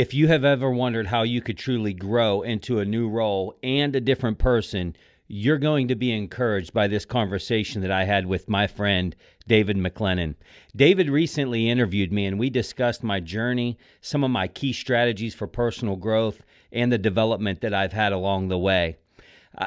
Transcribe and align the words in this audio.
If 0.00 0.14
you 0.14 0.28
have 0.28 0.46
ever 0.46 0.70
wondered 0.70 1.08
how 1.08 1.24
you 1.24 1.42
could 1.42 1.58
truly 1.58 1.92
grow 1.92 2.40
into 2.40 2.78
a 2.78 2.86
new 2.86 3.06
role 3.06 3.54
and 3.62 3.94
a 3.94 4.00
different 4.00 4.38
person, 4.38 4.96
you're 5.28 5.58
going 5.58 5.88
to 5.88 5.94
be 5.94 6.10
encouraged 6.10 6.72
by 6.72 6.88
this 6.88 7.04
conversation 7.04 7.82
that 7.82 7.90
I 7.90 8.04
had 8.04 8.24
with 8.24 8.48
my 8.48 8.66
friend 8.66 9.14
David 9.46 9.76
McGlennen. 9.76 10.36
David 10.74 11.10
recently 11.10 11.68
interviewed 11.68 12.14
me 12.14 12.24
and 12.24 12.38
we 12.38 12.48
discussed 12.48 13.02
my 13.02 13.20
journey, 13.20 13.76
some 14.00 14.24
of 14.24 14.30
my 14.30 14.48
key 14.48 14.72
strategies 14.72 15.34
for 15.34 15.46
personal 15.46 15.96
growth, 15.96 16.40
and 16.72 16.90
the 16.90 16.96
development 16.96 17.60
that 17.60 17.74
I've 17.74 17.92
had 17.92 18.14
along 18.14 18.48
the 18.48 18.58
way. 18.58 18.96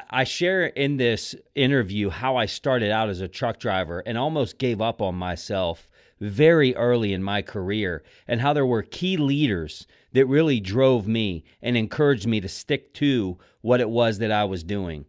I 0.09 0.23
share 0.23 0.65
in 0.65 0.97
this 0.97 1.35
interview 1.53 2.09
how 2.09 2.37
I 2.37 2.47
started 2.47 2.89
out 2.89 3.09
as 3.09 3.21
a 3.21 3.27
truck 3.27 3.59
driver 3.59 3.99
and 3.99 4.17
almost 4.17 4.57
gave 4.57 4.81
up 4.81 4.99
on 4.99 5.13
myself 5.13 5.87
very 6.23 6.75
early 6.75 7.13
in 7.13 7.21
my 7.21 7.41
career, 7.41 8.03
and 8.27 8.41
how 8.41 8.53
there 8.53 8.65
were 8.65 8.81
key 8.81 9.17
leaders 9.17 9.85
that 10.13 10.25
really 10.25 10.59
drove 10.59 11.07
me 11.07 11.43
and 11.61 11.75
encouraged 11.75 12.27
me 12.27 12.39
to 12.39 12.47
stick 12.47 12.93
to 12.93 13.37
what 13.61 13.81
it 13.81 13.89
was 13.89 14.19
that 14.19 14.31
I 14.31 14.45
was 14.45 14.63
doing. 14.63 15.05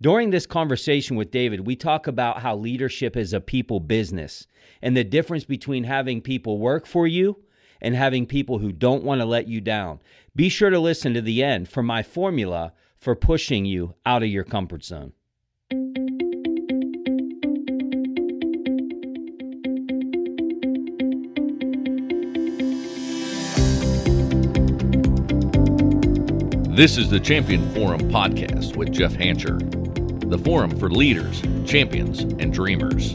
During 0.00 0.30
this 0.30 0.46
conversation 0.46 1.16
with 1.16 1.30
David, 1.30 1.66
we 1.66 1.74
talk 1.74 2.06
about 2.06 2.40
how 2.40 2.56
leadership 2.56 3.16
is 3.16 3.32
a 3.32 3.40
people 3.40 3.80
business 3.80 4.46
and 4.82 4.96
the 4.96 5.04
difference 5.04 5.44
between 5.44 5.84
having 5.84 6.20
people 6.20 6.58
work 6.58 6.86
for 6.86 7.06
you 7.06 7.38
and 7.80 7.94
having 7.94 8.26
people 8.26 8.58
who 8.58 8.70
don't 8.70 9.02
want 9.04 9.20
to 9.20 9.24
let 9.24 9.48
you 9.48 9.60
down. 9.60 10.00
Be 10.36 10.48
sure 10.48 10.70
to 10.70 10.78
listen 10.78 11.14
to 11.14 11.20
the 11.20 11.42
end 11.42 11.68
for 11.68 11.82
my 11.82 12.02
formula 12.02 12.72
for 12.96 13.16
pushing 13.16 13.64
you 13.64 13.94
out 14.04 14.22
of 14.22 14.28
your 14.28 14.44
comfort 14.44 14.84
zone. 14.84 15.12
This 26.78 26.96
is 26.96 27.10
the 27.10 27.18
Champion 27.18 27.68
Forum 27.74 28.02
podcast 28.02 28.76
with 28.76 28.92
Jeff 28.92 29.12
Hancher, 29.12 29.58
the 30.30 30.38
forum 30.38 30.78
for 30.78 30.88
leaders, 30.88 31.42
champions, 31.66 32.20
and 32.20 32.52
dreamers. 32.52 33.14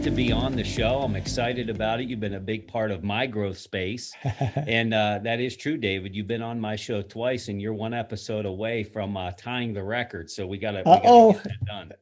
Great 0.00 0.10
to 0.10 0.16
be 0.16 0.32
on 0.32 0.56
the 0.56 0.64
show. 0.64 1.00
I'm 1.00 1.14
excited 1.14 1.68
about 1.68 2.00
it. 2.00 2.08
You've 2.08 2.20
been 2.20 2.34
a 2.34 2.40
big 2.40 2.66
part 2.66 2.90
of 2.90 3.04
my 3.04 3.26
growth 3.26 3.58
space. 3.58 4.12
and 4.56 4.94
uh, 4.94 5.20
that 5.22 5.40
is 5.40 5.58
true, 5.58 5.76
David. 5.76 6.14
You've 6.14 6.26
been 6.26 6.40
on 6.40 6.58
my 6.58 6.74
show 6.74 7.02
twice, 7.02 7.48
and 7.48 7.60
you're 7.60 7.74
one 7.74 7.92
episode 7.92 8.46
away 8.46 8.82
from 8.82 9.16
uh, 9.16 9.32
tying 9.32 9.74
the 9.74 9.82
record. 9.82 10.30
So 10.30 10.46
we 10.46 10.56
got 10.56 10.72
to 10.72 10.82
oh 10.86 11.38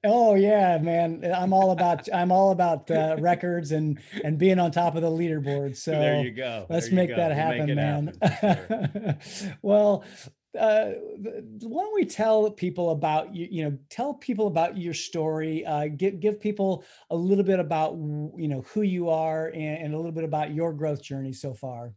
oh 0.04 0.34
yeah, 0.36 0.78
man. 0.78 1.24
I'm 1.34 1.52
all 1.52 1.72
about 1.72 2.08
I'm 2.12 2.30
all 2.30 2.52
about 2.52 2.88
uh, 2.88 3.16
records 3.20 3.72
and 3.72 3.98
and 4.22 4.38
being 4.38 4.60
on 4.60 4.70
top 4.70 4.94
of 4.94 5.02
the 5.02 5.10
leaderboard. 5.10 5.76
So 5.76 5.90
there 5.90 6.22
you 6.22 6.30
go. 6.30 6.66
Let's 6.68 6.92
make 6.92 7.10
go. 7.10 7.16
that 7.16 7.32
happen, 7.32 7.74
man. 7.74 8.16
Happen, 8.22 9.18
sure. 9.20 9.58
well, 9.62 10.04
uh, 10.58 10.92
why 11.62 11.82
don't 11.82 11.94
we 11.94 12.04
tell 12.04 12.50
people 12.50 12.90
about 12.90 13.34
you 13.34 13.48
you 13.50 13.64
know 13.64 13.78
tell 13.90 14.14
people 14.14 14.46
about 14.46 14.76
your 14.76 14.94
story 14.94 15.64
uh, 15.64 15.88
give 15.88 16.20
give 16.20 16.40
people 16.40 16.84
a 17.10 17.16
little 17.16 17.44
bit 17.44 17.60
about 17.60 17.92
you 17.94 18.48
know 18.48 18.64
who 18.72 18.82
you 18.82 19.08
are 19.08 19.48
and, 19.48 19.78
and 19.84 19.94
a 19.94 19.96
little 19.96 20.12
bit 20.12 20.24
about 20.24 20.54
your 20.54 20.72
growth 20.72 21.02
journey 21.02 21.32
so 21.32 21.54
far. 21.54 21.92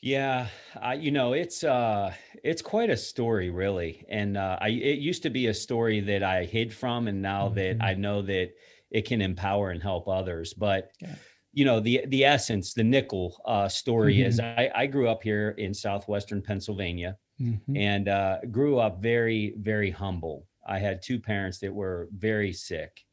Yeah 0.00 0.48
uh, 0.84 0.90
you 0.90 1.10
know 1.10 1.32
it's 1.32 1.64
uh 1.64 2.12
it's 2.42 2.62
quite 2.62 2.90
a 2.90 2.96
story 2.96 3.50
really. 3.50 4.04
And 4.08 4.36
uh 4.36 4.58
i 4.60 4.68
it 4.68 4.98
used 4.98 5.22
to 5.22 5.30
be 5.30 5.46
a 5.46 5.54
story 5.54 6.00
that 6.00 6.22
i 6.22 6.44
hid 6.44 6.72
from 6.72 7.08
and 7.08 7.22
now 7.22 7.46
mm-hmm. 7.46 7.78
that 7.78 7.84
i 7.84 7.94
know 7.94 8.22
that 8.22 8.52
it 8.90 9.06
can 9.06 9.20
empower 9.20 9.70
and 9.70 9.82
help 9.82 10.08
others. 10.08 10.54
But 10.54 10.92
yeah 11.00 11.14
you 11.54 11.64
know 11.64 11.80
the 11.80 12.04
the 12.08 12.24
essence 12.24 12.74
the 12.74 12.84
nickel 12.84 13.40
uh, 13.46 13.68
story 13.68 14.16
mm-hmm. 14.16 14.26
is 14.26 14.40
I, 14.40 14.70
I 14.74 14.86
grew 14.86 15.08
up 15.08 15.22
here 15.22 15.50
in 15.56 15.72
southwestern 15.72 16.42
pennsylvania 16.42 17.16
mm-hmm. 17.40 17.76
and 17.76 18.08
uh, 18.08 18.38
grew 18.50 18.78
up 18.78 19.00
very 19.00 19.54
very 19.58 19.90
humble 19.90 20.46
i 20.66 20.78
had 20.78 21.00
two 21.00 21.18
parents 21.18 21.58
that 21.60 21.72
were 21.72 22.08
very 22.16 22.52
sick 22.52 23.04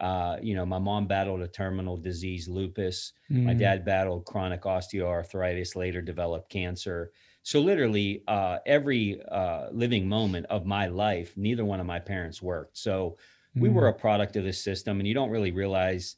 uh, 0.00 0.36
you 0.42 0.54
know 0.54 0.66
my 0.66 0.78
mom 0.78 1.06
battled 1.06 1.40
a 1.40 1.48
terminal 1.48 1.96
disease 1.96 2.48
lupus 2.48 3.12
mm-hmm. 3.30 3.46
my 3.46 3.54
mm. 3.54 3.58
dad 3.58 3.84
battled 3.84 4.26
chronic 4.26 4.62
osteoarthritis 4.62 5.74
later 5.74 6.02
developed 6.02 6.50
cancer 6.50 7.10
so 7.42 7.60
literally 7.60 8.22
uh, 8.28 8.58
every 8.66 9.22
uh, 9.30 9.68
living 9.70 10.08
moment 10.08 10.44
of 10.50 10.66
my 10.66 10.86
life 10.86 11.32
neither 11.36 11.64
one 11.64 11.80
of 11.80 11.86
my 11.86 11.98
parents 11.98 12.42
worked 12.42 12.76
so 12.76 13.16
we 13.58 13.70
were 13.70 13.84
mm. 13.84 13.88
a 13.90 13.92
product 13.98 14.36
of 14.36 14.44
the 14.44 14.52
system 14.52 14.98
and 15.00 15.08
you 15.08 15.14
don't 15.14 15.30
really 15.30 15.50
realize 15.50 16.16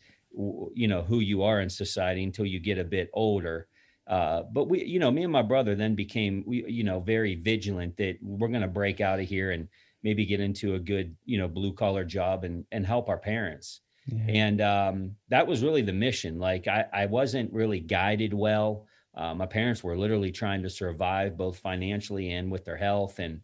you 0.74 0.86
know 0.86 1.02
who 1.02 1.20
you 1.20 1.42
are 1.42 1.60
in 1.60 1.68
society 1.68 2.22
until 2.22 2.46
you 2.46 2.60
get 2.60 2.78
a 2.78 2.84
bit 2.84 3.10
older. 3.12 3.66
Uh, 4.06 4.42
but 4.52 4.68
we 4.68 4.84
you 4.84 4.98
know 4.98 5.10
me 5.10 5.24
and 5.24 5.32
my 5.32 5.42
brother 5.42 5.74
then 5.74 5.94
became 5.94 6.44
we 6.46 6.64
you 6.68 6.84
know 6.84 7.00
very 7.00 7.34
vigilant 7.34 7.96
that 7.96 8.16
we're 8.22 8.48
going 8.48 8.62
to 8.62 8.68
break 8.68 9.00
out 9.00 9.20
of 9.20 9.28
here 9.28 9.50
and 9.50 9.68
maybe 10.02 10.24
get 10.24 10.40
into 10.40 10.74
a 10.74 10.78
good 10.78 11.16
you 11.24 11.38
know 11.38 11.48
blue 11.48 11.72
collar 11.72 12.04
job 12.04 12.44
and 12.44 12.64
and 12.72 12.86
help 12.86 13.08
our 13.08 13.18
parents. 13.18 13.80
Yeah. 14.06 14.24
and 14.28 14.60
um, 14.62 15.16
that 15.28 15.46
was 15.46 15.62
really 15.62 15.82
the 15.82 15.92
mission. 15.92 16.38
Like 16.38 16.66
i 16.68 16.86
i 16.92 17.06
wasn't 17.06 17.52
really 17.52 17.80
guided 17.80 18.32
well. 18.32 18.86
Uh, 19.14 19.34
my 19.34 19.46
parents 19.46 19.82
were 19.82 19.98
literally 19.98 20.30
trying 20.30 20.62
to 20.62 20.70
survive 20.70 21.36
both 21.36 21.58
financially 21.58 22.30
and 22.32 22.52
with 22.52 22.64
their 22.64 22.76
health 22.76 23.18
and 23.18 23.40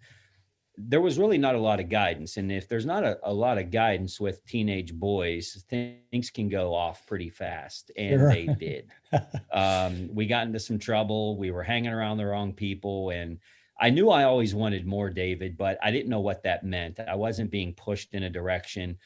there 0.76 1.00
was 1.00 1.18
really 1.18 1.38
not 1.38 1.54
a 1.54 1.60
lot 1.60 1.80
of 1.80 1.88
guidance. 1.88 2.36
And 2.36 2.50
if 2.50 2.68
there's 2.68 2.86
not 2.86 3.04
a, 3.04 3.18
a 3.22 3.32
lot 3.32 3.58
of 3.58 3.70
guidance 3.70 4.18
with 4.18 4.44
teenage 4.44 4.92
boys, 4.92 5.64
things 5.68 6.30
can 6.30 6.48
go 6.48 6.74
off 6.74 7.06
pretty 7.06 7.30
fast. 7.30 7.90
And 7.96 8.20
sure. 8.20 8.28
they 8.28 8.46
did. 8.58 8.90
um, 9.52 10.08
we 10.12 10.26
got 10.26 10.46
into 10.46 10.58
some 10.58 10.78
trouble. 10.78 11.38
We 11.38 11.50
were 11.50 11.62
hanging 11.62 11.92
around 11.92 12.18
the 12.18 12.26
wrong 12.26 12.52
people. 12.52 13.10
And 13.10 13.38
I 13.80 13.90
knew 13.90 14.10
I 14.10 14.24
always 14.24 14.54
wanted 14.54 14.86
more, 14.86 15.10
David, 15.10 15.56
but 15.56 15.78
I 15.82 15.90
didn't 15.90 16.10
know 16.10 16.20
what 16.20 16.42
that 16.42 16.64
meant. 16.64 16.98
I 17.00 17.14
wasn't 17.14 17.50
being 17.50 17.74
pushed 17.74 18.12
in 18.12 18.24
a 18.24 18.30
direction. 18.30 18.98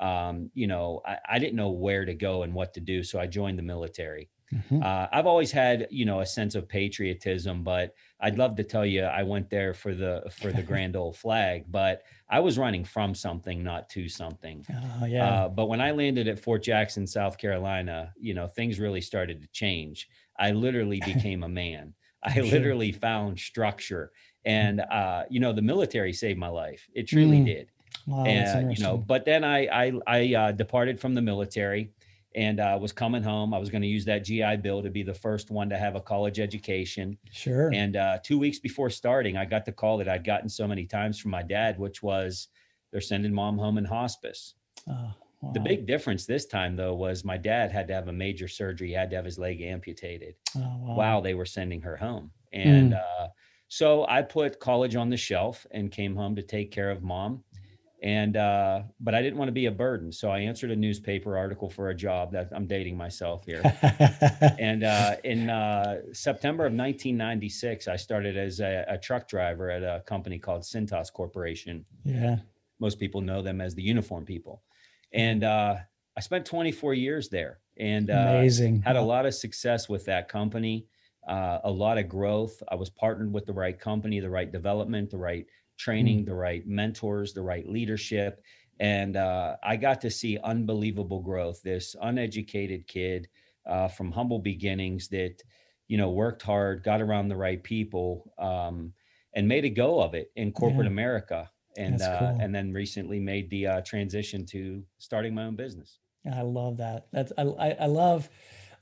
Um, 0.00 0.50
you 0.54 0.66
know, 0.66 1.00
I, 1.06 1.18
I 1.30 1.38
didn't 1.38 1.56
know 1.56 1.70
where 1.70 2.04
to 2.04 2.14
go 2.14 2.42
and 2.42 2.52
what 2.52 2.74
to 2.74 2.80
do. 2.80 3.02
So 3.02 3.18
I 3.18 3.26
joined 3.26 3.58
the 3.58 3.62
military. 3.62 4.28
Mm-hmm. 4.54 4.82
Uh, 4.82 5.06
I've 5.12 5.26
always 5.26 5.50
had, 5.50 5.88
you 5.90 6.04
know, 6.04 6.20
a 6.20 6.26
sense 6.26 6.54
of 6.54 6.68
patriotism, 6.68 7.64
but 7.64 7.94
I'd 8.20 8.38
love 8.38 8.56
to 8.56 8.64
tell 8.64 8.86
you 8.86 9.02
I 9.02 9.22
went 9.22 9.50
there 9.50 9.74
for 9.74 9.94
the 9.94 10.30
for 10.30 10.52
the 10.52 10.62
grand 10.70 10.96
old 10.96 11.16
flag, 11.16 11.64
but 11.68 12.02
I 12.28 12.40
was 12.40 12.58
running 12.58 12.84
from 12.84 13.14
something, 13.14 13.62
not 13.62 13.88
to 13.90 14.08
something. 14.08 14.64
Oh, 14.70 15.06
yeah. 15.06 15.28
Uh, 15.28 15.48
but 15.48 15.66
when 15.66 15.80
I 15.80 15.90
landed 15.90 16.28
at 16.28 16.38
Fort 16.38 16.62
Jackson, 16.62 17.06
South 17.06 17.36
Carolina, 17.36 18.12
you 18.18 18.34
know, 18.34 18.46
things 18.46 18.78
really 18.78 19.00
started 19.00 19.40
to 19.42 19.48
change. 19.48 20.08
I 20.38 20.52
literally 20.52 21.00
became 21.04 21.42
a 21.42 21.48
man. 21.48 21.94
I 22.22 22.40
literally 22.40 22.92
found 22.92 23.38
structure, 23.38 24.12
and 24.44 24.80
uh, 24.80 25.24
you 25.28 25.40
know, 25.40 25.52
the 25.52 25.62
military 25.62 26.12
saved 26.12 26.38
my 26.38 26.48
life. 26.48 26.88
It 26.94 27.08
truly 27.08 27.38
mm. 27.38 27.46
did. 27.46 27.70
Wow, 28.06 28.24
and 28.24 28.76
you 28.76 28.82
know, 28.82 28.96
but 28.96 29.24
then 29.24 29.44
I 29.44 29.66
I, 29.66 29.92
I 30.06 30.34
uh, 30.34 30.52
departed 30.52 31.00
from 31.00 31.14
the 31.14 31.22
military 31.22 31.92
and 32.34 32.60
uh, 32.60 32.76
was 32.80 32.92
coming 32.92 33.22
home. 33.22 33.54
I 33.54 33.58
was 33.58 33.70
going 33.70 33.82
to 33.82 33.88
use 33.88 34.04
that 34.06 34.24
GI 34.24 34.56
Bill 34.56 34.82
to 34.82 34.90
be 34.90 35.02
the 35.02 35.14
first 35.14 35.50
one 35.50 35.68
to 35.68 35.78
have 35.78 35.94
a 35.94 36.00
college 36.00 36.40
education. 36.40 37.16
Sure. 37.30 37.70
And 37.72 37.96
uh, 37.96 38.18
two 38.22 38.38
weeks 38.38 38.58
before 38.58 38.90
starting, 38.90 39.36
I 39.36 39.44
got 39.44 39.64
the 39.64 39.72
call 39.72 39.98
that 39.98 40.08
I'd 40.08 40.24
gotten 40.24 40.48
so 40.48 40.66
many 40.66 40.86
times 40.86 41.18
from 41.18 41.30
my 41.30 41.42
dad, 41.42 41.78
which 41.78 42.02
was 42.02 42.48
they're 42.90 43.00
sending 43.00 43.32
mom 43.32 43.58
home 43.58 43.78
in 43.78 43.84
hospice. 43.84 44.54
Oh, 44.88 45.12
wow. 45.40 45.52
The 45.52 45.60
big 45.60 45.86
difference 45.86 46.26
this 46.26 46.46
time, 46.46 46.76
though, 46.76 46.94
was 46.94 47.24
my 47.24 47.36
dad 47.36 47.70
had 47.70 47.86
to 47.88 47.94
have 47.94 48.08
a 48.08 48.12
major 48.12 48.48
surgery. 48.48 48.88
He 48.88 48.94
had 48.94 49.10
to 49.10 49.16
have 49.16 49.24
his 49.24 49.38
leg 49.38 49.60
amputated 49.60 50.34
oh, 50.56 50.60
wow. 50.60 50.94
while 50.96 51.22
they 51.22 51.34
were 51.34 51.46
sending 51.46 51.80
her 51.82 51.96
home. 51.96 52.30
And 52.52 52.92
mm. 52.92 53.00
uh, 53.00 53.28
so 53.68 54.06
I 54.08 54.22
put 54.22 54.60
college 54.60 54.96
on 54.96 55.08
the 55.08 55.16
shelf 55.16 55.66
and 55.70 55.90
came 55.90 56.16
home 56.16 56.36
to 56.36 56.42
take 56.42 56.70
care 56.70 56.90
of 56.90 57.02
mom 57.02 57.42
and 58.04 58.36
uh, 58.36 58.82
but 59.00 59.14
I 59.14 59.22
didn't 59.22 59.38
want 59.38 59.48
to 59.48 59.52
be 59.52 59.64
a 59.64 59.70
burden, 59.70 60.12
so 60.12 60.30
I 60.30 60.40
answered 60.40 60.70
a 60.70 60.76
newspaper 60.76 61.38
article 61.38 61.70
for 61.70 61.88
a 61.88 61.94
job. 61.94 62.32
That 62.32 62.50
I'm 62.52 62.66
dating 62.66 62.98
myself 62.98 63.46
here. 63.46 63.62
and 64.58 64.84
uh, 64.84 65.16
in 65.24 65.48
uh, 65.48 66.02
September 66.12 66.64
of 66.66 66.74
1996, 66.74 67.88
I 67.88 67.96
started 67.96 68.36
as 68.36 68.60
a, 68.60 68.84
a, 68.88 68.98
truck 68.98 69.26
driver 69.26 69.70
at 69.70 69.82
a 69.82 70.02
company 70.04 70.38
called 70.38 70.62
Cintas 70.62 71.10
Corporation. 71.10 71.86
Yeah, 72.04 72.36
most 72.78 73.00
people 73.00 73.22
know 73.22 73.40
them 73.40 73.62
as 73.62 73.74
the 73.74 73.82
uniform 73.82 74.26
people, 74.26 74.62
and 75.14 75.42
uh, 75.42 75.76
I 76.14 76.20
spent 76.20 76.44
24 76.44 76.92
years 76.92 77.30
there, 77.30 77.60
and 77.78 78.10
uh, 78.10 78.26
amazing 78.36 78.82
had 78.82 78.96
a 78.96 79.02
lot 79.02 79.24
of 79.24 79.34
success 79.34 79.88
with 79.88 80.04
that 80.04 80.28
company. 80.28 80.86
Uh, 81.26 81.60
a 81.64 81.70
lot 81.70 81.96
of 81.96 82.06
growth. 82.06 82.62
I 82.68 82.74
was 82.74 82.90
partnered 82.90 83.32
with 83.32 83.46
the 83.46 83.54
right 83.54 83.80
company, 83.80 84.20
the 84.20 84.28
right 84.28 84.52
development, 84.52 85.08
the 85.08 85.16
right 85.16 85.46
training, 85.78 86.22
mm. 86.22 86.26
the 86.26 86.34
right 86.34 86.66
mentors, 86.66 87.32
the 87.32 87.42
right 87.42 87.68
leadership. 87.68 88.42
And 88.80 89.16
uh, 89.16 89.56
I 89.62 89.76
got 89.76 90.00
to 90.00 90.10
see 90.10 90.38
unbelievable 90.42 91.20
growth. 91.20 91.62
This 91.62 91.94
uneducated 92.00 92.86
kid 92.86 93.28
uh, 93.66 93.88
from 93.88 94.10
humble 94.12 94.40
beginnings 94.40 95.08
that, 95.08 95.42
you 95.88 95.96
know, 95.96 96.10
worked 96.10 96.42
hard, 96.42 96.82
got 96.82 97.00
around 97.00 97.28
the 97.28 97.36
right 97.36 97.62
people, 97.62 98.32
um, 98.38 98.92
and 99.34 99.46
made 99.46 99.64
a 99.64 99.70
go 99.70 100.00
of 100.00 100.14
it 100.14 100.30
in 100.36 100.52
corporate 100.52 100.86
yeah. 100.86 100.92
America. 100.92 101.50
and 101.76 102.02
uh, 102.02 102.18
cool. 102.18 102.38
and 102.40 102.54
then 102.54 102.72
recently 102.72 103.20
made 103.20 103.50
the 103.50 103.66
uh, 103.66 103.80
transition 103.82 104.46
to 104.46 104.82
starting 104.98 105.34
my 105.34 105.44
own 105.44 105.56
business. 105.56 105.98
I 106.32 106.42
love 106.42 106.78
that. 106.78 107.06
That's 107.12 107.32
I 107.36 107.76
I 107.80 107.86
love. 107.86 108.28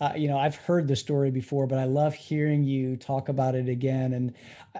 Uh, 0.00 0.12
you 0.16 0.28
know, 0.28 0.38
I've 0.38 0.56
heard 0.56 0.88
the 0.88 0.96
story 0.96 1.30
before, 1.30 1.66
but 1.66 1.78
I 1.78 1.84
love 1.84 2.14
hearing 2.14 2.64
you 2.64 2.96
talk 2.96 3.28
about 3.28 3.54
it 3.54 3.68
again. 3.68 4.14
And 4.14 4.34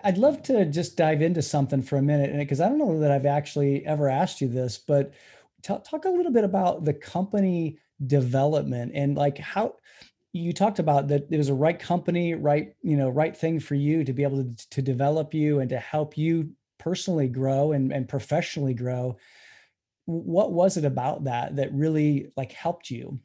I'd 0.05 0.19
love 0.19 0.43
to 0.45 0.65
just 0.65 0.97
dive 0.97 1.23
into 1.23 1.43
something 1.43 1.83
for 1.83 1.97
a 1.97 2.03
minute, 2.03 2.37
because 2.37 2.61
I 2.61 2.69
don't 2.69 2.79
know 2.79 2.99
that 2.99 3.11
I've 3.11 3.27
actually 3.27 3.87
ever 3.87 4.09
asked 4.09 4.41
you 4.41 4.49
this, 4.49 4.79
but 4.79 5.13
t- 5.63 5.77
talk 5.85 6.05
a 6.05 6.11
little 6.11 6.33
bit 6.33 6.45
about 6.45 6.85
the 6.85 6.95
company 6.95 7.79
development 8.07 8.93
and 8.95 9.17
like 9.17 9.39
how 9.39 9.77
you 10.33 10.53
talked 10.53 10.79
about 10.79 11.09
that 11.09 11.29
it 11.31 11.37
was 11.37 11.51
a 11.51 11.55
right 11.55 11.79
company, 11.79 12.35
right, 12.35 12.75
you 12.83 12.97
know, 12.97 13.11
right 13.11 13.37
thing 13.37 13.61
for 13.61 13.75
you 13.75 14.03
to 14.03 14.13
be 14.13 14.23
able 14.23 14.43
to, 14.43 14.69
to 14.71 14.83
develop 14.83 15.35
you 15.35 15.61
and 15.61 15.71
to 15.71 15.79
help 15.79 16.17
you 16.17 16.51
personally 16.79 17.29
grow 17.29 17.73
and, 17.73 17.93
and 17.93 18.09
professionally 18.09 18.75
grow. 18.75 19.17
What 20.07 20.53
was 20.53 20.77
it 20.79 20.85
about 20.85 21.25
that 21.25 21.57
that 21.57 21.73
really 21.73 22.33
like 22.37 22.51
helped 22.51 22.91
you? 22.91 23.21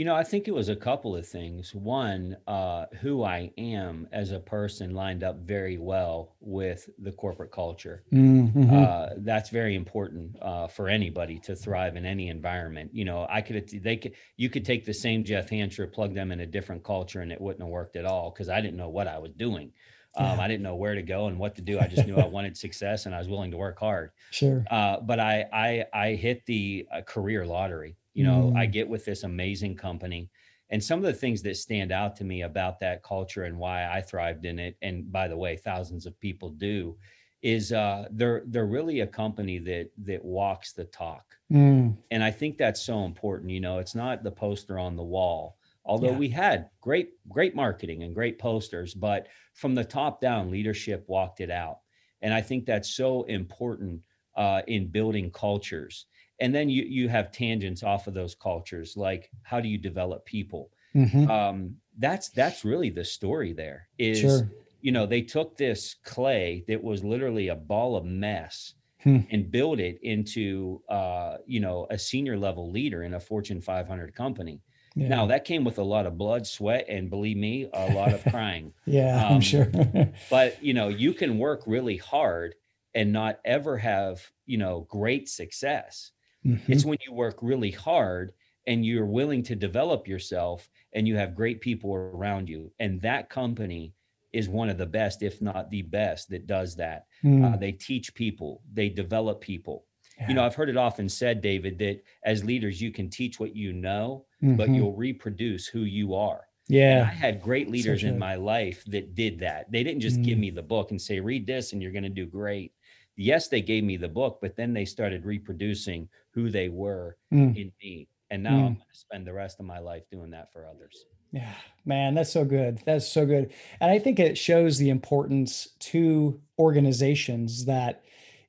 You 0.00 0.06
know, 0.06 0.14
I 0.14 0.24
think 0.24 0.48
it 0.48 0.54
was 0.54 0.70
a 0.70 0.76
couple 0.76 1.14
of 1.14 1.28
things. 1.28 1.74
One, 1.74 2.38
uh, 2.46 2.86
who 3.02 3.22
I 3.22 3.52
am 3.58 4.08
as 4.12 4.30
a 4.30 4.40
person 4.40 4.94
lined 4.94 5.22
up 5.22 5.40
very 5.40 5.76
well 5.76 6.36
with 6.40 6.88
the 7.00 7.12
corporate 7.12 7.52
culture. 7.52 8.02
Mm-hmm. 8.10 8.74
Uh, 8.74 9.08
that's 9.18 9.50
very 9.50 9.74
important 9.74 10.36
uh, 10.40 10.68
for 10.68 10.88
anybody 10.88 11.38
to 11.40 11.54
thrive 11.54 11.96
in 11.96 12.06
any 12.06 12.30
environment. 12.30 12.92
You 12.94 13.04
know, 13.04 13.26
I 13.28 13.42
could, 13.42 13.68
they 13.82 13.98
could, 13.98 14.12
you 14.38 14.48
could 14.48 14.64
take 14.64 14.86
the 14.86 14.94
same 14.94 15.22
Jeff 15.22 15.50
Hancher, 15.50 15.92
plug 15.92 16.14
them 16.14 16.32
in 16.32 16.40
a 16.40 16.46
different 16.46 16.82
culture, 16.82 17.20
and 17.20 17.30
it 17.30 17.38
wouldn't 17.38 17.60
have 17.60 17.68
worked 17.68 17.96
at 17.96 18.06
all 18.06 18.30
because 18.30 18.48
I 18.48 18.62
didn't 18.62 18.78
know 18.78 18.88
what 18.88 19.06
I 19.06 19.18
was 19.18 19.32
doing. 19.32 19.70
Um, 20.16 20.38
yeah. 20.38 20.44
I 20.44 20.48
didn't 20.48 20.62
know 20.62 20.76
where 20.76 20.94
to 20.94 21.02
go 21.02 21.26
and 21.26 21.38
what 21.38 21.56
to 21.56 21.62
do. 21.62 21.78
I 21.78 21.88
just 21.88 22.06
knew 22.06 22.16
I 22.16 22.24
wanted 22.26 22.56
success 22.56 23.04
and 23.04 23.14
I 23.14 23.18
was 23.18 23.28
willing 23.28 23.50
to 23.50 23.58
work 23.58 23.78
hard. 23.78 24.12
Sure. 24.30 24.64
Uh, 24.70 24.98
but 25.00 25.20
I, 25.20 25.44
I, 25.52 25.84
I 25.92 26.14
hit 26.14 26.46
the 26.46 26.86
uh, 26.90 27.02
career 27.02 27.44
lottery 27.44 27.96
you 28.14 28.24
know 28.24 28.52
mm. 28.54 28.58
i 28.58 28.66
get 28.66 28.88
with 28.88 29.04
this 29.04 29.22
amazing 29.22 29.76
company 29.76 30.30
and 30.70 30.82
some 30.82 30.98
of 30.98 31.04
the 31.04 31.12
things 31.12 31.42
that 31.42 31.56
stand 31.56 31.90
out 31.90 32.14
to 32.16 32.24
me 32.24 32.42
about 32.42 32.78
that 32.78 33.02
culture 33.02 33.44
and 33.44 33.56
why 33.56 33.86
i 33.88 34.00
thrived 34.00 34.44
in 34.44 34.58
it 34.58 34.76
and 34.82 35.10
by 35.10 35.28
the 35.28 35.36
way 35.36 35.56
thousands 35.56 36.06
of 36.06 36.18
people 36.20 36.50
do 36.50 36.96
is 37.42 37.72
uh, 37.72 38.06
they're 38.10 38.42
they're 38.48 38.66
really 38.66 39.00
a 39.00 39.06
company 39.06 39.58
that 39.58 39.88
that 40.04 40.22
walks 40.24 40.72
the 40.72 40.84
talk 40.84 41.24
mm. 41.52 41.96
and 42.10 42.24
i 42.24 42.30
think 42.30 42.58
that's 42.58 42.82
so 42.82 43.04
important 43.04 43.50
you 43.50 43.60
know 43.60 43.78
it's 43.78 43.94
not 43.94 44.22
the 44.22 44.30
poster 44.30 44.78
on 44.78 44.96
the 44.96 45.02
wall 45.02 45.56
although 45.84 46.10
yeah. 46.10 46.18
we 46.18 46.28
had 46.28 46.68
great 46.80 47.12
great 47.28 47.54
marketing 47.54 48.02
and 48.02 48.14
great 48.14 48.38
posters 48.38 48.92
but 48.92 49.28
from 49.54 49.74
the 49.74 49.84
top 49.84 50.20
down 50.20 50.50
leadership 50.50 51.04
walked 51.08 51.40
it 51.40 51.50
out 51.50 51.78
and 52.20 52.34
i 52.34 52.40
think 52.40 52.66
that's 52.66 52.94
so 52.94 53.22
important 53.24 54.00
uh, 54.36 54.62
in 54.68 54.86
building 54.86 55.30
cultures 55.30 56.06
and 56.40 56.54
then 56.54 56.68
you 56.68 56.82
you 56.82 57.08
have 57.08 57.32
tangents 57.32 57.82
off 57.82 58.06
of 58.06 58.14
those 58.14 58.34
cultures 58.34 58.96
like 58.96 59.30
how 59.42 59.60
do 59.60 59.68
you 59.68 59.78
develop 59.78 60.24
people 60.24 60.70
mm-hmm. 60.94 61.30
um, 61.30 61.76
that's 61.98 62.30
that's 62.30 62.64
really 62.64 62.90
the 62.90 63.04
story 63.04 63.52
there 63.52 63.88
is 63.98 64.20
sure. 64.20 64.50
you 64.80 64.92
know 64.92 65.06
they 65.06 65.22
took 65.22 65.56
this 65.56 65.96
clay 66.04 66.64
that 66.66 66.82
was 66.82 67.04
literally 67.04 67.48
a 67.48 67.56
ball 67.56 67.96
of 67.96 68.04
mess 68.04 68.74
hmm. 69.02 69.18
and 69.30 69.50
built 69.50 69.78
it 69.78 69.98
into 70.02 70.82
uh, 70.88 71.36
you 71.46 71.60
know 71.60 71.86
a 71.90 71.98
senior 71.98 72.38
level 72.38 72.70
leader 72.70 73.02
in 73.02 73.14
a 73.14 73.20
fortune 73.20 73.60
500 73.60 74.14
company 74.14 74.60
yeah. 74.96 75.08
Now 75.08 75.26
that 75.26 75.44
came 75.44 75.64
with 75.64 75.78
a 75.78 75.84
lot 75.84 76.06
of 76.06 76.18
blood, 76.18 76.46
sweat, 76.46 76.86
and 76.88 77.10
believe 77.10 77.36
me, 77.36 77.68
a 77.72 77.92
lot 77.92 78.12
of 78.12 78.24
crying. 78.24 78.72
yeah, 78.86 79.24
um, 79.24 79.34
I'm 79.34 79.40
sure. 79.40 79.70
but 80.30 80.62
you 80.62 80.74
know, 80.74 80.88
you 80.88 81.12
can 81.12 81.38
work 81.38 81.62
really 81.66 81.96
hard 81.96 82.54
and 82.94 83.12
not 83.12 83.38
ever 83.44 83.78
have 83.78 84.20
you 84.46 84.58
know 84.58 84.86
great 84.90 85.28
success. 85.28 86.10
Mm-hmm. 86.46 86.72
It's 86.72 86.84
when 86.84 86.98
you 87.06 87.12
work 87.12 87.38
really 87.42 87.70
hard 87.70 88.32
and 88.66 88.84
you're 88.84 89.06
willing 89.06 89.42
to 89.44 89.56
develop 89.56 90.06
yourself 90.06 90.68
and 90.92 91.06
you 91.06 91.16
have 91.16 91.34
great 91.34 91.60
people 91.60 91.94
around 91.94 92.48
you. 92.48 92.72
And 92.78 93.00
that 93.02 93.30
company 93.30 93.94
is 94.32 94.48
one 94.48 94.68
of 94.68 94.78
the 94.78 94.86
best, 94.86 95.22
if 95.22 95.42
not 95.42 95.70
the 95.70 95.82
best, 95.82 96.30
that 96.30 96.46
does 96.46 96.76
that. 96.76 97.06
Mm. 97.24 97.54
Uh, 97.54 97.56
they 97.56 97.72
teach 97.72 98.14
people, 98.14 98.62
they 98.72 98.88
develop 98.88 99.40
people. 99.40 99.86
Yeah. 100.18 100.28
You 100.28 100.34
know, 100.34 100.44
I've 100.44 100.54
heard 100.54 100.68
it 100.68 100.76
often 100.76 101.08
said, 101.08 101.40
David, 101.40 101.78
that 101.78 102.02
as 102.24 102.44
leaders, 102.44 102.80
you 102.80 102.90
can 102.92 103.08
teach 103.08 103.40
what 103.40 103.56
you 103.56 103.72
know, 103.72 104.26
mm-hmm. 104.42 104.56
but 104.56 104.68
you'll 104.68 104.94
reproduce 104.94 105.66
who 105.66 105.80
you 105.80 106.14
are. 106.14 106.42
Yeah. 106.68 107.00
And 107.00 107.08
I 107.08 107.12
had 107.12 107.42
great 107.42 107.68
leaders 107.68 108.04
in 108.04 108.18
my 108.18 108.36
life 108.36 108.84
that 108.86 109.14
did 109.16 109.40
that. 109.40 109.72
They 109.72 109.82
didn't 109.82 110.00
just 110.00 110.20
mm. 110.20 110.24
give 110.24 110.38
me 110.38 110.50
the 110.50 110.62
book 110.62 110.92
and 110.92 111.00
say, 111.00 111.18
read 111.18 111.46
this 111.46 111.72
and 111.72 111.82
you're 111.82 111.90
going 111.90 112.04
to 112.04 112.08
do 112.08 112.26
great 112.26 112.72
yes, 113.20 113.48
they 113.48 113.60
gave 113.60 113.84
me 113.84 113.96
the 113.96 114.08
book, 114.08 114.38
but 114.40 114.56
then 114.56 114.72
they 114.72 114.84
started 114.84 115.24
reproducing 115.24 116.08
who 116.32 116.50
they 116.50 116.68
were 116.68 117.16
mm. 117.32 117.56
in 117.56 117.72
me. 117.82 118.08
And 118.30 118.42
now 118.42 118.50
mm. 118.50 118.66
I'm 118.66 118.74
going 118.74 118.86
to 118.92 118.98
spend 118.98 119.26
the 119.26 119.32
rest 119.32 119.60
of 119.60 119.66
my 119.66 119.78
life 119.78 120.04
doing 120.10 120.30
that 120.30 120.52
for 120.52 120.66
others. 120.66 121.04
Yeah, 121.32 121.54
man, 121.84 122.14
that's 122.14 122.32
so 122.32 122.44
good. 122.44 122.80
That's 122.86 123.06
so 123.06 123.24
good. 123.26 123.52
And 123.80 123.90
I 123.90 123.98
think 123.98 124.18
it 124.18 124.36
shows 124.36 124.78
the 124.78 124.90
importance 124.90 125.68
to 125.80 126.40
organizations 126.58 127.66
that 127.66 128.02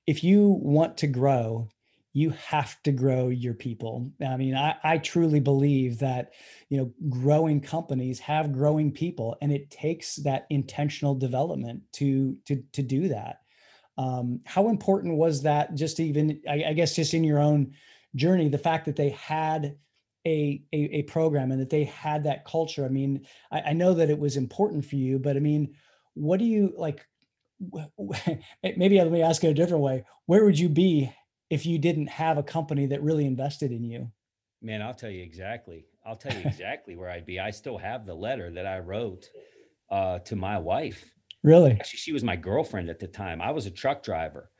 if 0.07 0.23
you 0.23 0.59
want 0.61 0.97
to 0.97 1.07
grow, 1.07 1.69
you 2.13 2.31
have 2.31 2.81
to 2.83 2.91
grow 2.91 3.29
your 3.29 3.53
people. 3.53 4.11
I 4.25 4.35
mean, 4.35 4.55
I, 4.55 4.75
I 4.83 4.97
truly 4.97 5.39
believe 5.39 5.99
that, 5.99 6.33
you 6.69 6.77
know, 6.77 6.91
growing 7.09 7.61
companies 7.61 8.19
have 8.19 8.51
growing 8.51 8.91
people 8.91 9.37
and 9.41 9.51
it 9.51 9.69
takes 9.69 10.17
that 10.17 10.47
intentional 10.49 11.15
development 11.15 11.83
to 11.93 12.35
to 12.47 12.63
to 12.73 12.81
do 12.81 13.07
that. 13.09 13.40
Um, 14.01 14.41
how 14.45 14.69
important 14.69 15.15
was 15.15 15.43
that? 15.43 15.75
Just 15.75 15.99
even, 15.99 16.41
I, 16.49 16.63
I, 16.69 16.73
guess, 16.73 16.95
just 16.95 17.13
in 17.13 17.23
your 17.23 17.39
own 17.39 17.73
journey, 18.15 18.49
the 18.49 18.57
fact 18.57 18.85
that 18.85 18.95
they 18.95 19.09
had 19.09 19.77
a, 20.25 20.63
a, 20.73 20.77
a 20.77 21.03
program 21.03 21.51
and 21.51 21.61
that 21.61 21.69
they 21.69 21.83
had 21.83 22.23
that 22.23 22.45
culture. 22.45 22.83
I 22.83 22.89
mean, 22.89 23.27
I, 23.51 23.61
I 23.61 23.73
know 23.73 23.93
that 23.93 24.09
it 24.09 24.17
was 24.17 24.37
important 24.37 24.85
for 24.85 24.95
you, 24.95 25.19
but 25.19 25.35
I 25.35 25.39
mean, 25.39 25.75
what 26.15 26.39
do 26.39 26.45
you 26.45 26.73
like? 26.75 27.05
Maybe 28.63 28.97
let 28.97 29.11
me 29.11 29.21
ask 29.21 29.43
it 29.43 29.49
a 29.49 29.53
different 29.53 29.83
way. 29.83 30.03
Where 30.25 30.45
would 30.45 30.57
you 30.57 30.69
be 30.69 31.13
if 31.51 31.65
you 31.65 31.77
didn't 31.77 32.07
have 32.07 32.39
a 32.39 32.43
company 32.43 32.87
that 32.87 33.03
really 33.03 33.25
invested 33.25 33.71
in 33.71 33.83
you? 33.83 34.11
Man, 34.63 34.81
I'll 34.81 34.95
tell 34.95 35.11
you 35.11 35.21
exactly. 35.21 35.85
I'll 36.03 36.15
tell 36.15 36.33
you 36.33 36.41
exactly 36.45 36.95
where 36.95 37.09
I'd 37.09 37.25
be. 37.25 37.39
I 37.39 37.51
still 37.51 37.77
have 37.77 38.07
the 38.07 38.15
letter 38.15 38.49
that 38.51 38.65
I 38.65 38.79
wrote 38.79 39.29
uh, 39.91 40.19
to 40.19 40.35
my 40.35 40.57
wife 40.57 41.03
Really? 41.43 41.71
Actually, 41.71 41.97
she 41.97 42.13
was 42.13 42.23
my 42.23 42.35
girlfriend 42.35 42.89
at 42.89 42.99
the 42.99 43.07
time. 43.07 43.41
I 43.41 43.51
was 43.51 43.65
a 43.65 43.71
truck 43.71 44.03
driver. 44.03 44.51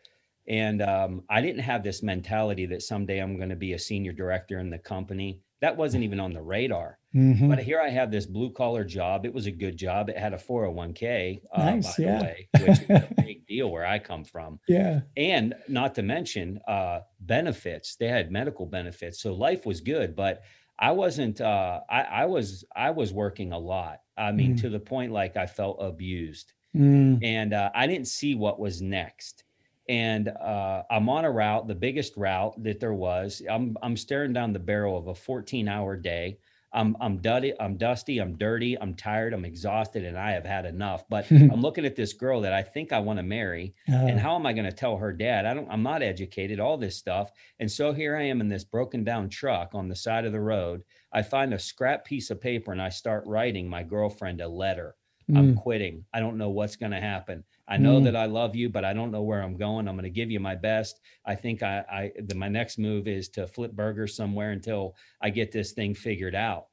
And 0.47 0.81
um, 0.81 1.23
I 1.29 1.41
didn't 1.41 1.61
have 1.61 1.83
this 1.83 2.01
mentality 2.01 2.65
that 2.67 2.81
someday 2.81 3.19
I'm 3.19 3.37
going 3.37 3.49
to 3.49 3.55
be 3.55 3.73
a 3.73 3.79
senior 3.79 4.11
director 4.11 4.59
in 4.59 4.69
the 4.69 4.79
company. 4.79 5.39
That 5.61 5.77
wasn't 5.77 6.03
even 6.03 6.19
on 6.19 6.33
the 6.33 6.41
radar. 6.41 6.97
Mm-hmm. 7.15 7.47
But 7.47 7.59
here 7.59 7.79
I 7.79 7.89
have 7.89 8.09
this 8.09 8.25
blue 8.25 8.51
collar 8.51 8.83
job. 8.83 9.25
It 9.25 9.33
was 9.33 9.45
a 9.45 9.51
good 9.51 9.77
job. 9.77 10.09
It 10.09 10.17
had 10.17 10.33
a 10.33 10.37
401k, 10.37 11.41
uh, 11.53 11.63
nice, 11.63 11.95
by 11.95 12.03
yeah. 12.03 12.17
the 12.17 12.23
way, 12.23 12.49
which 12.59 12.79
is 12.79 12.89
a 12.89 13.07
big 13.17 13.45
deal 13.45 13.69
where 13.69 13.85
I 13.85 13.99
come 13.99 14.23
from. 14.23 14.59
Yeah. 14.67 15.01
And 15.15 15.53
not 15.67 15.95
to 15.95 16.01
mention 16.01 16.59
uh, 16.67 17.01
benefits. 17.19 17.95
They 17.97 18.07
had 18.07 18.31
medical 18.31 18.65
benefits. 18.65 19.21
So 19.21 19.33
life 19.33 19.65
was 19.65 19.81
good. 19.81 20.15
But 20.15 20.41
I 20.79 20.91
wasn't, 20.91 21.41
uh, 21.41 21.81
I, 21.89 22.01
I 22.01 22.25
was, 22.25 22.63
I 22.75 22.89
was 22.89 23.13
working 23.13 23.51
a 23.51 23.59
lot. 23.59 23.99
I 24.17 24.31
mean, 24.31 24.55
mm. 24.55 24.61
to 24.61 24.69
the 24.69 24.79
point 24.79 25.11
like 25.11 25.37
I 25.37 25.45
felt 25.45 25.77
abused. 25.79 26.53
Mm. 26.75 27.23
And 27.23 27.53
uh, 27.53 27.69
I 27.75 27.87
didn't 27.87 28.07
see 28.07 28.35
what 28.35 28.59
was 28.59 28.81
next. 28.81 29.43
And 29.89 30.29
uh, 30.29 30.83
I'm 30.89 31.09
on 31.09 31.25
a 31.25 31.31
route, 31.31 31.67
the 31.67 31.75
biggest 31.75 32.15
route 32.15 32.61
that 32.63 32.79
there 32.79 32.93
was. 32.93 33.41
I'm 33.49 33.75
I'm 33.81 33.97
staring 33.97 34.31
down 34.31 34.53
the 34.53 34.59
barrel 34.59 34.97
of 34.97 35.07
a 35.07 35.15
14 35.15 35.67
hour 35.67 35.97
day. 35.97 36.37
I'm 36.73 36.95
I'm 37.01 37.17
dusty, 37.17 37.53
I'm 37.59 37.75
dusty, 37.75 38.19
I'm 38.19 38.37
dirty, 38.37 38.79
I'm 38.79 38.93
tired, 38.93 39.33
I'm 39.33 39.43
exhausted, 39.43 40.05
and 40.05 40.17
I 40.17 40.31
have 40.31 40.45
had 40.45 40.65
enough. 40.65 41.03
But 41.09 41.29
I'm 41.31 41.61
looking 41.61 41.85
at 41.85 41.97
this 41.97 42.13
girl 42.13 42.41
that 42.41 42.53
I 42.53 42.61
think 42.61 42.93
I 42.93 42.99
want 42.99 43.19
to 43.19 43.23
marry, 43.23 43.73
uh, 43.91 43.95
and 43.95 44.19
how 44.19 44.35
am 44.35 44.45
I 44.45 44.53
going 44.53 44.65
to 44.65 44.71
tell 44.71 44.95
her 44.97 45.11
dad? 45.11 45.45
I 45.45 45.53
don't. 45.53 45.69
I'm 45.69 45.83
not 45.83 46.01
educated. 46.01 46.61
All 46.61 46.77
this 46.77 46.95
stuff, 46.95 47.31
and 47.59 47.69
so 47.69 47.91
here 47.91 48.15
I 48.15 48.23
am 48.23 48.39
in 48.39 48.47
this 48.47 48.63
broken 48.63 49.03
down 49.03 49.27
truck 49.27 49.71
on 49.73 49.89
the 49.89 49.95
side 49.95 50.23
of 50.23 50.31
the 50.31 50.39
road. 50.39 50.83
I 51.11 51.23
find 51.23 51.53
a 51.53 51.59
scrap 51.59 52.05
piece 52.05 52.29
of 52.29 52.39
paper 52.39 52.71
and 52.71 52.81
I 52.81 52.87
start 52.87 53.25
writing 53.27 53.67
my 53.67 53.83
girlfriend 53.83 54.39
a 54.39 54.47
letter. 54.47 54.95
I'm 55.35 55.55
quitting. 55.55 56.05
I 56.13 56.19
don't 56.19 56.37
know 56.37 56.49
what's 56.49 56.75
going 56.75 56.91
to 56.91 56.99
happen. 56.99 57.43
I 57.67 57.77
know 57.77 57.99
mm. 57.99 58.03
that 58.05 58.15
I 58.15 58.25
love 58.25 58.55
you, 58.55 58.69
but 58.69 58.83
I 58.83 58.93
don't 58.93 59.11
know 59.11 59.21
where 59.21 59.41
I'm 59.41 59.55
going. 59.55 59.87
I'm 59.87 59.95
going 59.95 60.03
to 60.03 60.09
give 60.09 60.31
you 60.31 60.39
my 60.39 60.55
best. 60.55 60.99
I 61.25 61.35
think 61.35 61.63
I, 61.63 61.83
I 61.91 62.11
the, 62.21 62.35
my 62.35 62.49
next 62.49 62.77
move 62.77 63.07
is 63.07 63.29
to 63.29 63.47
flip 63.47 63.71
burgers 63.71 64.15
somewhere 64.15 64.51
until 64.51 64.95
I 65.21 65.29
get 65.29 65.51
this 65.51 65.71
thing 65.71 65.95
figured 65.95 66.35
out. 66.35 66.67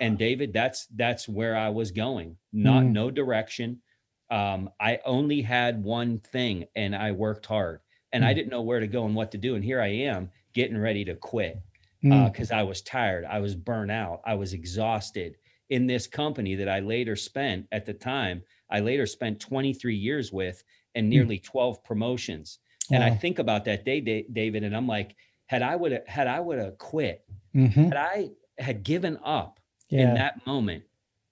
And 0.00 0.18
David, 0.18 0.52
that's 0.52 0.86
that's 0.96 1.28
where 1.28 1.56
I 1.56 1.68
was 1.68 1.90
going. 1.90 2.36
Not 2.52 2.84
mm. 2.84 2.92
no 2.92 3.10
direction. 3.10 3.80
Um, 4.30 4.70
I 4.80 4.98
only 5.04 5.42
had 5.42 5.82
one 5.82 6.18
thing, 6.18 6.66
and 6.74 6.96
I 6.96 7.12
worked 7.12 7.46
hard, 7.46 7.80
and 8.12 8.24
I 8.24 8.32
mm. 8.32 8.36
didn't 8.36 8.50
know 8.50 8.62
where 8.62 8.80
to 8.80 8.86
go 8.86 9.04
and 9.06 9.14
what 9.14 9.30
to 9.32 9.38
do. 9.38 9.54
And 9.54 9.64
here 9.64 9.80
I 9.80 9.88
am, 9.88 10.30
getting 10.54 10.78
ready 10.78 11.04
to 11.04 11.14
quit 11.14 11.62
because 12.02 12.50
uh, 12.50 12.54
mm. 12.54 12.58
I 12.58 12.62
was 12.64 12.82
tired. 12.82 13.24
I 13.24 13.38
was 13.38 13.54
burnt 13.54 13.90
out. 13.90 14.20
I 14.26 14.34
was 14.34 14.52
exhausted 14.52 15.36
in 15.72 15.86
this 15.86 16.06
company 16.06 16.54
that 16.54 16.68
I 16.68 16.80
later 16.80 17.16
spent 17.16 17.66
at 17.72 17.86
the 17.86 17.94
time, 17.94 18.42
I 18.68 18.80
later 18.80 19.06
spent 19.06 19.40
23 19.40 19.96
years 19.96 20.30
with 20.30 20.62
and 20.94 21.06
hmm. 21.06 21.10
nearly 21.10 21.38
12 21.38 21.82
promotions. 21.82 22.58
And 22.90 23.02
I 23.02 23.08
think 23.08 23.38
about 23.38 23.64
that 23.64 23.86
day, 23.86 24.26
David, 24.30 24.64
and 24.64 24.76
I'm 24.76 24.86
like, 24.86 25.16
had 25.46 25.62
I 25.62 25.76
would 25.76 25.92
have 25.92 26.06
had 26.06 26.26
I 26.26 26.40
would 26.40 26.58
have 26.58 26.76
quit, 26.76 27.24
Mhm. 27.54 27.84
had 27.84 27.96
I 27.96 28.30
had 28.58 28.82
given 28.82 29.18
up 29.24 29.60
in 29.88 30.12
that 30.12 30.46
moment, 30.46 30.84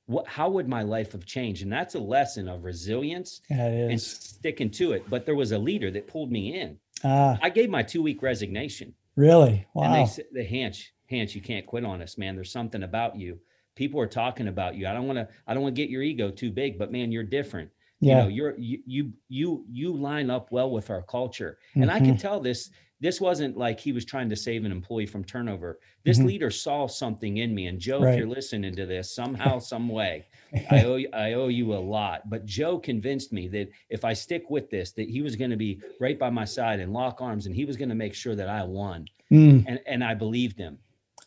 what 0.06 0.26
how 0.26 0.48
would 0.48 0.68
my 0.68 0.82
life 0.82 1.12
have 1.12 1.26
changed? 1.26 1.62
And 1.62 1.70
that's 1.70 1.94
a 1.94 1.98
lesson 1.98 2.48
of 2.48 2.64
resilience 2.64 3.42
yeah, 3.50 3.66
and 3.66 4.00
sticking 4.00 4.70
to 4.70 4.92
it. 4.92 5.04
But 5.10 5.26
there 5.26 5.34
was 5.34 5.52
a 5.52 5.58
leader 5.58 5.90
that 5.90 6.06
pulled 6.06 6.32
me 6.32 6.58
in. 6.58 6.78
Ah, 7.04 7.38
I 7.42 7.50
gave 7.50 7.68
my 7.68 7.82
two 7.82 8.02
week 8.02 8.22
resignation. 8.22 8.94
really? 9.16 9.66
Wow. 9.74 9.82
And 9.84 9.94
they 9.96 10.06
said, 10.06 10.26
the 10.32 10.44
Hanch, 10.44 10.94
Hanch, 11.10 11.34
you 11.34 11.42
can't 11.42 11.66
quit 11.66 11.84
on 11.84 12.00
us, 12.00 12.16
man. 12.16 12.36
There's 12.36 12.52
something 12.52 12.82
about 12.82 13.16
you. 13.16 13.38
People 13.76 14.00
are 14.00 14.06
talking 14.06 14.48
about 14.48 14.74
you. 14.74 14.86
I 14.86 14.92
don't 14.92 15.06
want 15.06 15.18
to, 15.18 15.28
I 15.46 15.54
don't 15.54 15.62
want 15.62 15.74
to 15.74 15.80
get 15.82 15.90
your 15.90 16.02
ego 16.02 16.30
too 16.30 16.50
big, 16.50 16.78
but 16.78 16.90
man, 16.92 17.12
you're 17.12 17.22
different. 17.22 17.70
You 18.00 18.14
know, 18.14 18.28
Yeah. 18.28 18.34
you're 18.34 18.58
you 18.58 18.78
you 18.86 19.12
you 19.28 19.64
you 19.70 19.92
line 19.92 20.30
up 20.30 20.50
well 20.50 20.70
with 20.70 20.88
our 20.90 21.02
culture. 21.02 21.58
And 21.76 21.90
I 21.90 22.00
can 22.00 22.16
tell 22.16 22.40
this, 22.40 22.70
this 22.98 23.20
wasn't 23.20 23.56
like 23.58 23.78
he 23.78 23.92
was 23.92 24.04
trying 24.06 24.28
to 24.30 24.36
save 24.36 24.64
an 24.64 24.72
employee 24.72 25.06
from 25.06 25.22
turnover. 25.24 25.80
This 26.04 26.18
Mhm. 26.18 26.24
leader 26.26 26.50
saw 26.50 26.86
something 26.86 27.36
in 27.38 27.54
me. 27.54 27.66
And 27.66 27.78
Joe, 27.78 28.00
Right. 28.02 28.12
if 28.14 28.18
you're 28.18 28.28
listening 28.28 28.74
to 28.76 28.86
this 28.86 29.14
somehow, 29.14 29.58
some 29.72 29.88
way, 29.88 30.24
I 30.70 30.84
owe 30.84 30.96
you, 30.96 31.08
I 31.12 31.34
owe 31.34 31.48
you 31.48 31.74
a 31.74 31.76
lot. 31.78 32.28
But 32.30 32.46
Joe 32.46 32.78
convinced 32.78 33.32
me 33.34 33.48
that 33.48 33.68
if 33.90 34.04
I 34.04 34.14
stick 34.14 34.48
with 34.50 34.70
this, 34.70 34.92
that 34.92 35.08
he 35.10 35.20
was 35.20 35.36
going 35.36 35.50
to 35.50 35.56
be 35.58 35.80
right 36.00 36.18
by 36.18 36.30
my 36.30 36.44
side 36.46 36.80
and 36.80 36.92
lock 36.94 37.20
arms, 37.20 37.46
and 37.46 37.54
he 37.54 37.64
was 37.66 37.76
going 37.76 37.90
to 37.90 37.94
make 37.94 38.14
sure 38.14 38.34
that 38.34 38.48
I 38.48 38.64
won 38.64 39.06
Mm, 39.30 39.64
and 39.68 39.78
and 39.86 40.02
I 40.02 40.14
believed 40.14 40.58
him. 40.58 40.78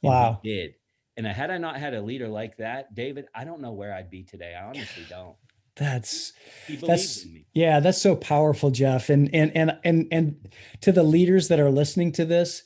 And 0.01 0.09
Wow. 0.09 0.39
he 0.43 0.49
did. 0.49 0.73
And 1.15 1.27
had 1.27 1.51
I 1.51 1.57
not 1.57 1.77
had 1.77 1.93
a 1.93 2.01
leader 2.01 2.27
like 2.27 2.57
that, 2.57 2.95
David, 2.95 3.25
I 3.35 3.43
don't 3.43 3.61
know 3.61 3.71
where 3.71 3.93
I'd 3.93 4.09
be 4.09 4.23
today. 4.23 4.55
I 4.59 4.65
honestly 4.65 5.05
don't. 5.09 5.35
that's 5.75 6.33
That's- 6.69 7.25
Yeah, 7.53 7.79
that's 7.79 8.01
so 8.01 8.15
powerful, 8.15 8.71
Jeff. 8.71 9.09
And 9.09 9.33
and 9.33 9.51
and 9.55 9.77
and 9.83 10.07
and 10.11 10.47
to 10.81 10.91
the 10.91 11.03
leaders 11.03 11.47
that 11.49 11.59
are 11.59 11.71
listening 11.71 12.11
to 12.13 12.25
this, 12.25 12.63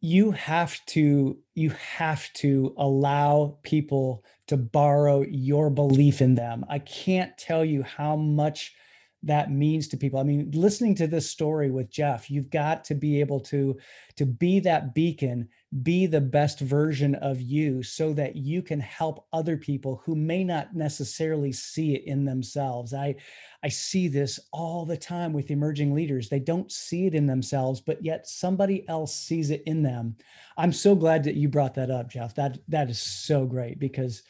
you 0.00 0.32
have 0.32 0.78
to 0.86 1.38
you 1.54 1.70
have 1.70 2.30
to 2.34 2.74
allow 2.76 3.58
people 3.62 4.24
to 4.48 4.56
borrow 4.58 5.22
your 5.22 5.70
belief 5.70 6.20
in 6.20 6.34
them. 6.34 6.64
I 6.68 6.78
can't 6.80 7.36
tell 7.38 7.64
you 7.64 7.82
how 7.82 8.14
much 8.16 8.74
that 9.22 9.50
means 9.50 9.88
to 9.88 9.96
people. 9.96 10.20
I 10.20 10.22
mean, 10.22 10.50
listening 10.52 10.94
to 10.96 11.06
this 11.06 11.30
story 11.30 11.70
with 11.70 11.90
Jeff, 11.90 12.30
you've 12.30 12.50
got 12.50 12.84
to 12.84 12.94
be 12.94 13.20
able 13.20 13.40
to 13.40 13.78
to 14.16 14.26
be 14.26 14.60
that 14.60 14.94
beacon, 14.94 15.48
be 15.82 16.06
the 16.06 16.20
best 16.20 16.60
version 16.60 17.16
of 17.16 17.40
you 17.40 17.82
so 17.82 18.12
that 18.12 18.36
you 18.36 18.62
can 18.62 18.78
help 18.78 19.26
other 19.32 19.56
people 19.56 20.00
who 20.04 20.14
may 20.14 20.44
not 20.44 20.74
necessarily 20.74 21.52
see 21.52 21.94
it 21.94 22.04
in 22.04 22.24
themselves. 22.24 22.94
I 22.94 23.16
I 23.62 23.68
see 23.68 24.08
this 24.08 24.38
all 24.52 24.84
the 24.84 24.96
time 24.96 25.32
with 25.32 25.50
emerging 25.50 25.94
leaders. 25.94 26.28
They 26.28 26.38
don't 26.38 26.70
see 26.70 27.06
it 27.06 27.14
in 27.14 27.26
themselves, 27.26 27.80
but 27.80 28.04
yet 28.04 28.28
somebody 28.28 28.86
else 28.88 29.16
sees 29.16 29.50
it 29.50 29.62
in 29.66 29.82
them. 29.82 30.16
I'm 30.56 30.72
so 30.72 30.94
glad 30.94 31.24
that 31.24 31.34
you 31.34 31.48
brought 31.48 31.74
that 31.74 31.90
up, 31.90 32.08
Jeff. 32.08 32.34
That 32.34 32.58
that 32.68 32.88
is 32.88 33.00
so 33.00 33.44
great 33.44 33.80
because 33.80 34.22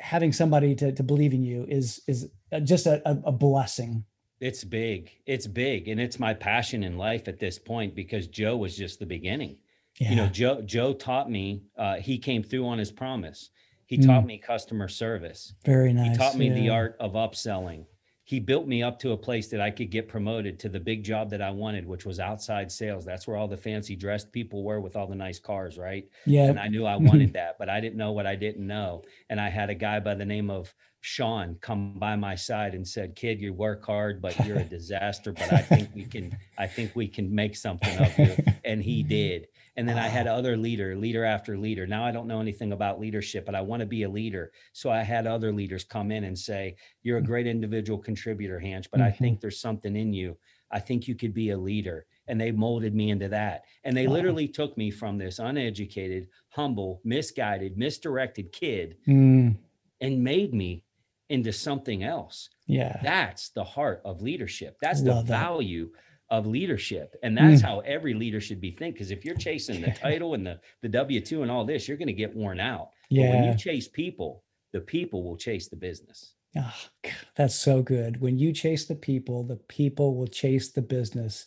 having 0.00 0.32
somebody 0.32 0.74
to, 0.76 0.92
to 0.92 1.02
believe 1.02 1.34
in 1.34 1.42
you 1.42 1.66
is 1.68 2.00
is 2.06 2.30
just 2.64 2.86
a, 2.86 3.02
a 3.24 3.32
blessing. 3.32 4.04
It's 4.40 4.64
big. 4.64 5.10
It's 5.26 5.48
big. 5.48 5.88
And 5.88 6.00
it's 6.00 6.20
my 6.20 6.32
passion 6.32 6.84
in 6.84 6.96
life 6.96 7.26
at 7.26 7.40
this 7.40 7.58
point 7.58 7.94
because 7.94 8.28
Joe 8.28 8.56
was 8.56 8.76
just 8.76 9.00
the 9.00 9.06
beginning. 9.06 9.58
Yeah. 10.00 10.10
You 10.10 10.16
know, 10.16 10.26
Joe 10.28 10.62
Joe 10.62 10.92
taught 10.92 11.30
me, 11.30 11.62
uh, 11.76 11.96
he 11.96 12.18
came 12.18 12.42
through 12.42 12.66
on 12.66 12.78
his 12.78 12.90
promise. 12.92 13.50
He 13.86 13.98
Mm. 13.98 14.06
taught 14.06 14.26
me 14.26 14.38
customer 14.38 14.86
service. 14.88 15.54
very 15.64 15.92
nice. 15.92 16.10
He 16.12 16.16
taught 16.16 16.36
me 16.36 16.50
the 16.50 16.68
art 16.68 16.96
of 17.00 17.12
upselling. 17.14 17.86
He 18.24 18.38
built 18.40 18.66
me 18.68 18.82
up 18.82 18.98
to 18.98 19.12
a 19.12 19.16
place 19.16 19.48
that 19.48 19.60
I 19.62 19.70
could 19.70 19.90
get 19.90 20.06
promoted 20.06 20.58
to 20.60 20.68
the 20.68 20.78
big 20.78 21.02
job 21.02 21.30
that 21.30 21.40
I 21.40 21.50
wanted, 21.50 21.86
which 21.86 22.04
was 22.04 22.20
outside 22.20 22.70
sales. 22.70 23.06
That's 23.06 23.26
where 23.26 23.38
all 23.38 23.48
the 23.48 23.56
fancy 23.56 23.96
dressed 23.96 24.30
people 24.32 24.62
were 24.62 24.80
with 24.82 24.94
all 24.96 25.06
the 25.06 25.14
nice 25.14 25.38
cars, 25.38 25.78
right? 25.78 26.06
Yeah. 26.26 26.44
And 26.50 26.60
I 26.60 26.68
knew 26.68 26.84
I 26.84 26.96
wanted 27.22 27.32
that, 27.32 27.56
but 27.58 27.70
I 27.70 27.80
didn't 27.80 27.96
know 27.96 28.12
what 28.12 28.26
I 28.26 28.36
didn't 28.36 28.66
know. 28.66 29.02
And 29.30 29.40
I 29.40 29.48
had 29.48 29.70
a 29.70 29.74
guy 29.74 29.98
by 30.00 30.14
the 30.14 30.26
name 30.26 30.50
of 30.50 30.74
Sean 31.08 31.56
come 31.60 31.98
by 31.98 32.16
my 32.16 32.34
side 32.34 32.74
and 32.74 32.86
said, 32.86 33.16
"Kid, 33.16 33.40
you 33.40 33.52
work 33.54 33.84
hard, 33.84 34.20
but 34.20 34.42
you're 34.42 34.60
a 34.60 34.64
disaster. 34.76 35.32
But 35.32 35.50
I 35.50 35.62
think 35.62 35.90
we 35.94 36.04
can, 36.04 36.34
I 36.58 36.66
think 36.66 36.94
we 36.94 37.08
can 37.08 37.34
make 37.34 37.56
something 37.56 37.96
of 37.96 38.18
you." 38.18 38.38
And 38.64 38.82
he 38.82 39.02
did. 39.02 39.48
And 39.76 39.88
then 39.88 39.98
I 39.98 40.08
had 40.08 40.26
other 40.26 40.56
leader, 40.56 40.96
leader 40.96 41.24
after 41.24 41.56
leader. 41.56 41.86
Now 41.86 42.04
I 42.04 42.12
don't 42.12 42.26
know 42.28 42.40
anything 42.40 42.72
about 42.72 43.00
leadership, 43.00 43.46
but 43.46 43.54
I 43.54 43.60
want 43.62 43.80
to 43.80 43.86
be 43.86 44.02
a 44.02 44.08
leader. 44.10 44.52
So 44.72 44.90
I 44.90 45.02
had 45.02 45.26
other 45.26 45.52
leaders 45.52 45.84
come 45.84 46.10
in 46.10 46.24
and 46.24 46.38
say, 46.38 46.76
"You're 47.02 47.18
a 47.18 47.22
great 47.22 47.46
individual 47.46 47.98
contributor, 47.98 48.58
Hanch, 48.60 48.90
but 48.90 49.00
I 49.00 49.10
Mhm. 49.10 49.18
think 49.20 49.40
there's 49.40 49.60
something 49.60 49.96
in 49.96 50.12
you. 50.12 50.38
I 50.70 50.80
think 50.80 51.08
you 51.08 51.14
could 51.14 51.32
be 51.34 51.50
a 51.50 51.58
leader." 51.58 52.06
And 52.26 52.38
they 52.40 52.52
molded 52.52 52.94
me 52.94 53.10
into 53.10 53.28
that. 53.30 53.64
And 53.84 53.96
they 53.96 54.06
Wow. 54.06 54.12
literally 54.12 54.48
took 54.48 54.76
me 54.76 54.90
from 54.90 55.16
this 55.16 55.38
uneducated, 55.38 56.28
humble, 56.50 57.00
misguided, 57.04 57.78
misdirected 57.78 58.52
kid 58.52 58.98
Mm, 59.06 59.56
and 60.00 60.22
made 60.22 60.54
me 60.54 60.84
into 61.30 61.52
something 61.52 62.02
else. 62.02 62.48
yeah. 62.66 62.98
That's 63.02 63.50
the 63.50 63.64
heart 63.64 64.00
of 64.04 64.22
leadership. 64.22 64.76
That's 64.80 65.02
the 65.02 65.10
Love 65.14 65.26
that. 65.26 65.40
value 65.40 65.90
of 66.30 66.46
leadership. 66.46 67.14
And 67.22 67.36
that's 67.36 67.62
Mm. 67.62 67.64
how 67.64 67.80
every 67.80 68.14
leader 68.14 68.40
should 68.40 68.60
be 68.60 68.70
think. 68.72 68.94
Because 68.94 69.10
if 69.10 69.24
you're 69.24 69.34
chasing 69.36 69.80
the 69.80 69.90
title 70.06 70.34
and 70.34 70.46
the, 70.46 70.60
the 70.82 70.88
W2 70.88 71.42
and 71.42 71.50
all 71.50 71.64
this, 71.64 71.86
you're 71.88 71.96
going 71.96 72.08
to 72.08 72.12
get 72.14 72.34
worn 72.36 72.60
out. 72.60 72.90
But 73.10 73.20
when 73.30 73.44
you 73.44 73.54
chase 73.56 73.88
people, 73.88 74.42
the 74.72 74.80
people 74.80 75.22
will 75.24 75.36
chase 75.36 75.68
the 75.68 75.76
business. 75.76 76.34
Ah, 76.56 76.76
God, 77.02 77.12
that's 77.36 77.54
so 77.54 77.82
good. 77.82 78.20
When 78.20 78.38
you 78.38 78.52
chase 78.52 78.86
the 78.86 78.94
people, 78.94 79.44
the 79.44 79.56
people 79.56 80.14
will 80.16 80.26
chase 80.26 80.70
the 80.72 80.82
business. 80.82 81.46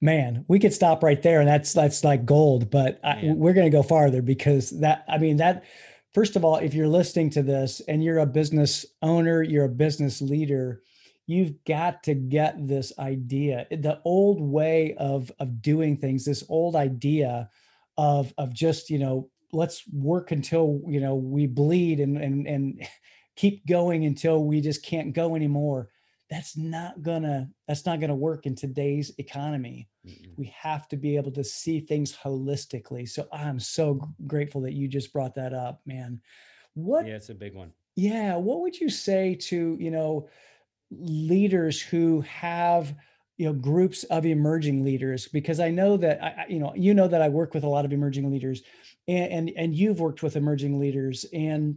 Man, 0.00 0.44
we 0.48 0.58
could 0.58 0.72
stop 0.74 1.02
right 1.02 1.22
there, 1.22 1.40
and 1.40 1.48
that's 1.48 1.72
that's 1.72 2.04
like 2.04 2.26
gold. 2.26 2.70
But 2.70 3.00
I, 3.02 3.20
we're 3.34 3.54
going 3.54 3.66
to 3.70 3.70
go 3.76 3.82
farther 3.82 4.20
because 4.20 4.70
that. 4.80 5.04
I 5.08 5.18
mean, 5.18 5.38
that. 5.38 5.64
First 6.14 6.36
of 6.36 6.44
all, 6.44 6.56
if 6.56 6.74
you're 6.74 6.86
listening 6.86 7.30
to 7.30 7.42
this 7.42 7.80
and 7.88 8.02
you're 8.02 8.20
a 8.20 8.26
business 8.26 8.86
owner, 9.02 9.42
you're 9.42 9.64
a 9.64 9.68
business 9.68 10.22
leader, 10.22 10.82
you've 11.26 11.64
got 11.64 12.04
to 12.04 12.14
get 12.14 12.68
this 12.68 12.92
idea. 13.00 13.66
The 13.70 14.00
old 14.04 14.40
way 14.40 14.94
of 14.96 15.32
of 15.40 15.60
doing 15.60 15.96
things, 15.96 16.24
this 16.24 16.44
old 16.48 16.76
idea 16.76 17.50
of 17.98 18.32
of 18.38 18.54
just 18.54 18.90
you 18.90 18.98
know 19.00 19.28
let's 19.52 19.82
work 19.92 20.30
until 20.30 20.80
you 20.86 21.00
know 21.00 21.16
we 21.16 21.48
bleed 21.48 21.98
and 21.98 22.16
and 22.16 22.46
and 22.46 22.86
keep 23.36 23.66
going 23.66 24.06
until 24.06 24.44
we 24.44 24.60
just 24.60 24.84
can't 24.84 25.12
go 25.12 25.34
anymore 25.34 25.88
that's 26.30 26.56
not 26.56 27.02
gonna 27.02 27.48
that's 27.68 27.84
not 27.86 28.00
gonna 28.00 28.14
work 28.14 28.46
in 28.46 28.54
today's 28.54 29.12
economy 29.18 29.88
Mm-mm. 30.06 30.32
we 30.36 30.46
have 30.56 30.88
to 30.88 30.96
be 30.96 31.16
able 31.16 31.30
to 31.32 31.44
see 31.44 31.80
things 31.80 32.16
holistically 32.16 33.08
so 33.08 33.26
i'm 33.32 33.60
so 33.60 34.00
grateful 34.26 34.60
that 34.62 34.72
you 34.72 34.88
just 34.88 35.12
brought 35.12 35.34
that 35.34 35.52
up 35.52 35.80
man 35.86 36.20
what 36.74 37.06
Yeah, 37.06 37.14
it's 37.14 37.28
a 37.28 37.34
big 37.34 37.54
one. 37.54 37.72
yeah 37.96 38.36
what 38.36 38.60
would 38.62 38.78
you 38.78 38.88
say 38.88 39.34
to 39.34 39.76
you 39.78 39.90
know 39.90 40.28
leaders 40.90 41.80
who 41.80 42.20
have 42.22 42.94
you 43.36 43.46
know 43.46 43.52
groups 43.52 44.04
of 44.04 44.24
emerging 44.26 44.84
leaders 44.84 45.28
because 45.28 45.58
i 45.60 45.70
know 45.70 45.96
that 45.96 46.22
i 46.22 46.46
you 46.48 46.58
know 46.60 46.72
you 46.76 46.94
know 46.94 47.08
that 47.08 47.20
i 47.22 47.28
work 47.28 47.52
with 47.52 47.64
a 47.64 47.68
lot 47.68 47.84
of 47.84 47.92
emerging 47.92 48.30
leaders 48.30 48.62
and 49.08 49.32
and, 49.32 49.50
and 49.56 49.74
you've 49.74 50.00
worked 50.00 50.22
with 50.22 50.36
emerging 50.36 50.78
leaders 50.78 51.24
and 51.32 51.76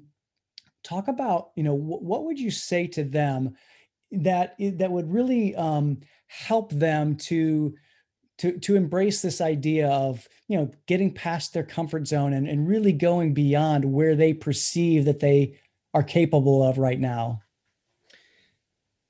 talk 0.83 1.07
about 1.07 1.49
you 1.55 1.63
know 1.63 1.75
wh- 1.75 2.01
what 2.03 2.25
would 2.25 2.39
you 2.39 2.51
say 2.51 2.85
to 2.87 3.03
them 3.03 3.55
that 4.11 4.55
that 4.59 4.91
would 4.91 5.11
really 5.11 5.55
um, 5.55 5.99
help 6.27 6.71
them 6.71 7.15
to 7.15 7.75
to 8.37 8.57
to 8.59 8.75
embrace 8.75 9.21
this 9.21 9.41
idea 9.41 9.89
of 9.89 10.27
you 10.47 10.57
know 10.57 10.71
getting 10.85 11.13
past 11.13 11.53
their 11.53 11.63
comfort 11.63 12.07
zone 12.07 12.33
and, 12.33 12.47
and 12.47 12.67
really 12.67 12.93
going 12.93 13.33
beyond 13.33 13.85
where 13.85 14.15
they 14.15 14.33
perceive 14.33 15.05
that 15.05 15.19
they 15.19 15.59
are 15.93 16.03
capable 16.03 16.63
of 16.63 16.77
right 16.77 16.99
now 16.99 17.41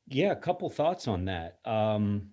Yeah, 0.08 0.32
a 0.32 0.36
couple 0.36 0.70
thoughts 0.70 1.08
on 1.08 1.26
that. 1.26 1.60
Um, 1.66 2.30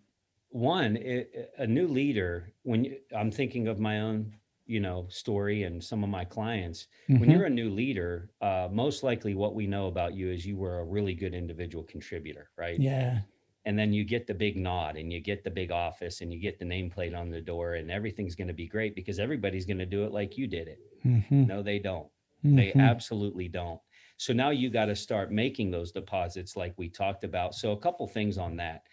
one, 0.51 0.97
it, 0.97 1.53
a 1.59 1.67
new 1.67 1.89
leader, 1.89 2.53
when 2.63 2.85
you, 2.85 2.99
I'm 3.15 3.33
thinking 3.33 3.67
of 3.67 3.81
my 3.81 4.01
own, 4.01 4.33
you 4.67 4.81
know, 4.81 5.07
story 5.09 5.63
and 5.65 5.83
some 5.83 6.03
of 6.05 6.11
my 6.11 6.25
clients, 6.25 6.89
when 7.17 7.29
Mhm. 7.29 7.31
you're 7.31 7.45
a 7.45 7.51
new 7.51 7.71
leader, 7.71 8.31
uh, 8.41 8.69
most 8.71 9.03
likely 9.03 9.35
what 9.35 9.55
we 9.55 9.67
know 9.67 9.87
about 9.89 10.15
you 10.15 10.31
is 10.31 10.47
you 10.47 10.57
were 10.57 10.79
a 10.81 10.85
really 10.85 11.15
good 11.15 11.35
individual 11.35 11.85
contributor, 11.85 12.51
right? 12.57 12.83
yeah 12.83 13.23
And 13.67 13.79
then 13.79 13.93
you 13.93 14.05
get 14.05 14.27
the 14.27 14.35
big 14.35 14.57
nod 14.57 14.97
and 14.97 15.13
you 15.13 15.21
get 15.21 15.43
the 15.45 15.51
big 15.51 15.71
office 15.71 16.21
and 16.21 16.33
you 16.33 16.39
get 16.41 16.59
the 16.59 16.67
nameplate 16.67 17.17
on 17.19 17.31
the 17.31 17.41
door 17.41 17.75
and 17.75 17.91
everything's 17.91 18.35
going 18.35 18.49
to 18.49 18.55
be 18.55 18.69
great 18.69 18.95
because 18.95 19.19
everybody's 19.19 19.65
going 19.67 19.79
to 19.79 19.87
do 19.87 20.05
it 20.05 20.13
like 20.13 20.37
you 20.37 20.47
did 20.47 20.69
it. 20.69 20.81
Mhm. 21.05 21.45
No, 21.47 21.63
they 21.63 21.79
don't. 21.79 22.11
They 22.55 22.75
Mhm. 22.75 22.79
absolutely 22.79 23.49
don't. 23.49 23.81
So 24.19 24.33
now 24.33 24.51
you 24.51 24.71
got 24.71 24.87
to 24.87 24.97
start 24.97 25.33
making 25.33 25.71
those 25.71 25.93
deposits 25.93 26.57
like 26.57 26.75
we 26.79 26.89
talked 26.89 27.25
about. 27.25 27.55
So 27.55 27.73
a 27.73 27.79
couple 27.81 28.07
things 28.07 28.39
on 28.39 28.57
that. 28.57 28.87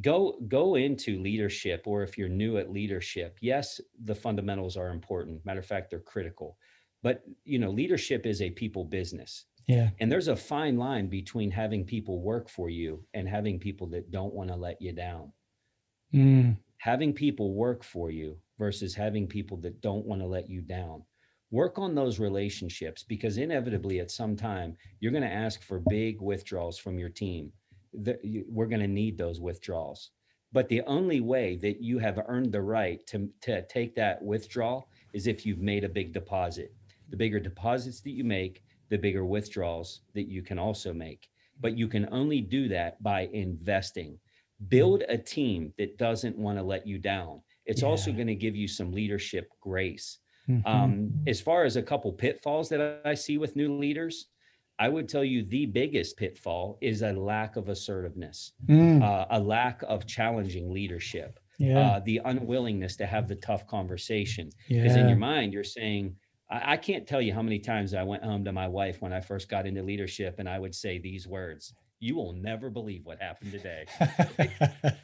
Go 0.00 0.38
go 0.48 0.76
into 0.76 1.20
leadership 1.22 1.82
or 1.86 2.02
if 2.02 2.16
you're 2.16 2.28
new 2.28 2.58
at 2.58 2.70
leadership, 2.70 3.38
yes, 3.40 3.80
the 4.04 4.14
fundamentals 4.14 4.76
are 4.76 4.90
important. 4.90 5.44
Matter 5.44 5.60
of 5.60 5.66
fact, 5.66 5.90
they're 5.90 6.00
critical. 6.00 6.56
But 7.02 7.22
you 7.44 7.58
know, 7.58 7.70
leadership 7.70 8.26
is 8.26 8.42
a 8.42 8.50
people 8.50 8.84
business. 8.84 9.46
yeah 9.66 9.90
And 10.00 10.10
there's 10.10 10.28
a 10.28 10.36
fine 10.36 10.76
line 10.76 11.08
between 11.08 11.50
having 11.50 11.84
people 11.84 12.20
work 12.20 12.48
for 12.48 12.68
you 12.70 13.04
and 13.14 13.28
having 13.28 13.58
people 13.58 13.86
that 13.88 14.10
don't 14.10 14.34
want 14.34 14.50
to 14.50 14.56
let 14.56 14.80
you 14.80 14.92
down. 14.92 15.32
mm. 16.14 16.56
having 16.78 17.12
people 17.12 17.54
work 17.54 17.82
for 17.84 18.10
you 18.10 18.36
versus 18.58 18.94
having 18.94 19.26
people 19.26 19.56
that 19.58 19.80
don't 19.80 20.06
want 20.06 20.20
to 20.20 20.26
let 20.26 20.48
you 20.48 20.60
down 20.60 21.02
work 21.50 21.78
on 21.78 21.94
those 21.94 22.18
relationships 22.18 23.02
because 23.02 23.38
inevitably 23.38 24.00
at 24.00 24.10
some 24.10 24.36
time 24.36 24.76
you're 25.00 25.12
going 25.12 25.22
to 25.22 25.32
ask 25.46 25.62
for 25.62 25.80
big 25.88 26.20
withdrawals 26.20 26.78
from 26.78 26.98
your 26.98 27.08
team 27.08 27.52
we're 28.48 28.66
going 28.66 28.80
to 28.80 28.88
need 28.88 29.18
those 29.18 29.40
withdrawals. 29.40 30.10
But 30.52 30.68
the 30.68 30.82
only 30.82 31.20
way 31.20 31.56
that 31.56 31.82
you 31.82 31.98
have 31.98 32.18
earned 32.26 32.52
the 32.52 32.62
right 32.62 33.06
to, 33.08 33.28
to 33.42 33.62
take 33.66 33.94
that 33.96 34.22
withdrawal 34.22 34.88
is 35.12 35.26
if 35.26 35.44
you've 35.44 35.60
made 35.60 35.84
a 35.84 35.88
big 35.88 36.12
deposit. 36.12 36.74
The 37.10 37.16
bigger 37.16 37.40
deposits 37.40 38.00
that 38.02 38.10
you 38.10 38.24
make 38.24 38.62
the 38.88 38.96
bigger 38.96 39.24
withdrawals 39.24 40.00
that 40.14 40.28
you 40.28 40.42
can 40.42 40.58
also 40.58 40.92
make. 40.92 41.28
But 41.60 41.76
you 41.76 41.88
can 41.88 42.08
only 42.12 42.40
do 42.40 42.68
that 42.68 43.02
by 43.02 43.28
investing. 43.32 44.18
Build 44.68 45.02
a 45.08 45.18
team 45.18 45.72
that 45.76 45.98
doesn't 45.98 46.38
want 46.38 46.58
to 46.58 46.64
let 46.64 46.86
you 46.86 46.98
down. 46.98 47.42
It's 47.66 47.82
yeah. 47.82 47.88
also 47.88 48.12
going 48.12 48.28
to 48.28 48.34
give 48.34 48.56
you 48.56 48.68
some 48.68 48.92
leadership 48.92 49.50
grace. 49.60 50.18
Mm-hmm. 50.48 50.66
Um, 50.66 51.12
as 51.26 51.40
far 51.40 51.64
as 51.64 51.76
a 51.76 51.82
couple 51.82 52.10
pitfalls 52.12 52.70
that 52.70 53.02
I 53.04 53.14
see 53.14 53.36
with 53.36 53.54
new 53.54 53.76
leaders, 53.76 54.26
I 54.78 54.88
would 54.88 55.08
tell 55.08 55.24
you 55.24 55.42
the 55.42 55.66
biggest 55.66 56.16
pitfall 56.16 56.78
is 56.80 57.02
a 57.02 57.12
lack 57.12 57.56
of 57.56 57.68
assertiveness, 57.68 58.52
mm. 58.66 59.02
uh, 59.02 59.26
a 59.30 59.40
lack 59.40 59.82
of 59.88 60.06
challenging 60.06 60.72
leadership, 60.72 61.40
yeah. 61.58 61.80
uh, 61.80 62.00
the 62.04 62.20
unwillingness 62.24 62.96
to 62.96 63.06
have 63.06 63.26
the 63.26 63.34
tough 63.36 63.66
conversation. 63.66 64.50
Because 64.68 64.94
yeah. 64.94 65.02
in 65.02 65.08
your 65.08 65.18
mind, 65.18 65.52
you're 65.52 65.64
saying, 65.64 66.14
I, 66.48 66.74
I 66.74 66.76
can't 66.76 67.06
tell 67.06 67.20
you 67.20 67.34
how 67.34 67.42
many 67.42 67.58
times 67.58 67.92
I 67.92 68.04
went 68.04 68.22
home 68.22 68.44
to 68.44 68.52
my 68.52 68.68
wife 68.68 69.02
when 69.02 69.12
I 69.12 69.20
first 69.20 69.48
got 69.48 69.66
into 69.66 69.82
leadership 69.82 70.38
and 70.38 70.48
I 70.48 70.58
would 70.58 70.74
say 70.74 70.98
these 70.98 71.26
words 71.26 71.74
you 72.00 72.14
will 72.14 72.32
never 72.32 72.70
believe 72.70 73.04
what 73.04 73.20
happened 73.20 73.52
today. 73.52 73.84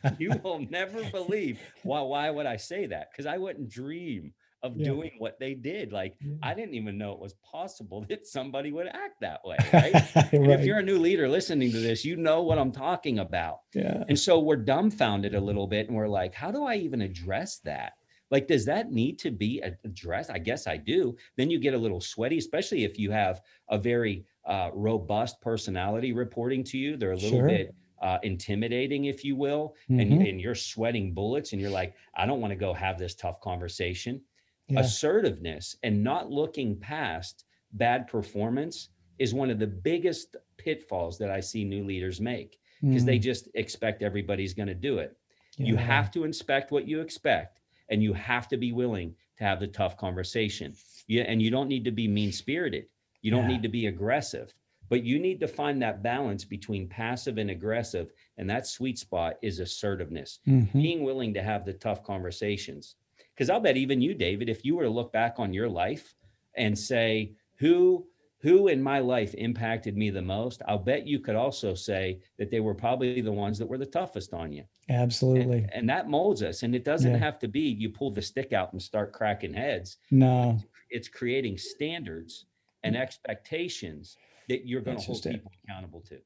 you 0.19 0.33
will 0.43 0.61
never 0.71 1.03
believe. 1.11 1.59
Why, 1.83 2.01
why 2.03 2.31
would 2.31 2.47
I 2.47 2.57
say 2.57 2.87
that? 2.87 3.11
Because 3.11 3.27
I 3.27 3.37
wouldn't 3.37 3.69
dream 3.69 4.33
of 4.65 4.77
yeah. 4.77 4.87
doing 4.87 5.13
what 5.19 5.39
they 5.39 5.55
did. 5.55 5.93
Like 5.93 6.17
yeah. 6.21 6.35
I 6.43 6.55
didn't 6.55 6.75
even 6.75 6.99
know 6.99 7.13
it 7.13 7.21
was 7.21 7.35
possible 7.35 8.05
that 8.09 8.27
somebody 8.27 8.73
would 8.73 8.89
act 8.89 9.21
that 9.21 9.41
way. 9.45 9.57
Right? 9.75 9.93
right. 9.93 10.33
If 10.33 10.65
you're 10.65 10.79
a 10.79 10.83
new 10.83 10.99
leader 10.99 11.29
listening 11.29 11.71
to 11.73 11.79
this, 11.79 12.05
you 12.05 12.17
know 12.17 12.43
what 12.43 12.59
I'm 12.59 12.71
talking 12.73 13.19
about. 13.19 13.59
Yeah. 13.75 14.05
And 14.09 14.19
so 14.19 14.39
we're 14.39 14.57
dumbfounded 14.57 15.35
a 15.35 15.41
little 15.41 15.67
bit 15.67 15.89
and 15.89 15.97
we're 15.97 16.09
like, 16.09 16.33
how 16.33 16.51
do 16.51 16.65
I 16.65 16.77
even 16.77 17.03
address 17.03 17.59
that? 17.65 17.95
Like, 18.31 18.47
does 18.47 18.65
that 18.67 18.91
need 18.91 19.19
to 19.21 19.31
be 19.31 19.63
addressed? 19.85 20.31
I 20.31 20.39
guess 20.39 20.67
I 20.67 20.77
do. 20.77 21.17
Then 21.37 21.51
you 21.51 21.59
get 21.59 21.75
a 21.75 21.79
little 21.79 22.01
sweaty, 22.01 22.39
especially 22.39 22.85
if 22.85 22.99
you 22.99 23.11
have 23.11 23.43
a 23.69 23.77
very 23.77 24.25
uh, 24.47 24.71
robust 24.73 25.41
personality 25.41 26.13
reporting 26.13 26.65
to 26.65 26.79
you. 26.79 26.97
They're 26.97 27.13
a 27.13 27.17
little 27.17 27.41
sure. 27.41 27.49
bit 27.49 27.75
uh, 28.01 28.19
intimidating, 28.23 29.07
if 29.07 29.25
you 29.25 29.37
will, 29.37 29.75
mm-hmm. 29.91 30.01
and, 30.01 30.27
and 30.27 30.41
you're 30.41 30.55
sweating 30.55 31.13
bullets 31.13 31.53
and 31.53 31.61
you're 31.61 31.71
like, 31.71 31.95
I 32.15 32.27
don't 32.27 32.41
want 32.41 32.53
to 32.53 32.57
go 32.57 32.73
have 32.73 32.99
this 32.99 33.15
tough 33.15 33.41
conversation 33.41 34.21
yeah. 34.69 34.81
assertiveness 34.81 35.77
and 35.83 36.03
not 36.03 36.31
looking 36.31 36.77
past 36.79 37.45
bad 37.73 38.07
performance 38.07 38.89
is 39.19 39.35
one 39.35 39.51
of 39.51 39.59
the 39.59 39.67
biggest 39.67 40.37
pitfalls 40.57 41.19
that 41.19 41.31
I 41.31 41.41
see 41.41 41.65
new 41.65 41.85
leaders 41.85 42.21
make 42.21 42.59
because 42.81 43.03
mm. 43.03 43.07
they 43.07 43.19
just 43.19 43.49
expect 43.55 44.03
everybody's 44.03 44.55
going 44.55 44.69
to 44.69 44.75
do 44.75 44.99
it. 44.99 45.17
Yeah. 45.57 45.67
You 45.69 45.77
have 45.77 46.11
to 46.13 46.25
inspect 46.25 46.73
what 46.73 46.89
you 46.89 47.01
expect 47.01 47.61
and 47.89 48.03
you 48.03 48.13
have 48.13 48.49
to 48.49 48.57
be 48.57 48.73
willing 48.73 49.15
to 49.39 49.45
have 49.45 49.61
the 49.61 49.67
tough 49.67 49.97
conversation. 49.97 50.75
Yeah, 51.07 51.25
and 51.25 51.41
you 51.43 51.51
don't 51.51 51.69
need 51.69 51.85
to 51.85 51.91
be 51.91 52.09
mean 52.09 52.33
spirited. 52.33 52.87
You 53.23 53.31
don't 53.31 53.43
yeah. 53.43 53.57
need 53.57 53.63
to 53.63 53.69
be 53.69 53.87
aggressive, 53.87 54.53
but 54.89 55.05
you 55.05 55.19
need 55.19 55.41
to 55.41 55.49
find 55.49 55.81
that 55.83 56.03
balance 56.03 56.45
between 56.45 56.89
passive 56.89 57.39
and 57.39 57.51
aggressive. 57.51 58.13
And 58.39 58.49
that 58.51 58.67
sweet 58.67 58.99
spot 58.99 59.35
is 59.43 59.59
assertiveness, 59.59 60.41
mm-hmm. 60.47 60.79
being 60.79 61.05
willing 61.05 61.35
to 61.35 61.43
have 61.43 61.65
the 61.65 61.73
tough 61.73 62.03
conversations. 62.03 62.97
Because 63.35 63.51
I'll 63.51 63.61
bet 63.61 63.77
even 63.77 64.01
you, 64.01 64.15
David, 64.15 64.49
if 64.49 64.65
you 64.65 64.77
were 64.77 64.85
to 64.85 64.91
look 64.91 65.13
back 65.13 65.35
on 65.39 65.53
your 65.53 65.69
life 65.69 66.15
and 66.57 66.79
say, 66.79 67.33
who 67.57 68.07
who 68.45 68.69
in 68.69 68.83
my 68.83 68.99
life 68.99 69.33
impacted 69.35 69.97
me 69.97 70.11
the 70.11 70.21
most, 70.21 70.61
I'll 70.69 70.79
bet 70.79 71.07
you 71.07 71.19
could 71.19 71.35
also 71.35 71.75
say 71.75 72.21
that 72.39 72.51
they 72.51 72.61
were 72.61 72.75
probably 72.75 73.23
the 73.23 73.33
ones 73.33 73.59
that 73.59 73.67
were 73.67 73.79
the 73.79 73.87
toughest 73.87 74.35
on 74.35 74.53
you. 74.53 74.65
Absolutely. 74.91 75.61
And, 75.61 75.73
and 75.73 75.89
that 75.89 76.11
molds 76.11 76.43
us. 76.43 76.63
And 76.63 76.75
it 76.75 76.85
doesn't 76.85 77.13
yeah. 77.13 77.17
have 77.17 77.39
to 77.39 77.49
be 77.49 77.61
you 77.61 77.89
pull 77.89 78.11
the 78.11 78.21
stick 78.21 78.53
out 78.53 78.75
and 78.75 78.83
start 78.83 79.15
cracking 79.15 79.55
heads. 79.55 79.97
No. 80.11 80.59
It's, 80.91 81.09
creating 81.09 81.57
standards 81.57 82.45
and 82.83 82.95
expectations 82.97 84.19
that 84.51 84.67
you're 84.67 84.83
going 84.83 84.99
to 84.99 85.03
hold 85.03 85.23
people 85.23 85.51
it. 85.51 85.59
accountable 85.67 86.03
to. 86.03 86.19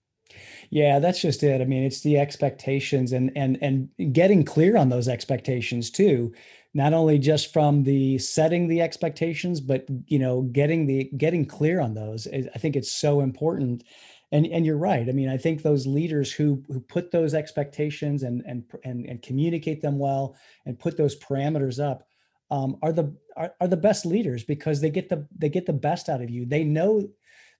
Yeah, 0.71 0.99
that's 0.99 1.23
just 1.23 1.44
it. 1.44 1.61
I 1.61 1.64
mean, 1.64 1.85
it's 1.85 2.01
the 2.01 2.18
expectations 2.18 3.12
and 3.12 3.31
and 3.35 3.59
and 3.62 3.88
getting 4.12 4.44
clear 4.44 4.77
on 4.77 4.90
those 4.90 5.09
expectations 5.09 5.90
too 5.90 6.35
not 6.79 6.95
only 6.95 7.19
just 7.19 7.53
from 7.53 7.83
the 7.83 8.17
setting 8.19 8.69
the 8.69 8.81
expectations 8.81 9.61
but 9.61 9.85
you 10.07 10.19
know 10.19 10.43
getting 10.43 10.87
the 10.87 11.11
getting 11.17 11.45
clear 11.45 11.81
on 11.81 11.93
those 11.93 12.29
i 12.55 12.59
think 12.59 12.77
it's 12.77 12.91
so 12.91 13.21
important. 13.21 13.83
And 14.31 14.47
and 14.47 14.67
you're 14.67 14.77
right. 14.93 15.09
I 15.09 15.12
mean 15.12 15.31
i 15.31 15.38
think 15.38 15.62
those 15.62 15.87
leaders 15.87 16.31
who 16.31 16.62
who 16.69 16.81
put 16.81 17.11
those 17.11 17.33
expectations 17.35 18.23
and 18.23 18.43
and 18.47 18.62
and, 18.85 19.07
and 19.07 19.23
communicate 19.23 19.81
them 19.81 19.99
well 19.99 20.37
and 20.67 20.79
put 20.79 20.99
those 20.99 21.19
parameters 21.19 21.83
up 21.83 22.07
um, 22.51 22.77
are 22.83 22.93
the 22.93 23.07
are, 23.37 23.55
are 23.61 23.69
the 23.69 23.85
best 23.88 24.05
leaders 24.05 24.45
because 24.45 24.81
they 24.81 24.91
get 24.91 25.09
the 25.09 25.27
they 25.35 25.49
get 25.49 25.64
the 25.64 25.81
best 25.88 26.11
out 26.11 26.21
of 26.21 26.29
you. 26.29 26.45
They 26.45 26.62
know 26.62 27.09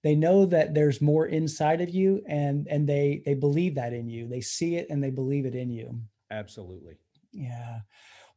they 0.05 0.15
know 0.15 0.45
that 0.45 0.75
there's 0.75 1.01
more 1.01 1.27
inside 1.27 1.81
of 1.81 1.89
you 1.89 2.23
and 2.29 2.69
and 2.69 2.87
they 2.87 3.23
they 3.25 3.35
believe 3.35 3.75
that 3.77 3.95
in 3.95 4.07
you. 4.11 4.29
They 4.29 4.43
see 4.43 4.77
it 4.77 4.89
and 4.91 5.03
they 5.03 5.11
believe 5.11 5.47
it 5.47 5.55
in 5.55 5.71
you. 5.71 5.87
Absolutely. 6.31 6.97
Yeah 7.33 7.79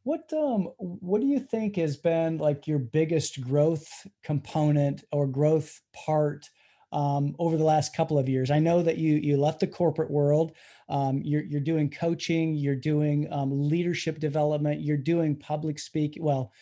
what 0.04 0.32
um 0.32 0.68
what 0.78 1.20
do 1.20 1.26
you 1.26 1.38
think 1.38 1.76
has 1.76 1.96
been 1.96 2.38
like 2.38 2.66
your 2.66 2.78
biggest 2.78 3.40
growth 3.40 3.88
component 4.22 5.04
or 5.12 5.26
growth 5.26 5.80
part 5.92 6.48
um, 6.92 7.34
over 7.38 7.56
the 7.56 7.64
last 7.64 7.94
couple 7.96 8.18
of 8.18 8.28
years? 8.28 8.50
I 8.50 8.58
know 8.58 8.82
that 8.82 8.98
you 8.98 9.14
you 9.16 9.36
left 9.36 9.60
the 9.60 9.66
corporate 9.66 10.10
world. 10.10 10.52
Um, 10.88 11.22
you're 11.22 11.44
you're 11.44 11.60
doing 11.60 11.88
coaching. 11.88 12.54
You're 12.54 12.76
doing 12.76 13.32
um, 13.32 13.68
leadership 13.68 14.18
development. 14.18 14.82
You're 14.82 14.96
doing 14.96 15.36
public 15.36 15.78
speak. 15.78 16.18
Well, 16.20 16.52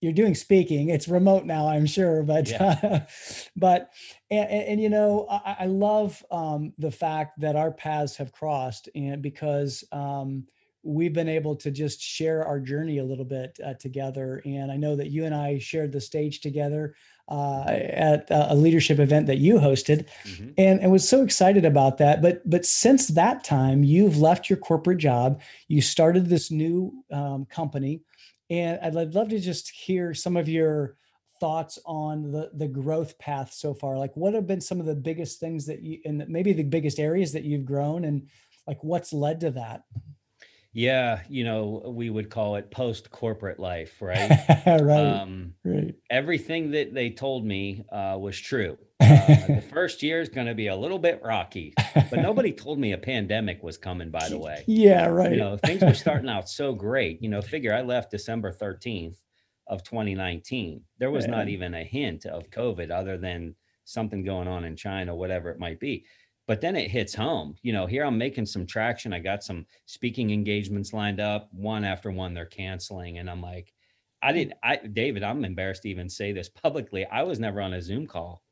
you're 0.00 0.12
doing 0.12 0.34
speaking. 0.34 0.88
It's 0.88 1.08
remote 1.08 1.44
now, 1.44 1.68
I'm 1.68 1.86
sure, 1.86 2.22
but 2.22 2.48
yeah. 2.48 2.78
uh, 2.82 2.98
but 3.56 3.90
and, 4.30 4.48
and, 4.48 4.68
and, 4.68 4.80
you 4.80 4.88
know 4.88 5.26
I, 5.30 5.56
I 5.60 5.66
love 5.66 6.24
um, 6.30 6.72
the 6.78 6.90
fact 6.90 7.40
that 7.40 7.54
our 7.54 7.70
paths 7.70 8.16
have 8.16 8.32
crossed, 8.32 8.88
and 8.94 9.22
because 9.22 9.84
um, 9.92 10.46
we've 10.82 11.12
been 11.12 11.28
able 11.28 11.56
to 11.56 11.70
just 11.70 12.00
share 12.00 12.44
our 12.44 12.58
journey 12.58 12.98
a 12.98 13.04
little 13.04 13.24
bit 13.24 13.58
uh, 13.64 13.74
together. 13.74 14.42
And 14.44 14.72
I 14.72 14.76
know 14.76 14.96
that 14.96 15.10
you 15.10 15.24
and 15.24 15.34
I 15.34 15.58
shared 15.58 15.92
the 15.92 16.00
stage 16.00 16.40
together 16.40 16.94
uh, 17.30 17.64
at 17.68 18.26
a 18.30 18.54
leadership 18.54 18.98
event 18.98 19.26
that 19.28 19.38
you 19.38 19.54
hosted, 19.54 20.08
mm-hmm. 20.24 20.50
and, 20.58 20.80
and 20.80 20.90
was 20.90 21.08
so 21.08 21.22
excited 21.22 21.64
about 21.64 21.98
that. 21.98 22.20
But 22.20 22.48
but 22.48 22.66
since 22.66 23.08
that 23.08 23.44
time, 23.44 23.84
you've 23.84 24.16
left 24.16 24.50
your 24.50 24.58
corporate 24.58 24.98
job. 24.98 25.40
You 25.68 25.80
started 25.80 26.26
this 26.26 26.50
new 26.50 26.92
um, 27.12 27.44
company, 27.44 28.02
and 28.48 28.80
I'd 28.82 29.14
love 29.14 29.28
to 29.28 29.38
just 29.38 29.70
hear 29.70 30.12
some 30.12 30.36
of 30.36 30.48
your 30.48 30.96
thoughts 31.38 31.78
on 31.86 32.32
the 32.32 32.50
the 32.54 32.66
growth 32.66 33.16
path 33.18 33.52
so 33.52 33.74
far. 33.74 33.96
Like, 33.96 34.16
what 34.16 34.34
have 34.34 34.48
been 34.48 34.60
some 34.60 34.80
of 34.80 34.86
the 34.86 34.96
biggest 34.96 35.38
things 35.38 35.66
that 35.66 35.82
you, 35.82 36.00
and 36.04 36.26
maybe 36.28 36.52
the 36.52 36.64
biggest 36.64 36.98
areas 36.98 37.32
that 37.32 37.44
you've 37.44 37.64
grown, 37.64 38.04
and 38.06 38.26
like 38.66 38.82
what's 38.82 39.12
led 39.12 39.38
to 39.40 39.52
that? 39.52 39.84
Yeah, 40.72 41.22
you 41.28 41.42
know, 41.42 41.82
we 41.86 42.10
would 42.10 42.30
call 42.30 42.56
it 42.56 42.70
post 42.70 43.10
corporate 43.10 43.58
life, 43.58 43.96
right? 44.00 44.30
right. 44.66 45.20
Um, 45.20 45.54
right. 45.64 45.94
Everything 46.10 46.70
that 46.72 46.94
they 46.94 47.10
told 47.10 47.44
me 47.44 47.84
uh, 47.90 48.16
was 48.18 48.38
true. 48.38 48.78
Uh, 49.10 49.46
the 49.46 49.64
first 49.72 50.02
year 50.04 50.20
is 50.20 50.28
going 50.28 50.46
to 50.46 50.54
be 50.54 50.68
a 50.68 50.76
little 50.76 50.98
bit 50.98 51.20
rocky, 51.24 51.74
but 51.94 52.20
nobody 52.20 52.52
told 52.52 52.78
me 52.78 52.92
a 52.92 52.98
pandemic 52.98 53.60
was 53.62 53.76
coming. 53.76 54.08
By 54.10 54.28
the 54.28 54.38
way, 54.38 54.62
yeah, 54.68 55.06
right. 55.06 55.32
You 55.32 55.38
know, 55.38 55.56
things 55.56 55.82
were 55.82 55.94
starting 55.94 56.28
out 56.28 56.48
so 56.48 56.72
great. 56.74 57.20
You 57.20 57.28
know, 57.28 57.42
figure 57.42 57.74
I 57.74 57.80
left 57.80 58.12
December 58.12 58.52
thirteenth 58.52 59.18
of 59.66 59.82
2019. 59.82 60.82
There 60.98 61.10
was 61.10 61.24
yeah. 61.24 61.30
not 61.30 61.48
even 61.48 61.74
a 61.74 61.82
hint 61.82 62.26
of 62.26 62.50
COVID, 62.50 62.90
other 62.90 63.16
than 63.16 63.56
something 63.84 64.22
going 64.22 64.46
on 64.46 64.64
in 64.64 64.76
China, 64.76 65.16
whatever 65.16 65.50
it 65.50 65.58
might 65.58 65.80
be 65.80 66.04
but 66.46 66.60
then 66.60 66.76
it 66.76 66.90
hits 66.90 67.14
home 67.14 67.54
you 67.62 67.72
know 67.72 67.86
here 67.86 68.04
i'm 68.04 68.18
making 68.18 68.46
some 68.46 68.66
traction 68.66 69.12
i 69.12 69.18
got 69.18 69.42
some 69.42 69.64
speaking 69.86 70.30
engagements 70.30 70.92
lined 70.92 71.20
up 71.20 71.48
one 71.52 71.84
after 71.84 72.10
one 72.10 72.34
they're 72.34 72.46
canceling 72.46 73.18
and 73.18 73.30
i'm 73.30 73.40
like 73.40 73.72
i 74.22 74.32
didn't 74.32 74.54
i 74.62 74.76
david 74.76 75.22
i'm 75.22 75.44
embarrassed 75.44 75.82
to 75.82 75.88
even 75.88 76.08
say 76.08 76.32
this 76.32 76.48
publicly 76.62 77.06
i 77.06 77.22
was 77.22 77.38
never 77.38 77.60
on 77.60 77.74
a 77.74 77.82
zoom 77.82 78.06
call 78.06 78.42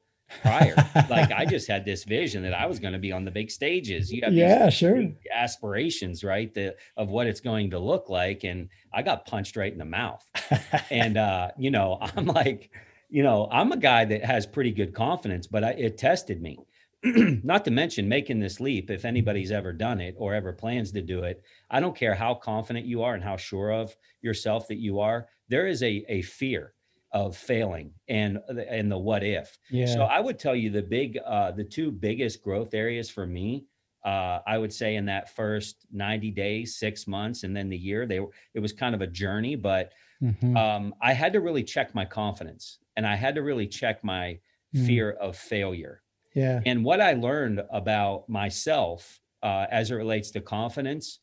prior 0.43 0.75
like 1.09 1.33
i 1.33 1.45
just 1.45 1.67
had 1.67 1.85
this 1.85 2.05
vision 2.05 2.43
that 2.43 2.53
i 2.53 2.67
was 2.67 2.79
going 2.79 2.93
to 2.93 2.99
be 2.99 3.13
on 3.13 3.25
the 3.25 3.31
big 3.31 3.51
stages 3.51 4.13
you 4.13 4.21
have 4.23 4.33
yeah 4.33 4.69
sure. 4.69 5.03
aspirations 5.35 6.23
right 6.23 6.53
the, 6.55 6.75
of 6.97 7.09
what 7.09 7.27
it's 7.27 7.41
going 7.41 7.71
to 7.71 7.79
look 7.79 8.11
like 8.11 8.45
and 8.45 8.69
i 8.93 9.01
got 9.01 9.27
punched 9.27 9.57
right 9.57 9.73
in 9.73 9.79
the 9.79 9.85
mouth 9.85 10.23
and 10.91 11.17
uh 11.17 11.49
you 11.59 11.71
know 11.71 11.99
i'm 12.17 12.27
like 12.27 12.71
you 13.09 13.23
know 13.23 13.49
i'm 13.51 13.73
a 13.73 13.77
guy 13.77 14.05
that 14.05 14.23
has 14.23 14.47
pretty 14.47 14.71
good 14.71 14.95
confidence 14.95 15.47
but 15.47 15.65
I, 15.65 15.71
it 15.71 15.97
tested 15.97 16.43
me 16.43 16.59
not 17.45 17.65
to 17.65 17.71
mention 17.71 18.09
making 18.09 18.41
this 18.41 18.61
leap, 18.61 18.91
if 18.91 19.05
anybody's 19.05 19.53
ever 19.53 19.73
done 19.73 20.01
it 20.01 20.15
or 20.19 20.35
ever 20.35 20.53
plans 20.53 20.93
to 20.93 21.03
do 21.03 21.25
it, 21.25 21.43
I 21.71 21.81
don't 21.81 21.97
care 21.97 22.15
how 22.15 22.35
confident 22.35 22.87
you 22.87 23.03
are 23.03 23.15
and 23.15 23.23
how 23.23 23.37
sure 23.37 23.73
of 23.73 23.95
yourself 24.21 24.69
that 24.69 24.79
you 24.79 25.01
are, 25.01 25.29
there 25.49 25.67
is 25.67 25.83
a, 25.83 26.05
a 26.09 26.23
fear 26.23 26.75
of 27.13 27.37
failing 27.37 27.93
and 28.09 28.39
and 28.69 28.93
the 28.93 28.99
what 28.99 29.25
if. 29.25 29.59
Yeah. 29.71 29.87
So 29.87 30.03
I 30.03 30.21
would 30.21 30.39
tell 30.39 30.55
you 30.55 30.71
the 30.71 30.83
big 30.83 31.19
uh 31.25 31.53
the 31.53 31.65
two 31.65 31.91
biggest 31.91 32.43
growth 32.43 32.75
areas 32.75 33.09
for 33.09 33.27
me 33.27 33.65
uh, 34.05 34.41
I 34.47 34.59
would 34.59 34.73
say 34.73 34.97
in 34.97 35.07
that 35.07 35.35
first 35.35 35.87
90 35.93 36.31
days, 36.31 36.77
six 36.77 37.07
months, 37.07 37.43
and 37.43 37.57
then 37.57 37.69
the 37.69 37.77
year, 37.77 38.07
they 38.07 38.21
were, 38.21 38.31
it 38.55 38.61
was 38.61 38.73
kind 38.73 38.95
of 38.95 39.03
a 39.03 39.07
journey, 39.07 39.57
but 39.57 39.93
mm-hmm. 40.23 40.57
um, 40.57 40.95
I 41.03 41.13
had 41.13 41.33
to 41.33 41.41
really 41.41 41.65
check 41.65 41.95
my 41.95 42.05
confidence 42.05 42.79
and 42.97 43.07
I 43.07 43.17
had 43.17 43.35
to 43.35 43.43
really 43.43 43.67
check 43.67 44.03
my 44.05 44.39
mm. 44.75 44.87
fear 44.87 45.11
of 45.11 45.37
failure. 45.37 46.03
Yeah. 46.39 46.61
And 46.65 46.85
what 46.85 47.01
I 47.01 47.15
learned 47.15 47.63
about 47.71 48.29
myself 48.29 49.21
uh, 49.43 49.67
as 49.71 49.91
it 49.91 49.95
relates 49.95 50.31
to 50.33 50.41
confidence 50.41 51.21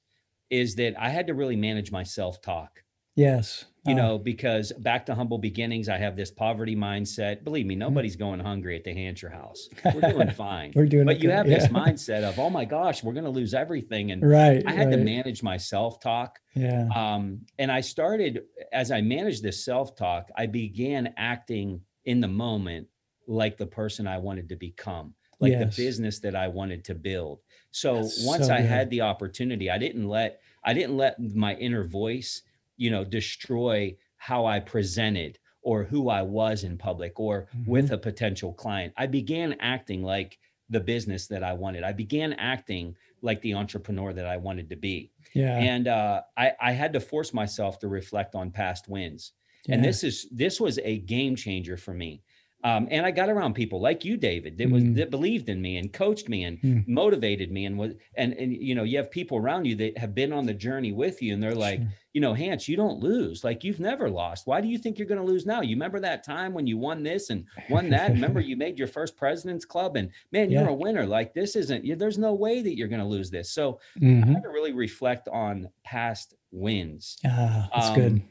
is 0.49 0.75
that 0.75 0.99
I 0.99 1.10
had 1.10 1.28
to 1.28 1.34
really 1.34 1.56
manage 1.56 1.91
my 1.91 2.04
self 2.04 2.41
talk. 2.41 2.82
Yes. 3.15 3.65
You 3.88 3.93
uh, 3.93 3.97
know, 3.97 4.17
because 4.17 4.73
back 4.73 5.06
to 5.06 5.15
humble 5.15 5.38
beginnings, 5.38 5.88
I 5.88 5.97
have 5.97 6.17
this 6.17 6.32
poverty 6.32 6.75
mindset. 6.75 7.43
Believe 7.43 7.65
me, 7.65 7.75
mm-hmm. 7.75 7.80
nobody's 7.80 8.15
going 8.15 8.39
hungry 8.39 8.75
at 8.75 8.84
the 8.84 8.93
Hancher 8.93 9.32
house. 9.32 9.69
We're 9.93 10.12
doing 10.12 10.32
fine. 10.32 10.73
we're 10.75 10.86
doing 10.86 11.06
But 11.06 11.21
you 11.21 11.30
have 11.30 11.47
yeah. 11.47 11.60
this 11.60 11.67
mindset 11.71 12.23
of, 12.23 12.38
oh 12.39 12.49
my 12.49 12.65
gosh, 12.65 13.04
we're 13.04 13.13
going 13.13 13.25
to 13.25 13.32
lose 13.32 13.54
everything. 13.54 14.12
And 14.12 14.28
right, 14.28 14.62
I 14.65 14.71
had 14.71 14.88
right. 14.88 14.97
to 14.97 15.04
manage 15.04 15.43
my 15.43 15.56
self 15.56 15.99
talk. 16.01 16.39
Yeah. 16.56 16.89
Um, 16.93 17.41
and 17.58 17.71
I 17.71 17.82
started, 17.82 18.41
as 18.73 18.91
I 18.91 19.01
managed 19.01 19.43
this 19.43 19.63
self 19.63 19.95
talk, 19.95 20.30
I 20.36 20.47
began 20.47 21.13
acting 21.15 21.82
in 22.04 22.19
the 22.19 22.28
moment 22.28 22.88
like 23.27 23.57
the 23.57 23.65
person 23.65 24.07
I 24.07 24.17
wanted 24.17 24.49
to 24.49 24.55
become 24.55 25.13
like 25.39 25.51
yes. 25.51 25.75
the 25.75 25.83
business 25.83 26.19
that 26.19 26.35
I 26.35 26.47
wanted 26.47 26.85
to 26.85 26.95
build. 26.95 27.39
So 27.71 27.95
That's 27.95 28.25
once 28.25 28.47
so 28.47 28.53
I 28.53 28.61
had 28.61 28.89
the 28.89 29.01
opportunity, 29.01 29.69
I 29.69 29.77
didn't 29.77 30.07
let 30.07 30.39
I 30.63 30.73
didn't 30.73 30.97
let 30.97 31.19
my 31.19 31.55
inner 31.55 31.83
voice 31.83 32.41
you 32.77 32.91
know 32.91 33.03
destroy 33.03 33.95
how 34.17 34.45
i 34.45 34.59
presented 34.59 35.38
or 35.61 35.83
who 35.83 36.09
i 36.09 36.21
was 36.21 36.63
in 36.63 36.77
public 36.77 37.19
or 37.19 37.47
mm-hmm. 37.55 37.69
with 37.69 37.91
a 37.91 37.97
potential 37.97 38.53
client 38.53 38.93
i 38.97 39.05
began 39.05 39.55
acting 39.59 40.03
like 40.03 40.38
the 40.69 40.79
business 40.79 41.27
that 41.27 41.43
i 41.43 41.53
wanted 41.53 41.83
i 41.83 41.91
began 41.91 42.33
acting 42.33 42.95
like 43.21 43.41
the 43.41 43.53
entrepreneur 43.53 44.13
that 44.13 44.25
i 44.25 44.38
wanted 44.38 44.69
to 44.69 44.75
be 44.75 45.11
yeah 45.33 45.57
and 45.57 45.88
uh, 45.88 46.21
I, 46.38 46.51
I 46.59 46.71
had 46.71 46.93
to 46.93 46.99
force 46.99 47.33
myself 47.33 47.79
to 47.79 47.88
reflect 47.88 48.35
on 48.35 48.51
past 48.51 48.88
wins 48.88 49.33
yeah. 49.65 49.75
and 49.75 49.83
this 49.83 50.03
is 50.03 50.27
this 50.31 50.59
was 50.59 50.79
a 50.83 50.99
game 50.99 51.35
changer 51.35 51.77
for 51.77 51.93
me 51.93 52.21
um, 52.65 52.88
and 52.89 53.06
I 53.06 53.12
got 53.12 53.30
around 53.30 53.54
people 53.54 53.80
like 53.80 54.04
you, 54.04 54.17
David, 54.17 54.58
that 54.58 54.71
was 54.71 54.82
mm. 54.82 54.95
that 54.95 55.12
believed 55.12 55.49
in 55.49 55.62
me 55.62 55.78
and 55.78 55.93
coached 55.93 56.28
me 56.28 56.45
and 56.45 56.60
mm. 56.62 56.88
motivated 56.88 57.51
me 57.51 57.65
and 57.65 57.78
was 57.78 57.93
and 58.17 58.34
and 58.34 58.51
you 58.51 58.73
know 58.73 58.82
you 58.82 58.97
have 58.97 59.12
people 59.12 59.38
around 59.38 59.65
you 59.65 59.75
that 59.75 59.95
have 59.99 60.15
been 60.15 60.34
on 60.34 60.47
the 60.47 60.54
journey 60.54 60.91
with 60.91 61.21
you 61.21 61.36
and 61.36 61.43
they're 61.43 61.54
like, 61.54 61.82
sure. 61.82 61.89
you 62.13 62.21
know, 62.21 62.34
Hanch, 62.34 62.67
you 62.67 62.75
don't 62.75 62.99
lose. 62.99 63.43
Like 63.43 63.63
you've 63.63 63.80
never 63.80 64.10
lost. 64.10 64.47
Why 64.47 64.62
do 64.62 64.67
you 64.67 64.80
think 64.80 64.97
you're 64.97 65.08
going 65.08 65.21
to 65.21 65.28
lose 65.28 65.45
now? 65.45 65.62
You 65.62 65.75
remember 65.75 65.99
that 65.99 66.23
time 66.23 66.56
when 66.56 66.65
you 66.65 66.75
won 66.75 67.04
this 67.04 67.30
and 67.30 67.45
won 67.69 67.88
that? 67.91 68.10
remember 68.13 68.39
you 68.39 68.58
made 68.58 68.80
your 68.80 68.88
first 68.88 69.15
President's 69.15 69.63
Club 69.63 69.95
and 69.95 70.10
man, 70.32 70.49
you're 70.49 70.67
a 70.67 70.73
winner. 70.73 71.06
Like 71.06 71.36
this 71.36 71.56
isn't. 71.56 71.99
There's 71.99 72.17
no 72.17 72.34
way 72.34 72.63
that 72.63 72.75
you're 72.75 72.88
going 72.88 72.99
to 72.99 73.06
lose 73.06 73.30
this. 73.30 73.51
So 73.51 73.80
mm-hmm. 74.01 74.23
I 74.28 74.34
had 74.34 74.41
to 74.41 74.49
really 74.49 74.73
reflect 74.73 75.28
on 75.28 75.69
past 75.84 76.34
wins. 76.49 77.17
Ah, 77.28 77.69
that's 77.75 77.89
um, 77.89 77.95
good 77.95 78.23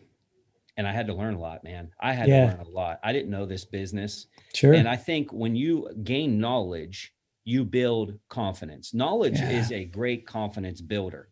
and 0.76 0.86
I 0.86 0.92
had 0.92 1.06
to 1.06 1.14
learn 1.14 1.34
a 1.34 1.40
lot, 1.40 1.62
man. 1.64 1.90
I 2.00 2.12
had 2.12 2.28
yeah. 2.28 2.50
to 2.50 2.56
learn 2.56 2.66
a 2.66 2.70
lot. 2.70 3.00
I 3.02 3.12
didn't 3.12 3.30
know 3.30 3.46
this 3.46 3.64
business. 3.64 4.26
Sure. 4.54 4.74
And 4.74 4.88
I 4.88 4.96
think 4.96 5.32
when 5.32 5.54
you 5.54 5.88
gain 6.02 6.38
knowledge, 6.38 7.14
you 7.44 7.64
build 7.64 8.18
confidence. 8.28 8.94
Knowledge 8.94 9.38
yeah. 9.38 9.50
is 9.50 9.70
a 9.72 9.84
great 9.84 10.26
confidence 10.26 10.80
builder. 10.80 11.28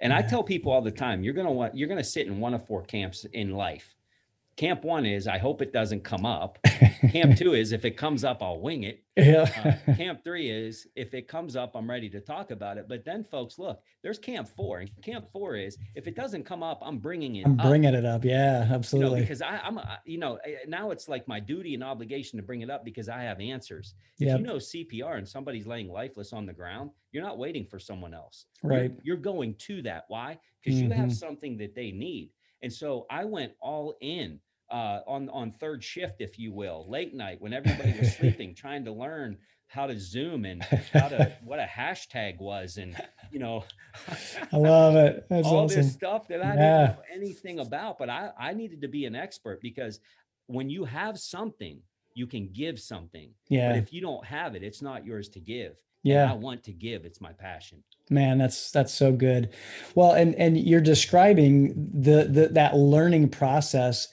And 0.00 0.12
yeah. 0.12 0.18
I 0.18 0.22
tell 0.22 0.42
people 0.42 0.70
all 0.70 0.82
the 0.82 0.90
time, 0.90 1.24
you're 1.24 1.34
gonna 1.34 1.52
want 1.52 1.74
you're 1.74 1.88
gonna 1.88 2.04
sit 2.04 2.26
in 2.26 2.38
one 2.38 2.54
of 2.54 2.66
four 2.66 2.82
camps 2.82 3.24
in 3.32 3.52
life. 3.52 3.94
Camp 4.56 4.84
one 4.84 5.04
is 5.04 5.26
I 5.26 5.38
hope 5.38 5.62
it 5.62 5.72
doesn't 5.72 6.04
come 6.04 6.24
up. 6.24 6.58
camp 7.10 7.36
two 7.38 7.54
is 7.54 7.72
if 7.72 7.84
it 7.84 7.96
comes 7.96 8.24
up, 8.24 8.42
I'll 8.42 8.60
wing 8.60 8.84
it. 8.84 9.02
Yeah. 9.16 9.78
uh, 9.88 9.94
camp 9.94 10.22
three 10.22 10.50
is 10.50 10.86
if 10.94 11.14
it 11.14 11.28
comes 11.28 11.56
up, 11.56 11.74
I'm 11.74 11.88
ready 11.88 12.08
to 12.10 12.20
talk 12.20 12.50
about 12.50 12.78
it. 12.78 12.86
But 12.88 13.04
then, 13.04 13.24
folks, 13.24 13.58
look, 13.58 13.80
there's 14.02 14.18
camp 14.18 14.48
four, 14.48 14.80
and 14.80 14.90
camp 15.02 15.26
four 15.32 15.56
is 15.56 15.76
if 15.94 16.06
it 16.06 16.14
doesn't 16.14 16.44
come 16.44 16.62
up, 16.62 16.80
I'm 16.82 16.98
bringing 16.98 17.36
it. 17.36 17.46
I'm 17.46 17.58
up. 17.58 17.66
bringing 17.66 17.94
it 17.94 18.04
up. 18.04 18.24
Yeah, 18.24 18.68
absolutely. 18.70 19.10
You 19.10 19.16
know, 19.16 19.22
because 19.22 19.42
I, 19.42 19.60
am 19.64 19.80
you 20.04 20.18
know, 20.18 20.38
eh, 20.44 20.56
now 20.68 20.90
it's 20.90 21.08
like 21.08 21.26
my 21.26 21.40
duty 21.40 21.74
and 21.74 21.82
obligation 21.82 22.36
to 22.38 22.42
bring 22.44 22.62
it 22.62 22.70
up 22.70 22.84
because 22.84 23.08
I 23.08 23.22
have 23.22 23.40
answers. 23.40 23.94
If 24.18 24.28
yep. 24.28 24.38
you 24.38 24.46
know 24.46 24.56
CPR 24.56 25.18
and 25.18 25.28
somebody's 25.28 25.66
laying 25.66 25.88
lifeless 25.88 26.32
on 26.32 26.46
the 26.46 26.52
ground, 26.52 26.90
you're 27.12 27.24
not 27.24 27.38
waiting 27.38 27.66
for 27.66 27.78
someone 27.78 28.14
else. 28.14 28.46
Right. 28.62 28.92
You're, 29.02 29.16
you're 29.16 29.16
going 29.16 29.54
to 29.54 29.82
that. 29.82 30.04
Why? 30.08 30.38
Because 30.62 30.78
mm-hmm. 30.78 30.90
you 30.90 30.94
have 30.96 31.08
mm-hmm. 31.08 31.14
something 31.14 31.56
that 31.58 31.74
they 31.74 31.90
need. 31.90 32.30
And 32.64 32.72
so 32.72 33.04
I 33.10 33.26
went 33.26 33.52
all 33.60 33.94
in 34.00 34.40
uh, 34.70 35.00
on 35.06 35.28
on 35.28 35.52
third 35.52 35.84
shift, 35.84 36.22
if 36.22 36.38
you 36.38 36.50
will, 36.50 36.86
late 36.88 37.14
night 37.14 37.38
when 37.40 37.52
everybody 37.52 37.94
was 38.00 38.16
sleeping, 38.16 38.54
trying 38.54 38.86
to 38.86 38.90
learn 38.92 39.36
how 39.66 39.86
to 39.86 40.00
zoom 40.00 40.46
and 40.46 40.62
how 40.62 41.08
to 41.08 41.30
what 41.44 41.58
a 41.58 41.66
hashtag 41.66 42.40
was, 42.40 42.78
and 42.78 42.96
you 43.30 43.38
know, 43.38 43.64
I 44.52 44.56
love 44.56 44.96
it. 44.96 45.26
That's 45.28 45.46
all 45.46 45.64
awesome. 45.64 45.82
this 45.82 45.92
stuff 45.92 46.26
that 46.28 46.42
I 46.42 46.54
yeah. 46.54 46.86
didn't 46.86 46.96
know 46.96 47.02
anything 47.12 47.58
about, 47.58 47.98
but 47.98 48.08
I 48.08 48.30
I 48.38 48.54
needed 48.54 48.80
to 48.80 48.88
be 48.88 49.04
an 49.04 49.14
expert 49.14 49.60
because 49.60 50.00
when 50.46 50.70
you 50.70 50.86
have 50.86 51.18
something, 51.18 51.82
you 52.14 52.26
can 52.26 52.48
give 52.50 52.80
something. 52.80 53.30
Yeah. 53.50 53.72
But 53.72 53.76
if 53.76 53.92
you 53.92 54.00
don't 54.00 54.24
have 54.24 54.54
it, 54.54 54.62
it's 54.62 54.80
not 54.80 55.04
yours 55.04 55.28
to 55.30 55.40
give. 55.40 55.76
Yeah. 56.04 56.30
I 56.30 56.34
want 56.34 56.62
to 56.64 56.72
give. 56.72 57.04
It's 57.04 57.20
my 57.20 57.32
passion. 57.32 57.82
Man, 58.10 58.38
that's 58.38 58.70
that's 58.70 58.92
so 58.92 59.10
good. 59.10 59.50
Well, 59.94 60.12
and 60.12 60.34
and 60.36 60.56
you're 60.58 60.80
describing 60.80 61.90
the 61.92 62.24
the 62.24 62.48
that 62.52 62.76
learning 62.76 63.30
process 63.30 64.08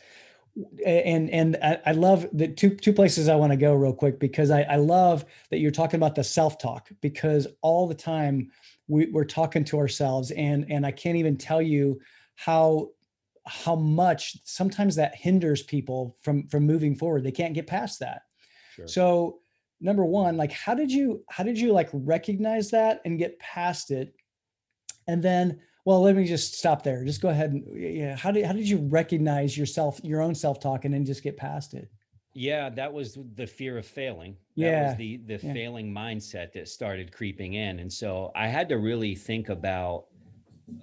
and 0.85 1.29
and 1.29 1.57
I 1.85 1.91
love 1.91 2.27
the 2.33 2.47
two 2.47 2.75
two 2.75 2.93
places 2.93 3.29
I 3.29 3.35
want 3.35 3.51
to 3.51 3.57
go 3.57 3.73
real 3.73 3.93
quick 3.93 4.19
because 4.19 4.51
I, 4.51 4.63
I 4.63 4.75
love 4.77 5.25
that 5.49 5.59
you're 5.59 5.71
talking 5.71 5.97
about 5.97 6.15
the 6.15 6.23
self 6.23 6.57
talk 6.57 6.89
because 7.01 7.47
all 7.61 7.87
the 7.87 7.95
time 7.95 8.51
we, 8.87 9.07
we're 9.07 9.23
talking 9.23 9.63
to 9.65 9.77
ourselves 9.77 10.31
and 10.31 10.65
and 10.69 10.85
I 10.85 10.91
can't 10.91 11.17
even 11.17 11.37
tell 11.37 11.61
you 11.61 11.99
how 12.35 12.89
how 13.45 13.75
much 13.75 14.37
sometimes 14.43 14.95
that 14.95 15.15
hinders 15.15 15.63
people 15.63 16.17
from 16.21 16.47
from 16.47 16.65
moving 16.65 16.95
forward. 16.95 17.23
They 17.23 17.31
can't 17.31 17.53
get 17.53 17.67
past 17.67 17.99
that. 17.99 18.23
Sure. 18.75 18.87
So 18.87 19.39
number 19.81 20.05
one, 20.05 20.37
like 20.37 20.51
how 20.51 20.73
did 20.73 20.91
you 20.91 21.23
how 21.29 21.43
did 21.43 21.59
you 21.59 21.73
like 21.73 21.89
recognize 21.91 22.71
that 22.71 23.01
and 23.03 23.19
get 23.19 23.37
past 23.39 23.91
it? 23.91 24.13
And 25.07 25.21
then 25.21 25.59
well 25.85 26.01
let 26.01 26.15
me 26.15 26.25
just 26.25 26.55
stop 26.55 26.83
there 26.83 27.03
just 27.03 27.21
go 27.21 27.29
ahead 27.29 27.51
and 27.51 27.65
yeah 27.75 28.15
how 28.15 28.31
did 28.31 28.45
how 28.45 28.53
did 28.53 28.67
you 28.67 28.77
recognize 28.89 29.57
yourself 29.57 29.99
your 30.03 30.21
own 30.21 30.35
self-talk 30.35 30.85
and 30.85 30.93
then 30.93 31.05
just 31.05 31.23
get 31.23 31.37
past 31.37 31.73
it 31.73 31.89
yeah 32.33 32.69
that 32.69 32.91
was 32.91 33.17
the 33.35 33.45
fear 33.45 33.77
of 33.77 33.85
failing 33.85 34.35
that 34.55 34.63
yeah 34.63 34.87
was 34.89 34.97
the 34.97 35.17
the 35.25 35.39
yeah. 35.41 35.53
failing 35.53 35.93
mindset 35.93 36.53
that 36.53 36.67
started 36.67 37.11
creeping 37.11 37.53
in 37.53 37.79
and 37.79 37.91
so 37.91 38.31
i 38.35 38.47
had 38.47 38.69
to 38.69 38.77
really 38.77 39.15
think 39.15 39.49
about 39.49 40.05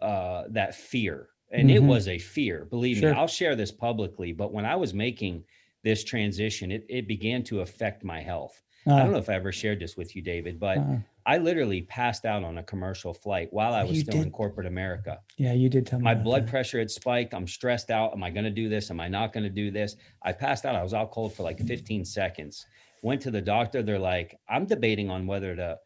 uh 0.03 0.45
that 0.49 0.75
fear 0.75 1.29
and 1.51 1.69
mm-hmm. 1.69 1.77
it 1.77 1.83
was 1.83 2.09
a 2.09 2.19
fear 2.19 2.67
believe 2.67 2.99
sure. 2.99 3.13
me 3.13 3.19
i'll 3.19 3.27
share 3.27 3.57
this 3.57 3.73
publicly 3.73 4.33
but 4.33 4.53
when 4.53 4.67
i 4.67 4.77
was 4.77 4.93
making 4.93 5.43
this 5.85 6.05
transition 6.05 6.71
it, 6.71 6.85
it 6.89 7.07
began 7.09 7.43
to 7.43 7.61
affect 7.61 8.05
my 8.05 8.21
health 8.21 8.63
uh, 8.89 8.95
i 8.95 9.03
don't 9.03 9.13
know 9.13 9.19
if 9.19 9.29
i 9.29 9.35
ever 9.35 9.53
shared 9.53 9.79
this 9.81 9.97
with 9.97 10.17
you 10.17 10.23
david 10.23 10.59
but 10.59 10.79
uh, 10.79 10.97
I 11.29 11.37
literally 11.37 11.83
passed 11.83 12.25
out 12.25 12.43
on 12.43 12.57
a 12.57 12.63
commercial 12.63 13.13
flight 13.13 13.53
while 13.53 13.75
I 13.75 13.85
was 13.85 14.01
still 14.01 14.15
did. 14.15 14.23
in 14.23 14.31
corporate 14.31 14.67
America. 14.67 15.21
Yeah, 15.37 15.53
you 15.53 15.69
did 15.69 15.87
tell 15.87 15.99
me. 15.99 16.05
My 16.05 16.15
blood 16.15 16.47
that. 16.47 16.51
pressure 16.51 16.79
had 16.79 16.91
spiked. 16.91 17.35
I'm 17.35 17.47
stressed 17.47 17.91
out. 17.91 18.15
Am 18.15 18.25
I 18.25 18.31
going 18.31 18.45
to 18.45 18.51
do 18.51 18.71
this? 18.71 18.91
Am 18.91 18.99
I 18.99 19.09
not 19.09 19.35
going 19.35 19.45
to 19.45 19.51
do 19.51 19.71
this? 19.71 19.97
I 20.23 20.33
passed 20.33 20.65
out. 20.65 20.75
I 20.75 20.83
was 20.83 20.95
out 20.95 21.11
cold 21.11 21.35
for 21.35 21.43
like 21.43 21.61
15 21.61 22.07
seconds. 22.07 22.65
Went 23.03 23.21
to 23.21 23.31
the 23.31 23.43
doctor. 23.43 23.83
They're 23.83 23.99
like, 23.99 24.39
I'm 24.49 24.65
debating 24.65 25.11
on 25.11 25.27
whether 25.27 25.55
to 25.55 25.79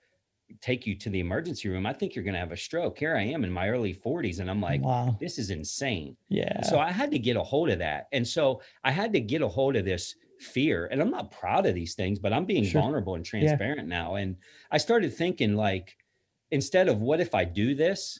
take 0.60 0.86
you 0.86 0.94
to 0.94 1.10
the 1.10 1.18
emergency 1.18 1.68
room. 1.68 1.86
I 1.86 1.92
think 1.92 2.14
you're 2.14 2.22
going 2.22 2.34
to 2.34 2.40
have 2.40 2.52
a 2.52 2.56
stroke. 2.56 2.98
Here 2.98 3.16
I 3.16 3.22
am 3.22 3.42
in 3.42 3.50
my 3.50 3.68
early 3.68 3.94
40s. 3.94 4.38
And 4.38 4.48
I'm 4.48 4.60
like, 4.60 4.80
wow. 4.80 5.16
this 5.18 5.38
is 5.38 5.50
insane. 5.50 6.16
Yeah. 6.28 6.62
So 6.62 6.78
I 6.78 6.92
had 6.92 7.10
to 7.10 7.18
get 7.18 7.34
a 7.34 7.42
hold 7.42 7.68
of 7.68 7.80
that. 7.80 8.06
And 8.12 8.26
so 8.26 8.62
I 8.84 8.92
had 8.92 9.12
to 9.14 9.20
get 9.20 9.42
a 9.42 9.48
hold 9.48 9.74
of 9.74 9.84
this 9.84 10.14
fear 10.42 10.88
and 10.90 11.00
i'm 11.00 11.10
not 11.10 11.30
proud 11.30 11.66
of 11.66 11.74
these 11.74 11.94
things 11.94 12.18
but 12.18 12.32
i'm 12.32 12.44
being 12.44 12.64
sure. 12.64 12.80
vulnerable 12.80 13.14
and 13.14 13.24
transparent 13.24 13.88
yeah. 13.88 13.96
now 14.02 14.14
and 14.16 14.36
i 14.70 14.78
started 14.78 15.12
thinking 15.12 15.54
like 15.54 15.96
instead 16.50 16.88
of 16.88 17.00
what 17.00 17.20
if 17.20 17.34
i 17.34 17.44
do 17.44 17.74
this 17.74 18.18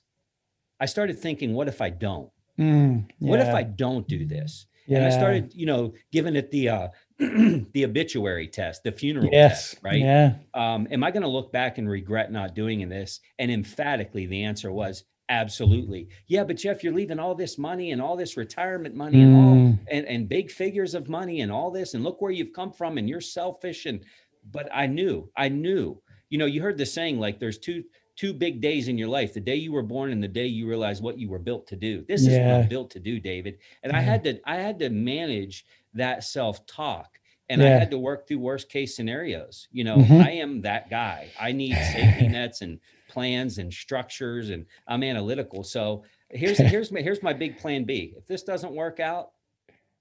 i 0.81 0.87
started 0.87 1.19
thinking 1.19 1.53
what 1.53 1.69
if 1.69 1.81
i 1.81 1.91
don't 1.91 2.31
mm, 2.59 3.05
yeah. 3.19 3.31
what 3.31 3.41
if 3.41 3.55
i 3.55 3.63
don't 3.63 4.07
do 4.09 4.25
this 4.25 4.67
yeah. 4.87 4.99
and 4.99 5.07
i 5.07 5.11
started 5.11 5.53
you 5.55 5.67
know 5.67 5.93
giving 6.13 6.37
it 6.37 6.51
the 6.51 6.69
uh 6.69 6.89
the 7.19 7.85
obituary 7.85 8.49
test 8.49 8.83
the 8.83 8.93
funeral 8.93 9.29
yes. 9.31 9.71
test 9.71 9.83
right 9.83 10.01
yeah 10.01 10.35
um 10.55 10.89
am 10.91 11.05
i 11.05 11.11
going 11.11 11.23
to 11.23 11.29
look 11.29 11.53
back 11.53 11.79
and 11.79 11.89
regret 11.89 12.33
not 12.33 12.55
doing 12.55 12.89
this 12.89 13.21
and 13.39 13.51
emphatically 13.51 14.27
the 14.27 14.45
answer 14.45 14.73
was 14.73 15.05
Absolutely. 15.29 16.09
Yeah, 16.27 16.45
but 16.45 16.57
Jeff, 16.57 16.83
you're 16.85 16.93
leaving 16.93 17.19
all 17.19 17.35
this 17.35 17.57
money 17.57 17.93
and 17.93 18.03
all 18.03 18.17
this 18.17 18.37
retirement 18.37 18.95
money 18.95 19.19
mm. 19.19 19.25
and 19.25 19.37
all 19.37 19.55
mm. 19.55 19.79
and, 19.91 20.07
and 20.07 20.29
big 20.29 20.51
figures 20.51 20.95
of 20.95 21.09
money 21.09 21.41
and 21.41 21.51
all 21.51 21.71
this. 21.71 21.95
And 21.95 22.05
look 22.05 22.21
where 22.21 22.33
you've 22.33 22.53
come 22.53 22.73
from, 22.73 22.99
and 22.99 23.09
you're 23.09 23.21
selfish. 23.21 23.87
And 23.87 24.05
but 24.51 24.69
I 24.75 24.87
knew, 24.87 25.31
I 25.37 25.49
knew, 25.49 26.01
you 26.29 26.39
know, 26.39 26.47
you 26.47 26.61
heard 26.61 26.77
the 26.77 26.87
saying 26.87 27.19
like 27.19 27.39
there's 27.39 27.59
two 27.59 27.85
two 28.17 28.33
big 28.33 28.61
days 28.61 28.89
in 28.89 28.99
your 28.99 29.09
life 29.09 29.33
the 29.33 29.41
day 29.41 29.55
you 29.55 29.73
were 29.73 29.83
born 29.83 30.11
and 30.11 30.23
the 30.23 30.29
day 30.29 30.47
you 30.47 30.69
realize 30.69 31.01
what 31.01 31.19
you 31.19 31.29
were 31.29 31.39
built 31.39 31.67
to 31.67 31.77
do 31.77 32.05
this 32.09 32.27
is 32.27 32.39
what 32.39 32.55
i'm 32.55 32.69
built 32.69 32.91
to 32.91 33.01
do 33.01 33.19
david 33.19 33.59
and 33.83 33.93
i 33.93 34.01
had 34.01 34.23
to 34.23 34.39
i 34.45 34.57
had 34.57 34.79
to 34.79 34.91
manage 34.91 35.65
that 35.95 36.23
self-talk 36.23 37.19
and 37.49 37.63
i 37.63 37.67
had 37.67 37.91
to 37.91 37.99
work 37.99 38.29
through 38.29 38.39
worst 38.39 38.69
case 38.69 38.95
scenarios 38.95 39.69
you 39.73 39.83
know 39.83 39.97
Mhm. 39.97 40.25
i 40.25 40.31
am 40.31 40.61
that 40.63 40.91
guy 40.91 41.31
i 41.41 41.53
need 41.53 41.75
safety 41.75 42.29
nets 42.29 42.61
and 42.61 42.81
plans 43.13 43.59
and 43.59 43.73
structures 43.73 44.51
and 44.51 44.65
i'm 44.89 45.03
analytical 45.03 45.63
so 45.63 46.03
here's 46.31 46.57
here's 46.73 46.91
my 46.91 47.01
here's 47.01 47.23
my 47.23 47.33
big 47.33 47.59
plan 47.59 47.85
b 47.85 48.15
if 48.17 48.27
this 48.27 48.43
doesn't 48.43 48.73
work 48.73 49.01
out 49.01 49.31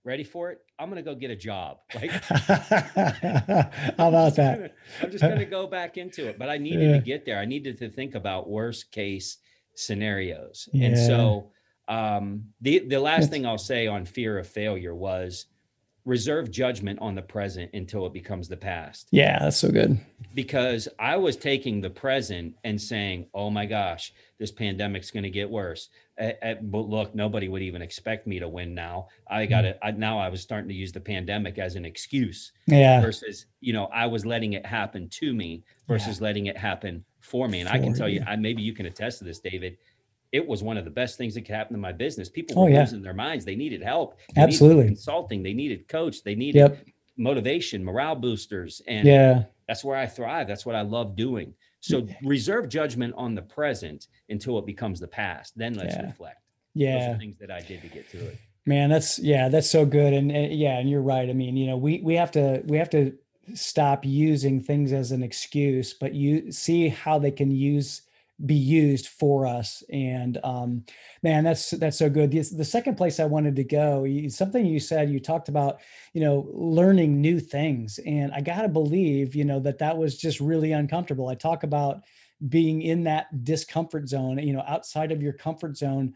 ready 0.03 0.23
for 0.23 0.49
it 0.51 0.59
i'm 0.79 0.87
gonna 0.89 1.01
go 1.01 1.13
get 1.13 1.29
a 1.29 1.35
job 1.35 1.77
like 1.95 2.09
How 2.11 4.07
about 4.09 4.35
that? 4.35 4.55
gonna- 4.57 4.69
I'm 5.01 5.11
just 5.11 5.23
going 5.23 5.37
to 5.39 5.45
go 5.45 5.67
back 5.67 5.97
into 5.97 6.27
it, 6.27 6.39
but 6.39 6.49
I 6.49 6.57
needed 6.57 6.81
Yeah. 6.89 6.93
to 6.93 6.99
get 7.01 7.25
there. 7.25 7.37
I 7.39 7.45
needed 7.45 7.77
to 7.79 7.89
think 7.89 8.15
about 8.15 8.49
worst 8.49 8.91
case 8.91 9.37
scenarios. 9.75 10.67
And 10.73 10.97
so 10.97 11.51
um, 11.87 12.45
the 12.61 12.79
the 12.79 12.99
last 12.99 13.21
That's- 13.21 13.29
thing 13.29 13.45
I'll 13.45 13.57
say 13.57 13.87
on 13.87 14.05
fear 14.05 14.37
of 14.39 14.47
failure 14.47 14.95
was 14.95 15.45
reserve 16.05 16.49
judgment 16.51 16.99
on 17.01 17.15
the 17.15 17.21
present 17.21 17.69
until 17.73 18.05
it 18.05 18.13
becomes 18.13 18.47
the 18.47 18.57
past. 18.57 19.07
Yeah, 19.11 19.39
that's 19.39 19.57
so 19.57 19.69
good. 19.69 19.99
Because 20.33 20.87
I 20.99 21.17
was 21.17 21.35
taking 21.35 21.81
the 21.81 21.89
present 21.89 22.55
and 22.63 22.79
saying, 22.81 23.27
"Oh 23.33 23.49
my 23.49 23.65
gosh, 23.65 24.13
this 24.39 24.51
pandemic's 24.51 25.11
going 25.11 25.23
to 25.23 25.29
get 25.29 25.49
worse." 25.49 25.89
Uh, 26.19 26.31
uh, 26.43 26.55
but 26.61 26.81
look, 26.81 27.15
nobody 27.15 27.47
would 27.47 27.61
even 27.61 27.81
expect 27.81 28.27
me 28.27 28.39
to 28.39 28.47
win 28.47 28.73
now. 28.75 29.07
I 29.27 29.45
got 29.45 29.65
it. 29.65 29.79
I, 29.81 29.91
now 29.91 30.19
I 30.19 30.29
was 30.29 30.41
starting 30.41 30.69
to 30.69 30.75
use 30.75 30.91
the 30.91 30.99
pandemic 30.99 31.57
as 31.57 31.75
an 31.75 31.85
excuse 31.85 32.51
Yeah. 32.67 33.01
versus 33.01 33.45
you 33.61 33.73
know 33.73 33.85
i 33.93 34.05
was 34.05 34.25
letting 34.25 34.53
it 34.53 34.65
happen 34.65 35.07
to 35.09 35.33
me 35.33 35.63
versus 35.87 36.19
letting 36.19 36.47
it 36.47 36.57
happen 36.57 37.05
for 37.19 37.47
me 37.47 37.59
and 37.59 37.69
i 37.69 37.77
can 37.77 37.93
tell 37.93 38.09
you 38.09 38.19
you. 38.19 38.25
I, 38.27 38.35
maybe 38.35 38.61
you 38.61 38.73
can 38.73 38.87
attest 38.87 39.19
to 39.19 39.23
this 39.23 39.39
david 39.39 39.77
it 40.31 40.45
was 40.47 40.63
one 40.63 40.77
of 40.77 40.85
the 40.85 40.91
best 40.91 41.17
things 41.17 41.33
that 41.33 41.41
could 41.41 41.55
happen 41.55 41.73
to 41.75 41.79
my 41.79 41.91
business 41.91 42.29
people 42.29 42.55
Oh, 42.57 42.63
were 42.63 42.69
yeah. 42.69 42.79
losing 42.81 43.01
their 43.01 43.13
minds 43.13 43.43
they 43.45 43.55
needed 43.55 43.81
help 43.81 44.17
they 44.33 44.41
needed 44.41 44.53
Absolutely. 44.53 44.85
consulting 44.87 45.43
they 45.43 45.53
needed 45.53 45.87
coach 45.87 46.23
they 46.23 46.35
needed 46.35 46.59
Yep. 46.59 46.85
motivation 47.17 47.83
morale 47.83 48.15
boosters 48.15 48.81
and 48.87 49.07
Yeah. 49.07 49.43
that's 49.67 49.83
where 49.83 49.97
i 49.97 50.05
thrive 50.07 50.47
that's 50.47 50.65
what 50.65 50.75
i 50.75 50.81
love 50.81 51.15
doing 51.15 51.53
so 51.79 52.07
reserve 52.23 52.69
judgment 52.69 53.13
on 53.17 53.33
the 53.35 53.41
present 53.41 54.07
until 54.29 54.57
it 54.59 54.65
becomes 54.65 54.99
the 54.99 55.07
past 55.07 55.57
then 55.57 55.73
let's 55.73 55.95
Yeah. 55.95 56.05
reflect 56.07 56.37
those 56.75 56.83
Yeah. 56.85 57.13
are 57.15 57.17
things 57.17 57.37
that 57.37 57.51
i 57.51 57.59
did 57.59 57.81
to 57.81 57.87
get 57.89 58.07
through 58.09 58.27
it 58.27 58.37
Man, 58.67 58.91
that's 58.91 59.17
yeah, 59.17 59.49
that's 59.49 59.67
so 59.71 59.85
good. 59.87 60.13
And, 60.13 60.31
and 60.31 60.53
yeah, 60.53 60.77
and 60.77 60.87
you're 60.87 61.01
right. 61.01 61.27
I 61.27 61.33
mean, 61.33 61.57
you 61.57 61.65
know, 61.65 61.77
we 61.77 61.99
we 62.03 62.13
have 62.13 62.29
to 62.33 62.61
we 62.67 62.77
have 62.77 62.91
to 62.91 63.11
stop 63.55 64.05
using 64.05 64.61
things 64.61 64.93
as 64.93 65.11
an 65.11 65.23
excuse, 65.23 65.95
but 65.95 66.13
you 66.13 66.51
see 66.51 66.87
how 66.87 67.17
they 67.17 67.31
can 67.31 67.49
use 67.49 68.03
be 68.45 68.55
used 68.55 69.07
for 69.07 69.45
us. 69.45 69.83
And 69.91 70.37
um, 70.43 70.85
man, 71.23 71.43
that's 71.43 71.71
that's 71.71 71.97
so 71.97 72.09
good. 72.09 72.31
The, 72.31 72.41
the 72.41 72.65
second 72.65 72.95
place 72.95 73.19
I 73.19 73.25
wanted 73.25 73.55
to 73.57 73.63
go, 73.63 74.07
something 74.29 74.65
you 74.65 74.79
said, 74.79 75.09
you 75.09 75.19
talked 75.19 75.49
about, 75.49 75.79
you 76.13 76.21
know, 76.21 76.49
learning 76.51 77.21
new 77.21 77.39
things, 77.39 77.99
and 78.05 78.31
I 78.31 78.41
gotta 78.41 78.69
believe, 78.69 79.35
you 79.35 79.45
know, 79.45 79.59
that 79.61 79.79
that 79.79 79.97
was 79.97 80.17
just 80.17 80.39
really 80.39 80.71
uncomfortable. 80.71 81.27
I 81.27 81.35
talk 81.35 81.63
about 81.63 82.01
being 82.49 82.81
in 82.81 83.03
that 83.03 83.43
discomfort 83.43 84.09
zone, 84.09 84.39
you 84.39 84.53
know, 84.53 84.63
outside 84.67 85.11
of 85.11 85.21
your 85.21 85.33
comfort 85.33 85.77
zone 85.77 86.13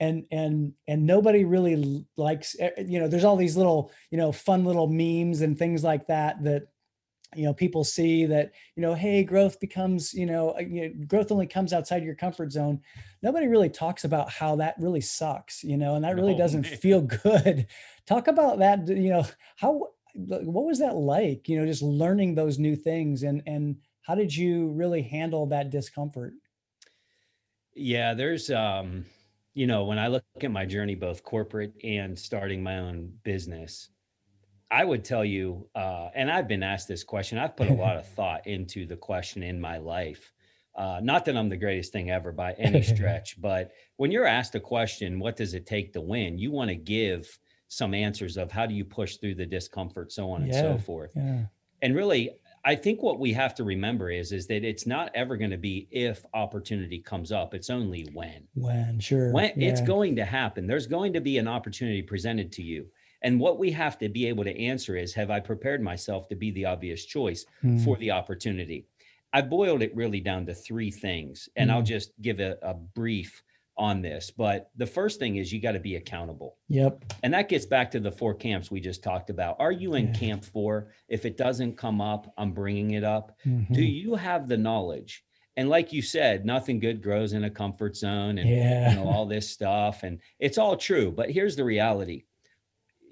and 0.00 0.24
and 0.30 0.72
and 0.86 1.06
nobody 1.06 1.44
really 1.44 2.04
likes 2.16 2.56
eh, 2.60 2.70
you 2.86 3.00
know 3.00 3.08
there's 3.08 3.24
all 3.24 3.36
these 3.36 3.56
little 3.56 3.90
you 4.10 4.18
know 4.18 4.30
fun 4.30 4.64
little 4.64 4.86
memes 4.86 5.40
and 5.40 5.58
things 5.58 5.82
like 5.82 6.06
that 6.06 6.42
that 6.42 6.68
you 7.36 7.44
know 7.44 7.52
people 7.52 7.84
see 7.84 8.24
that 8.26 8.52
you 8.74 8.82
know 8.82 8.94
hey 8.94 9.22
growth 9.22 9.60
becomes 9.60 10.14
you 10.14 10.26
know, 10.26 10.52
uh, 10.52 10.60
you 10.60 10.82
know 10.82 11.06
growth 11.06 11.30
only 11.30 11.46
comes 11.46 11.72
outside 11.72 12.02
your 12.02 12.14
comfort 12.14 12.52
zone. 12.52 12.80
Nobody 13.22 13.46
really 13.46 13.68
talks 13.68 14.04
about 14.04 14.30
how 14.30 14.56
that 14.56 14.74
really 14.78 15.00
sucks 15.00 15.62
you 15.62 15.76
know 15.76 15.94
and 15.94 16.04
that 16.04 16.14
really 16.14 16.34
doesn't 16.34 16.62
man. 16.62 16.76
feel 16.76 17.00
good. 17.22 17.66
Talk 18.06 18.28
about 18.28 18.58
that 18.60 18.88
you 18.88 19.10
know 19.10 19.26
how 19.56 19.88
what 20.14 20.64
was 20.64 20.78
that 20.78 20.96
like 20.96 21.48
you 21.48 21.58
know 21.58 21.66
just 21.66 21.82
learning 21.82 22.34
those 22.34 22.58
new 22.58 22.74
things 22.74 23.22
and 23.22 23.42
and 23.46 23.76
how 24.02 24.14
did 24.14 24.34
you 24.34 24.68
really 24.68 25.02
handle 25.02 25.44
that 25.46 25.68
discomfort? 25.68 26.32
Yeah, 27.74 28.14
there's 28.14 28.50
um, 28.50 29.04
you 29.52 29.66
know, 29.66 29.84
when 29.84 29.98
I 29.98 30.06
look 30.06 30.24
at 30.40 30.50
my 30.50 30.64
journey, 30.64 30.94
both 30.94 31.24
corporate 31.24 31.74
and 31.84 32.18
starting 32.18 32.62
my 32.62 32.78
own 32.78 33.12
business, 33.24 33.90
I 34.70 34.84
would 34.84 35.04
tell 35.04 35.24
you, 35.24 35.66
uh, 35.74 36.08
and 36.14 36.30
I've 36.30 36.48
been 36.48 36.62
asked 36.62 36.88
this 36.88 37.04
question. 37.04 37.38
I've 37.38 37.56
put 37.56 37.68
a 37.68 37.74
lot 37.74 37.96
of 37.96 38.06
thought 38.14 38.46
into 38.46 38.86
the 38.86 38.96
question 38.96 39.42
in 39.42 39.60
my 39.60 39.78
life. 39.78 40.32
Uh, 40.74 41.00
not 41.02 41.24
that 41.24 41.36
I'm 41.36 41.48
the 41.48 41.56
greatest 41.56 41.92
thing 41.92 42.10
ever 42.10 42.32
by 42.32 42.52
any 42.58 42.82
stretch, 42.82 43.40
but 43.40 43.72
when 43.96 44.10
you're 44.10 44.26
asked 44.26 44.54
a 44.54 44.60
question, 44.60 45.18
what 45.18 45.36
does 45.36 45.54
it 45.54 45.66
take 45.66 45.92
to 45.94 46.00
win? 46.00 46.38
You 46.38 46.50
want 46.52 46.68
to 46.68 46.76
give 46.76 47.38
some 47.68 47.94
answers 47.94 48.36
of 48.36 48.50
how 48.50 48.66
do 48.66 48.74
you 48.74 48.84
push 48.84 49.16
through 49.16 49.34
the 49.34 49.46
discomfort, 49.46 50.12
so 50.12 50.30
on 50.30 50.42
and 50.42 50.54
so 50.54 50.78
forth 50.78 51.10
yeah 51.14 51.44
and 51.82 51.94
really 51.94 52.30
i 52.64 52.74
think 52.74 53.02
what 53.02 53.18
we 53.18 53.32
have 53.32 53.54
to 53.54 53.64
remember 53.64 54.10
is 54.10 54.32
is 54.32 54.46
that 54.46 54.64
it's 54.64 54.86
not 54.86 55.10
ever 55.14 55.36
going 55.36 55.50
to 55.50 55.56
be 55.58 55.88
if 55.90 56.24
opportunity 56.34 56.98
comes 56.98 57.32
up 57.32 57.54
it's 57.54 57.70
only 57.70 58.06
when 58.12 58.46
when 58.54 58.98
sure 58.98 59.32
when 59.32 59.52
it's 59.56 59.80
going 59.80 60.16
to 60.16 60.24
happen 60.24 60.66
there's 60.66 60.86
going 60.86 61.12
to 61.12 61.20
be 61.20 61.38
an 61.38 61.48
opportunity 61.48 62.02
presented 62.02 62.50
to 62.52 62.62
you 62.62 62.86
and 63.22 63.40
what 63.40 63.58
we 63.58 63.70
have 63.70 63.98
to 63.98 64.08
be 64.08 64.26
able 64.26 64.44
to 64.44 64.56
answer 64.58 64.96
is 64.96 65.14
have 65.14 65.30
i 65.30 65.40
prepared 65.40 65.82
myself 65.82 66.28
to 66.28 66.36
be 66.36 66.50
the 66.52 66.64
obvious 66.64 67.04
choice 67.04 67.44
Mm. 67.64 67.84
for 67.84 67.96
the 67.96 68.10
opportunity 68.10 68.86
i 69.32 69.40
boiled 69.42 69.82
it 69.82 69.94
really 69.94 70.20
down 70.20 70.46
to 70.46 70.54
three 70.54 70.90
things 70.90 71.48
and 71.56 71.70
i'll 71.72 71.82
Mm. 71.82 71.86
just 71.86 72.12
give 72.22 72.40
a, 72.40 72.56
a 72.62 72.74
brief 72.74 73.42
on 73.76 74.02
this 74.02 74.30
but 74.30 74.70
the 74.76 74.86
first 74.86 75.18
thing 75.20 75.36
is 75.36 75.52
you 75.52 75.60
got 75.60 75.72
to 75.72 75.80
be 75.80 75.96
accountable 75.96 76.56
Yep. 76.68 77.04
and 77.22 77.32
that 77.34 77.48
gets 77.48 77.64
back 77.66 77.90
to 77.92 78.00
the 78.00 78.10
four 78.12 78.34
camps 78.34 78.70
we 78.70 78.80
just 78.80 79.02
talked 79.04 79.30
about. 79.30 79.56
Are 79.60 79.70
you 79.72 79.94
in 79.94 80.08
Yeah. 80.08 80.12
camp 80.14 80.44
four? 80.44 80.88
If 81.08 81.24
it 81.24 81.36
doesn't 81.36 81.76
come 81.76 82.00
up, 82.00 82.32
I'm 82.36 82.50
bringing 82.52 82.90
it 82.92 83.04
up. 83.04 83.38
Do 83.44 83.50
Mhm. 83.50 84.02
you 84.02 84.14
have 84.16 84.48
the 84.48 84.56
knowledge? 84.56 85.24
And 85.56 85.68
like 85.68 85.92
you 85.92 86.02
said, 86.02 86.44
nothing 86.44 86.80
good 86.80 87.00
grows 87.02 87.32
in 87.34 87.44
a 87.44 87.50
comfort 87.50 87.96
zone 87.96 88.38
and 88.38 88.48
Yeah. 88.50 88.90
you 88.90 88.96
know 88.96 89.08
all 89.08 89.26
this 89.26 89.48
stuff 89.48 90.02
and 90.02 90.18
it's 90.40 90.58
all 90.58 90.76
true, 90.76 91.12
but 91.12 91.30
here's 91.30 91.54
the 91.54 91.64
reality. 91.64 92.24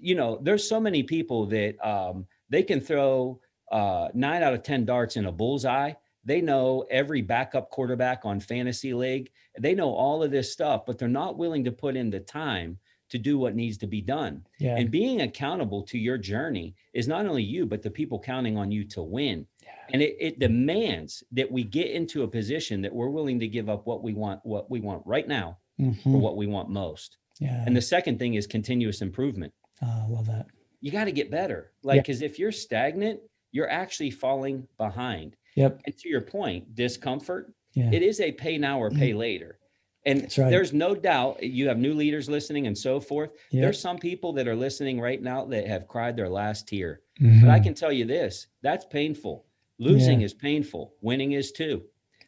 You 0.00 0.14
know, 0.14 0.38
there's 0.42 0.68
so 0.68 0.80
many 0.80 1.02
people 1.02 1.46
that 1.46 1.74
um 1.86 2.26
they 2.48 2.62
can 2.62 2.80
throw 2.80 3.40
uh 3.72 4.08
9 4.14 4.42
out 4.42 4.54
of 4.54 4.62
10 4.62 4.84
darts 4.84 5.16
in 5.16 5.26
a 5.26 5.32
bullseye. 5.32 5.92
They 6.24 6.40
know 6.40 6.84
every 6.90 7.22
backup 7.22 7.70
quarterback 7.70 8.24
on 8.24 8.40
fantasy 8.40 8.92
league. 8.94 9.30
They 9.58 9.74
know 9.74 9.90
all 9.94 10.22
of 10.22 10.30
this 10.30 10.52
stuff, 10.52 10.84
but 10.86 10.98
they're 10.98 11.08
not 11.08 11.38
willing 11.38 11.64
to 11.64 11.72
put 11.72 11.96
in 11.96 12.10
the 12.10 12.20
time 12.20 12.78
to 13.08 13.18
do 13.18 13.38
what 13.38 13.54
needs 13.54 13.78
to 13.78 13.86
be 13.86 14.00
done. 14.00 14.44
yeah. 14.58 14.76
And 14.76 14.90
being 14.90 15.20
accountable 15.20 15.82
to 15.84 15.96
your 15.96 16.18
journey 16.18 16.74
is 16.92 17.06
not 17.06 17.24
only 17.24 17.44
you, 17.44 17.64
but 17.64 17.80
the 17.80 17.90
people 17.90 18.18
counting 18.18 18.56
on 18.58 18.72
you 18.72 18.82
to 18.88 19.02
win. 19.02 19.46
And 19.92 20.02
it, 20.02 20.16
it 20.18 20.40
demands 20.40 21.22
that 21.30 21.48
we 21.50 21.62
get 21.62 21.92
into 21.92 22.24
a 22.24 22.28
position 22.28 22.82
that 22.82 22.92
we're 22.92 23.08
willing 23.08 23.38
to 23.38 23.46
give 23.46 23.68
up 23.68 23.86
what 23.86 24.02
we 24.02 24.12
want, 24.12 24.40
what 24.44 24.68
we 24.68 24.80
want 24.80 25.02
right 25.06 25.28
now 25.28 25.58
for 25.78 25.84
Mhm. 25.84 26.20
what 26.20 26.36
we 26.36 26.48
want 26.48 26.68
most. 26.68 27.18
Yeah. 27.38 27.62
And 27.64 27.76
the 27.76 27.80
second 27.82 28.18
thing 28.18 28.34
is 28.34 28.48
continuous 28.48 29.00
improvement. 29.00 29.52
Oh, 29.82 30.04
I 30.06 30.08
love 30.08 30.26
that. 30.26 30.46
You 30.80 30.90
got 30.90 31.04
to 31.04 31.12
get 31.12 31.30
better. 31.30 31.72
Like, 31.82 32.02
because 32.02 32.22
if 32.22 32.38
you're 32.38 32.52
stagnant, 32.52 33.20
you're 33.52 33.70
actually 33.70 34.10
falling 34.10 34.66
behind. 34.78 35.36
Yep. 35.56 35.80
And 35.86 35.96
to 35.98 36.08
your 36.08 36.20
point, 36.20 36.74
discomfort, 36.74 37.52
Yeah. 37.74 37.90
it 37.92 38.02
is 38.02 38.20
a 38.20 38.30
pay 38.32 38.58
now 38.58 38.80
or 38.80 38.90
pay 38.90 39.14
later. 39.14 39.58
And 40.04 40.22
right. 40.38 40.50
there's 40.50 40.72
no 40.72 40.94
doubt 40.94 41.42
you 41.42 41.66
have 41.66 41.78
new 41.78 41.92
leaders 41.94 42.28
listening 42.28 42.66
and 42.68 42.76
so 42.78 43.00
forth. 43.00 43.30
Yep. 43.50 43.62
There's 43.62 43.80
some 43.80 43.98
people 43.98 44.32
that 44.34 44.46
are 44.46 44.54
listening 44.54 45.00
right 45.00 45.20
now 45.20 45.44
that 45.46 45.66
have 45.66 45.88
cried 45.88 46.14
their 46.16 46.28
last 46.28 46.68
tear. 46.68 47.00
But 47.18 47.48
I 47.48 47.58
Mhm. 47.58 47.64
can 47.64 47.74
tell 47.74 47.90
you 47.90 48.04
this 48.04 48.46
that's 48.62 48.84
painful. 48.84 49.46
Losing 49.78 50.20
Yeah. 50.20 50.26
is 50.26 50.34
painful, 50.34 50.94
winning 51.00 51.32
is 51.32 51.50
too. 51.52 51.82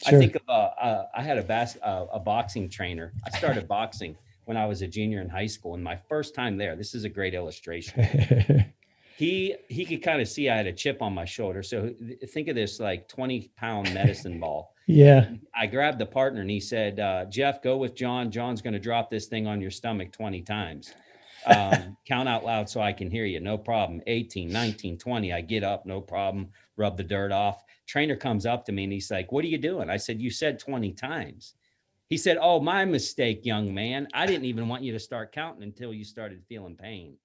Sure. 0.07 0.17
I 0.17 0.21
think 0.21 0.35
of 0.37 0.43
uh, 0.49 0.53
uh, 0.53 1.07
I 1.15 1.23
had 1.23 1.39
a, 1.39 1.43
bas- 1.43 1.79
uh, 1.83 2.07
a 2.13 2.19
boxing 2.19 2.69
trainer. 2.69 3.13
I 3.25 3.37
started 3.37 3.69
boxing 3.69 4.17
when 4.49 4.57
I 4.57 4.65
was 4.65 4.81
a 4.81 4.87
junior 4.87 5.21
in 5.21 5.29
high 5.29 5.47
school. 5.47 5.75
And 5.75 5.85
my 5.85 5.97
first 6.09 6.35
time 6.35 6.57
there, 6.57 6.75
this 6.75 6.95
is 6.95 7.05
a 7.05 7.09
great 7.11 7.35
illustration. 7.35 8.73
he 9.19 9.55
he 9.69 9.85
could 9.85 10.03
kind 10.03 10.23
of 10.23 10.29
see 10.29 10.49
I 10.49 10.57
had 10.57 10.67
a 10.67 10.73
chip 10.73 11.03
on 11.03 11.13
my 11.13 11.27
shoulder. 11.27 11.63
So 11.63 11.93
think 12.29 12.49
of 12.49 12.55
this 12.55 12.81
like 12.81 13.09
20 13.09 13.51
pound 13.59 13.93
medicine 13.93 14.41
ball. 14.41 14.75
yeah. 14.87 15.29
I 15.55 15.67
grabbed 15.67 15.99
the 15.99 16.07
partner 16.07 16.41
and 16.41 16.49
he 16.49 16.61
said, 16.61 16.99
uh, 16.99 17.27
Jeff, 17.27 17.61
go 17.63 17.77
with 17.77 17.95
John. 17.95 18.31
John's 18.31 18.63
going 18.63 18.73
to 18.73 18.79
drop 18.79 19.11
this 19.11 19.27
thing 19.27 19.47
on 19.47 19.61
your 19.61 19.71
stomach 19.71 20.13
20 20.13 20.41
times. 20.41 20.95
Um, 21.45 21.99
count 22.09 22.27
out 22.27 22.43
loud 22.43 22.71
so 22.71 22.81
I 22.81 22.95
can 22.95 23.11
hear 23.11 23.27
you. 23.27 23.41
No 23.41 23.59
problem. 23.59 24.01
18, 24.07 24.49
19, 24.49 24.97
20. 24.97 25.31
I 25.31 25.43
get 25.43 25.63
up, 25.63 25.85
no 25.85 26.01
problem. 26.01 26.49
Rub 26.79 26.97
the 26.97 27.05
dirt 27.05 27.33
off. 27.33 27.63
Trainer 27.87 28.17
comes 28.17 28.47
up 28.47 28.65
to 28.65 28.73
me 28.73 28.85
and 28.85 28.93
he's 28.95 29.11
like, 29.11 29.31
What 29.31 29.45
are 29.45 29.49
you 29.49 29.59
doing? 29.59 29.91
I 29.91 29.99
said, 29.99 30.23
You 30.23 30.31
said 30.31 30.59
20 30.59 30.95
times. 30.95 31.53
He 32.09 32.17
said, 32.17 32.39
"Oh, 32.41 32.61
my 32.61 32.85
mistake, 32.85 33.45
young 33.45 33.75
man. 33.75 34.09
I 34.15 34.27
didn't 34.27 34.47
even 34.47 34.69
want 34.69 34.83
you 34.83 34.93
to 34.93 35.01
start 35.01 35.33
counting 35.33 35.63
until 35.63 35.93
you 35.93 36.05
started 36.05 36.43
feeling 36.49 36.77
pain." 36.77 37.17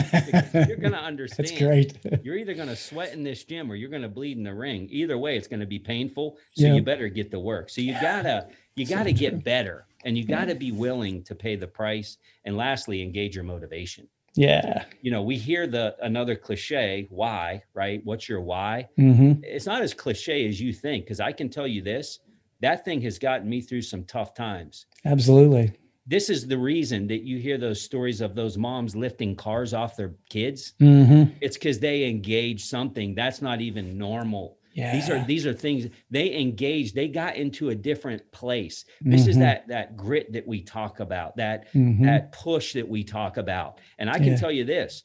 you're 0.12 0.76
going 0.76 0.92
to 0.92 0.98
understand. 0.98 1.48
That's 1.48 1.58
great. 1.58 1.98
you're 2.24 2.36
either 2.36 2.54
going 2.54 2.68
to 2.68 2.76
sweat 2.76 3.12
in 3.12 3.22
this 3.22 3.44
gym 3.44 3.70
or 3.70 3.74
you're 3.74 3.90
going 3.90 4.02
to 4.02 4.08
bleed 4.08 4.38
in 4.38 4.42
the 4.42 4.54
ring. 4.54 4.88
Either 4.90 5.18
way, 5.18 5.36
it's 5.36 5.46
going 5.46 5.60
to 5.60 5.66
be 5.66 5.78
painful. 5.78 6.38
So 6.54 6.66
yeah. 6.66 6.74
you 6.74 6.82
better 6.82 7.08
get 7.08 7.30
to 7.32 7.38
work. 7.38 7.68
So 7.68 7.80
you 7.80 7.92
gotta 8.00 8.48
you 8.74 8.86
gotta 8.86 9.10
so 9.10 9.16
get 9.16 9.44
better, 9.44 9.86
and 10.04 10.16
you 10.16 10.26
gotta 10.26 10.54
be 10.54 10.72
willing 10.72 11.22
to 11.24 11.34
pay 11.34 11.56
the 11.56 11.66
price. 11.66 12.16
And 12.44 12.56
lastly, 12.56 13.02
engage 13.02 13.34
your 13.34 13.44
motivation. 13.44 14.08
Yeah. 14.34 14.84
You 15.02 15.10
know, 15.10 15.22
we 15.22 15.36
hear 15.36 15.66
the 15.66 15.94
another 16.00 16.34
cliche, 16.34 17.06
why, 17.10 17.62
right? 17.74 18.00
What's 18.04 18.28
your 18.28 18.40
why? 18.40 18.88
Mm-hmm. 18.98 19.44
It's 19.44 19.66
not 19.66 19.82
as 19.82 19.92
cliche 19.92 20.48
as 20.48 20.60
you 20.60 20.72
think, 20.72 21.04
because 21.04 21.20
I 21.20 21.32
can 21.32 21.50
tell 21.50 21.66
you 21.66 21.82
this 21.82 22.20
that 22.62 22.84
thing 22.84 23.00
has 23.02 23.18
gotten 23.18 23.48
me 23.48 23.60
through 23.60 23.82
some 23.82 24.04
tough 24.04 24.34
times. 24.34 24.86
Absolutely. 25.04 25.72
This 26.06 26.30
is 26.30 26.46
the 26.46 26.58
reason 26.58 27.06
that 27.08 27.22
you 27.22 27.38
hear 27.38 27.58
those 27.58 27.80
stories 27.80 28.20
of 28.20 28.34
those 28.34 28.58
moms 28.58 28.96
lifting 28.96 29.36
cars 29.36 29.72
off 29.72 29.96
their 29.96 30.14
kids. 30.28 30.74
Mm-hmm. 30.80 31.34
It's 31.40 31.56
because 31.56 31.78
they 31.78 32.08
engage 32.08 32.64
something 32.64 33.14
that's 33.14 33.40
not 33.40 33.60
even 33.60 33.96
normal 33.96 34.58
yeah. 34.74 34.94
These 34.94 35.10
are 35.10 35.24
these 35.24 35.46
are 35.46 35.52
things 35.52 35.86
they 36.10 36.38
engaged, 36.38 36.94
they 36.94 37.08
got 37.08 37.36
into 37.36 37.70
a 37.70 37.74
different 37.74 38.30
place. 38.32 38.84
This 39.00 39.22
mm-hmm. 39.22 39.30
is 39.30 39.38
that 39.38 39.68
that 39.68 39.96
grit 39.96 40.32
that 40.32 40.46
we 40.46 40.62
talk 40.62 41.00
about, 41.00 41.36
that 41.36 41.72
mm-hmm. 41.74 42.04
that 42.04 42.32
push 42.32 42.72
that 42.74 42.88
we 42.88 43.04
talk 43.04 43.36
about. 43.36 43.80
And 43.98 44.08
I 44.08 44.18
can 44.18 44.28
yeah. 44.28 44.36
tell 44.36 44.50
you 44.50 44.64
this, 44.64 45.04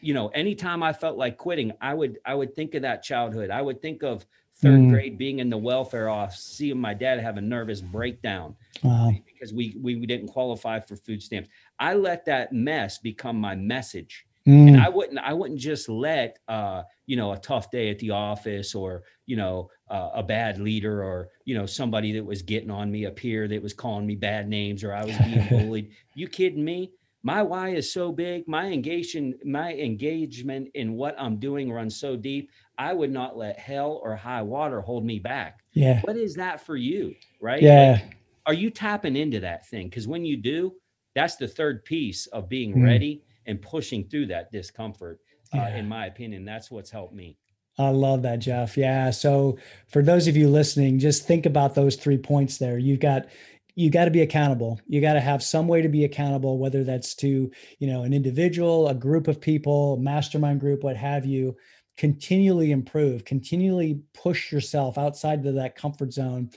you 0.00 0.14
know, 0.14 0.28
anytime 0.28 0.82
I 0.82 0.92
felt 0.92 1.16
like 1.16 1.36
quitting, 1.36 1.72
I 1.80 1.94
would 1.94 2.18
I 2.24 2.34
would 2.34 2.54
think 2.54 2.74
of 2.74 2.82
that 2.82 3.02
childhood. 3.02 3.50
I 3.50 3.62
would 3.62 3.82
think 3.82 4.02
of 4.02 4.24
third 4.64 4.80
mm. 4.80 4.90
grade 4.90 5.18
being 5.18 5.38
in 5.38 5.50
the 5.50 5.58
welfare 5.58 6.08
office, 6.08 6.40
seeing 6.40 6.80
my 6.80 6.94
dad 6.94 7.20
have 7.20 7.36
a 7.36 7.40
nervous 7.40 7.80
breakdown 7.80 8.56
wow. 8.82 9.12
because 9.26 9.52
we, 9.52 9.76
we 9.82 10.06
didn't 10.06 10.28
qualify 10.28 10.80
for 10.80 10.96
food 10.96 11.22
stamps. 11.22 11.48
I 11.78 11.94
let 11.94 12.24
that 12.24 12.52
mess 12.52 12.98
become 12.98 13.36
my 13.36 13.54
message. 13.54 14.26
Mm. 14.46 14.68
And 14.68 14.80
I 14.80 14.90
wouldn't 14.90 15.18
I 15.18 15.32
wouldn't 15.32 15.58
just 15.58 15.88
let 15.88 16.38
uh, 16.48 16.82
you 17.06 17.16
know 17.16 17.32
a 17.32 17.38
tough 17.38 17.70
day 17.70 17.88
at 17.88 17.98
the 17.98 18.10
office 18.10 18.74
or 18.74 19.04
you 19.24 19.36
know 19.36 19.70
uh, 19.88 20.10
a 20.16 20.22
bad 20.22 20.58
leader 20.58 21.02
or 21.02 21.30
you 21.46 21.54
know 21.54 21.64
somebody 21.64 22.12
that 22.12 22.24
was 22.24 22.42
getting 22.42 22.70
on 22.70 22.90
me 22.90 23.06
up 23.06 23.18
here 23.18 23.48
that 23.48 23.62
was 23.62 23.72
calling 23.72 24.06
me 24.06 24.16
bad 24.16 24.46
names 24.46 24.84
or 24.84 24.92
I 24.92 25.02
was 25.02 25.16
being 25.16 25.48
bullied. 25.50 25.92
You 26.14 26.28
kidding 26.28 26.62
me? 26.62 26.92
My 27.24 27.42
why 27.42 27.70
is 27.70 27.90
so 27.90 28.12
big. 28.12 28.46
My 28.46 28.66
engagement 28.66 29.44
my 29.44 29.72
engagement 29.72 30.68
in 30.74 30.92
what 30.92 31.16
I'm 31.18 31.38
doing 31.38 31.72
runs 31.72 31.96
so 31.96 32.16
deep. 32.16 32.50
I 32.76 32.92
would 32.92 33.10
not 33.10 33.36
let 33.36 33.58
hell 33.58 34.00
or 34.02 34.14
high 34.14 34.42
water 34.42 34.82
hold 34.82 35.04
me 35.04 35.18
back. 35.18 35.60
Yeah. 35.72 36.00
What 36.02 36.16
is 36.16 36.34
that 36.34 36.64
for 36.64 36.76
you? 36.76 37.14
Right? 37.40 37.62
Yeah. 37.62 37.92
Like, 37.92 38.16
are 38.46 38.54
you 38.54 38.68
tapping 38.68 39.16
into 39.16 39.40
that 39.40 39.66
thing? 39.66 39.88
Because 39.88 40.06
when 40.06 40.24
you 40.24 40.36
do, 40.36 40.74
that's 41.14 41.36
the 41.36 41.48
third 41.48 41.84
piece 41.84 42.26
of 42.26 42.48
being 42.48 42.74
mm. 42.74 42.84
ready 42.84 43.22
and 43.46 43.60
pushing 43.60 44.04
through 44.04 44.26
that 44.26 44.52
discomfort. 44.52 45.18
Uh, 45.54 45.58
yeah. 45.58 45.64
Uh, 45.64 45.78
in 45.78 45.88
my 45.88 46.06
opinion, 46.06 46.44
that's 46.44 46.70
what's 46.70 46.90
helped 46.90 47.14
me. 47.14 47.38
I 47.78 47.88
love 47.88 48.22
that, 48.22 48.40
Jeff. 48.40 48.76
Yeah. 48.76 49.10
So 49.10 49.58
for 49.88 50.02
those 50.02 50.28
of 50.28 50.36
you 50.36 50.48
listening, 50.48 50.98
just 50.98 51.26
think 51.26 51.46
about 51.46 51.74
those 51.74 51.96
three 51.96 52.18
points 52.18 52.58
there. 52.58 52.78
You've 52.78 53.00
got 53.00 53.26
you 53.74 53.90
got 53.90 54.04
to 54.04 54.10
be 54.10 54.22
accountable. 54.22 54.80
You 54.86 55.00
got 55.00 55.14
to 55.14 55.20
have 55.20 55.42
some 55.42 55.66
way 55.66 55.82
to 55.82 55.88
be 55.88 56.04
accountable, 56.04 56.58
whether 56.58 56.84
that's 56.84 57.14
to, 57.16 57.50
you 57.78 57.86
know, 57.86 58.02
an 58.02 58.12
individual, 58.12 58.88
a 58.88 58.94
group 58.94 59.26
of 59.26 59.40
people, 59.40 59.96
mastermind 59.96 60.60
group, 60.60 60.84
what 60.84 60.96
have 60.96 61.26
you. 61.26 61.56
Continually 61.96 62.72
improve, 62.72 63.24
continually 63.24 64.00
push 64.14 64.50
yourself 64.50 64.98
outside 64.98 65.46
of 65.46 65.54
that 65.54 65.76
comfort 65.76 66.12
zone. 66.12 66.50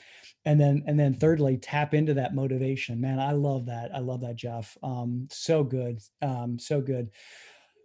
And 0.46 0.60
then 0.60 0.84
and 0.88 0.98
then 0.98 1.14
thirdly 1.14 1.58
tap 1.58 1.94
into 1.94 2.14
that 2.14 2.34
motivation. 2.34 3.02
Man 3.02 3.20
i 3.20 3.34
love 3.34 3.66
that. 3.66 3.94
I 3.94 4.00
love 4.00 4.22
that 4.22 4.38
jeff. 4.38 4.78
Um, 4.82 5.28
so 5.30 5.64
good. 5.64 6.00
Um, 6.22 6.58
so 6.58 6.80
good. 6.80 7.10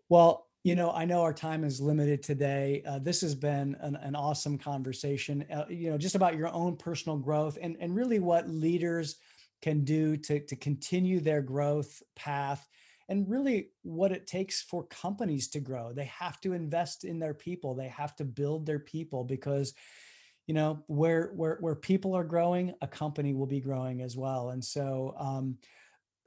Well 0.08 0.46
you 0.64 0.74
know 0.74 0.90
i 0.92 1.04
know 1.04 1.22
our 1.22 1.32
time 1.32 1.64
is 1.64 1.80
limited 1.80 2.22
today. 2.22 2.82
Uh, 2.86 2.98
this 2.98 3.20
has 3.20 3.34
been 3.34 3.76
an, 3.80 3.96
an 3.96 4.14
awesome 4.14 4.58
conversation 4.58 5.44
uh, 5.52 5.64
you 5.68 5.90
know 5.90 5.98
just 5.98 6.14
about 6.14 6.36
your 6.36 6.52
own 6.52 6.76
personal 6.76 7.18
growth 7.18 7.58
and 7.60 7.76
and 7.80 7.94
really 7.94 8.18
what 8.18 8.48
leaders 8.48 9.16
can 9.60 9.84
do 9.84 10.16
to 10.16 10.40
to 10.40 10.56
continue 10.56 11.20
their 11.20 11.42
growth 11.42 12.02
path 12.16 12.68
and 13.08 13.28
really 13.28 13.68
what 13.82 14.12
it 14.12 14.26
takes 14.26 14.62
for 14.62 14.84
companies 14.84 15.48
to 15.48 15.60
grow. 15.60 15.92
They 15.92 16.06
have 16.06 16.40
to 16.40 16.54
invest 16.54 17.04
in 17.04 17.18
their 17.18 17.34
people. 17.34 17.74
They 17.74 17.88
have 17.88 18.16
to 18.16 18.24
build 18.24 18.64
their 18.64 18.78
people 18.78 19.24
because 19.24 19.74
you 20.46 20.54
know 20.54 20.82
where 20.86 21.32
where 21.36 21.58
where 21.60 21.74
people 21.74 22.14
are 22.14 22.24
growing 22.24 22.74
a 22.80 22.88
company 22.88 23.32
will 23.32 23.46
be 23.46 23.60
growing 23.60 24.02
as 24.02 24.16
well. 24.16 24.50
And 24.50 24.64
so 24.64 25.14
um, 25.18 25.58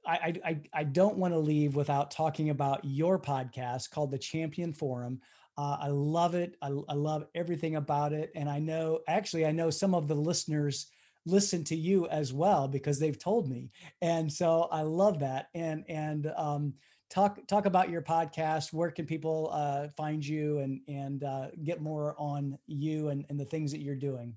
I, 0.08 0.34
I 0.46 0.62
i 0.74 0.84
don't 0.84 1.18
want 1.18 1.34
to 1.34 1.40
leave 1.40 1.76
without 1.76 2.12
talking 2.12 2.50
about 2.50 2.84
your 2.84 3.20
podcast 3.20 3.90
called 3.92 4.12
the 4.12 4.18
champion 4.18 4.74
forum. 4.74 5.22
Uh, 5.58 5.78
i 5.82 5.88
love 5.88 6.36
it. 6.36 6.56
I, 6.62 6.68
I 6.90 6.94
love 6.94 7.26
everything 7.34 7.76
about 7.76 8.14
it. 8.14 8.32
And 8.36 8.50
i 8.50 8.60
know 8.60 9.00
actually 9.08 9.46
i 9.46 9.52
know 9.52 9.70
some 9.70 9.96
of 9.96 10.08
the 10.08 10.16
listeners 10.16 10.88
listen 11.26 11.64
to 11.64 11.76
you 11.76 12.08
as 12.10 12.34
well 12.34 12.68
because 12.68 13.00
they've 13.00 13.18
told 13.18 13.50
me. 13.50 13.72
And 14.02 14.32
so 14.32 14.68
i 14.72 14.82
love 14.82 15.20
that. 15.20 15.48
And 15.54 15.84
and 15.90 16.32
um, 16.38 16.74
talk 17.10 17.40
talk 17.48 17.66
about 17.66 17.90
your 17.90 18.02
podcast. 18.02 18.74
Where 18.74 18.92
can 18.92 19.06
people 19.06 19.50
uh, 19.52 19.88
find 19.96 20.26
you 20.26 20.60
and 20.60 20.82
and 20.88 21.24
uh, 21.24 21.48
get 21.64 21.82
more 21.82 22.16
on 22.18 22.58
you 22.68 23.10
and, 23.10 23.26
and 23.30 23.40
the 23.40 23.46
things 23.46 23.72
that 23.72 23.82
you're 23.82 23.96
doing? 23.96 24.36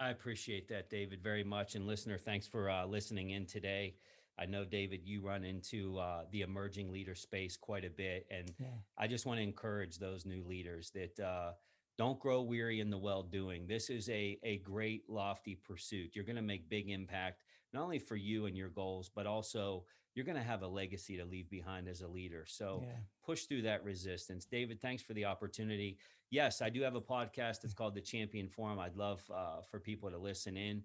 I 0.00 0.10
appreciate 0.10 0.68
that 0.68 0.90
david 0.90 1.22
very 1.22 1.44
much. 1.44 1.76
And 1.76 1.86
listener 1.86 2.18
thanks 2.18 2.48
for 2.48 2.68
uh, 2.68 2.84
listening 2.86 3.30
in 3.30 3.46
today 3.46 3.94
i 4.38 4.46
know 4.46 4.64
david 4.64 5.00
you 5.04 5.20
run 5.20 5.44
into 5.44 5.98
uh, 5.98 6.24
the 6.30 6.42
emerging 6.42 6.90
leader 6.90 7.14
space 7.14 7.56
quite 7.56 7.84
a 7.84 7.90
bit 7.90 8.26
and 8.30 8.52
yeah. 8.58 8.66
i 8.98 9.06
just 9.06 9.26
want 9.26 9.38
to 9.38 9.42
encourage 9.42 9.98
those 9.98 10.26
new 10.26 10.44
leaders 10.44 10.90
that 10.90 11.18
uh, 11.20 11.52
don't 11.96 12.18
grow 12.18 12.42
weary 12.42 12.80
in 12.80 12.90
the 12.90 12.98
well 12.98 13.22
doing 13.22 13.66
this 13.66 13.90
is 13.90 14.08
a, 14.08 14.38
a 14.42 14.58
great 14.58 15.08
lofty 15.08 15.54
pursuit 15.54 16.10
you're 16.14 16.24
going 16.24 16.36
to 16.36 16.42
make 16.42 16.68
big 16.68 16.90
impact 16.90 17.42
not 17.72 17.82
only 17.82 17.98
for 17.98 18.16
you 18.16 18.46
and 18.46 18.56
your 18.56 18.68
goals 18.68 19.10
but 19.14 19.26
also 19.26 19.84
you're 20.14 20.24
going 20.24 20.38
to 20.38 20.44
have 20.44 20.62
a 20.62 20.66
legacy 20.66 21.16
to 21.16 21.24
leave 21.24 21.50
behind 21.50 21.88
as 21.88 22.00
a 22.00 22.08
leader. 22.08 22.44
So 22.46 22.82
yeah. 22.84 22.92
push 23.24 23.44
through 23.44 23.62
that 23.62 23.84
resistance. 23.84 24.44
David, 24.44 24.80
thanks 24.80 25.02
for 25.02 25.12
the 25.12 25.24
opportunity. 25.24 25.98
Yes, 26.34 26.60
I 26.60 26.68
do 26.68 26.82
have 26.82 26.96
a 26.96 27.00
podcast. 27.00 27.62
It's 27.62 27.74
called 27.74 27.94
The 27.94 28.00
Champion 28.00 28.48
Forum. 28.48 28.80
I'd 28.80 28.96
love 28.96 29.22
uh, 29.32 29.60
for 29.70 29.78
people 29.78 30.10
to 30.10 30.18
listen 30.18 30.56
in. 30.56 30.82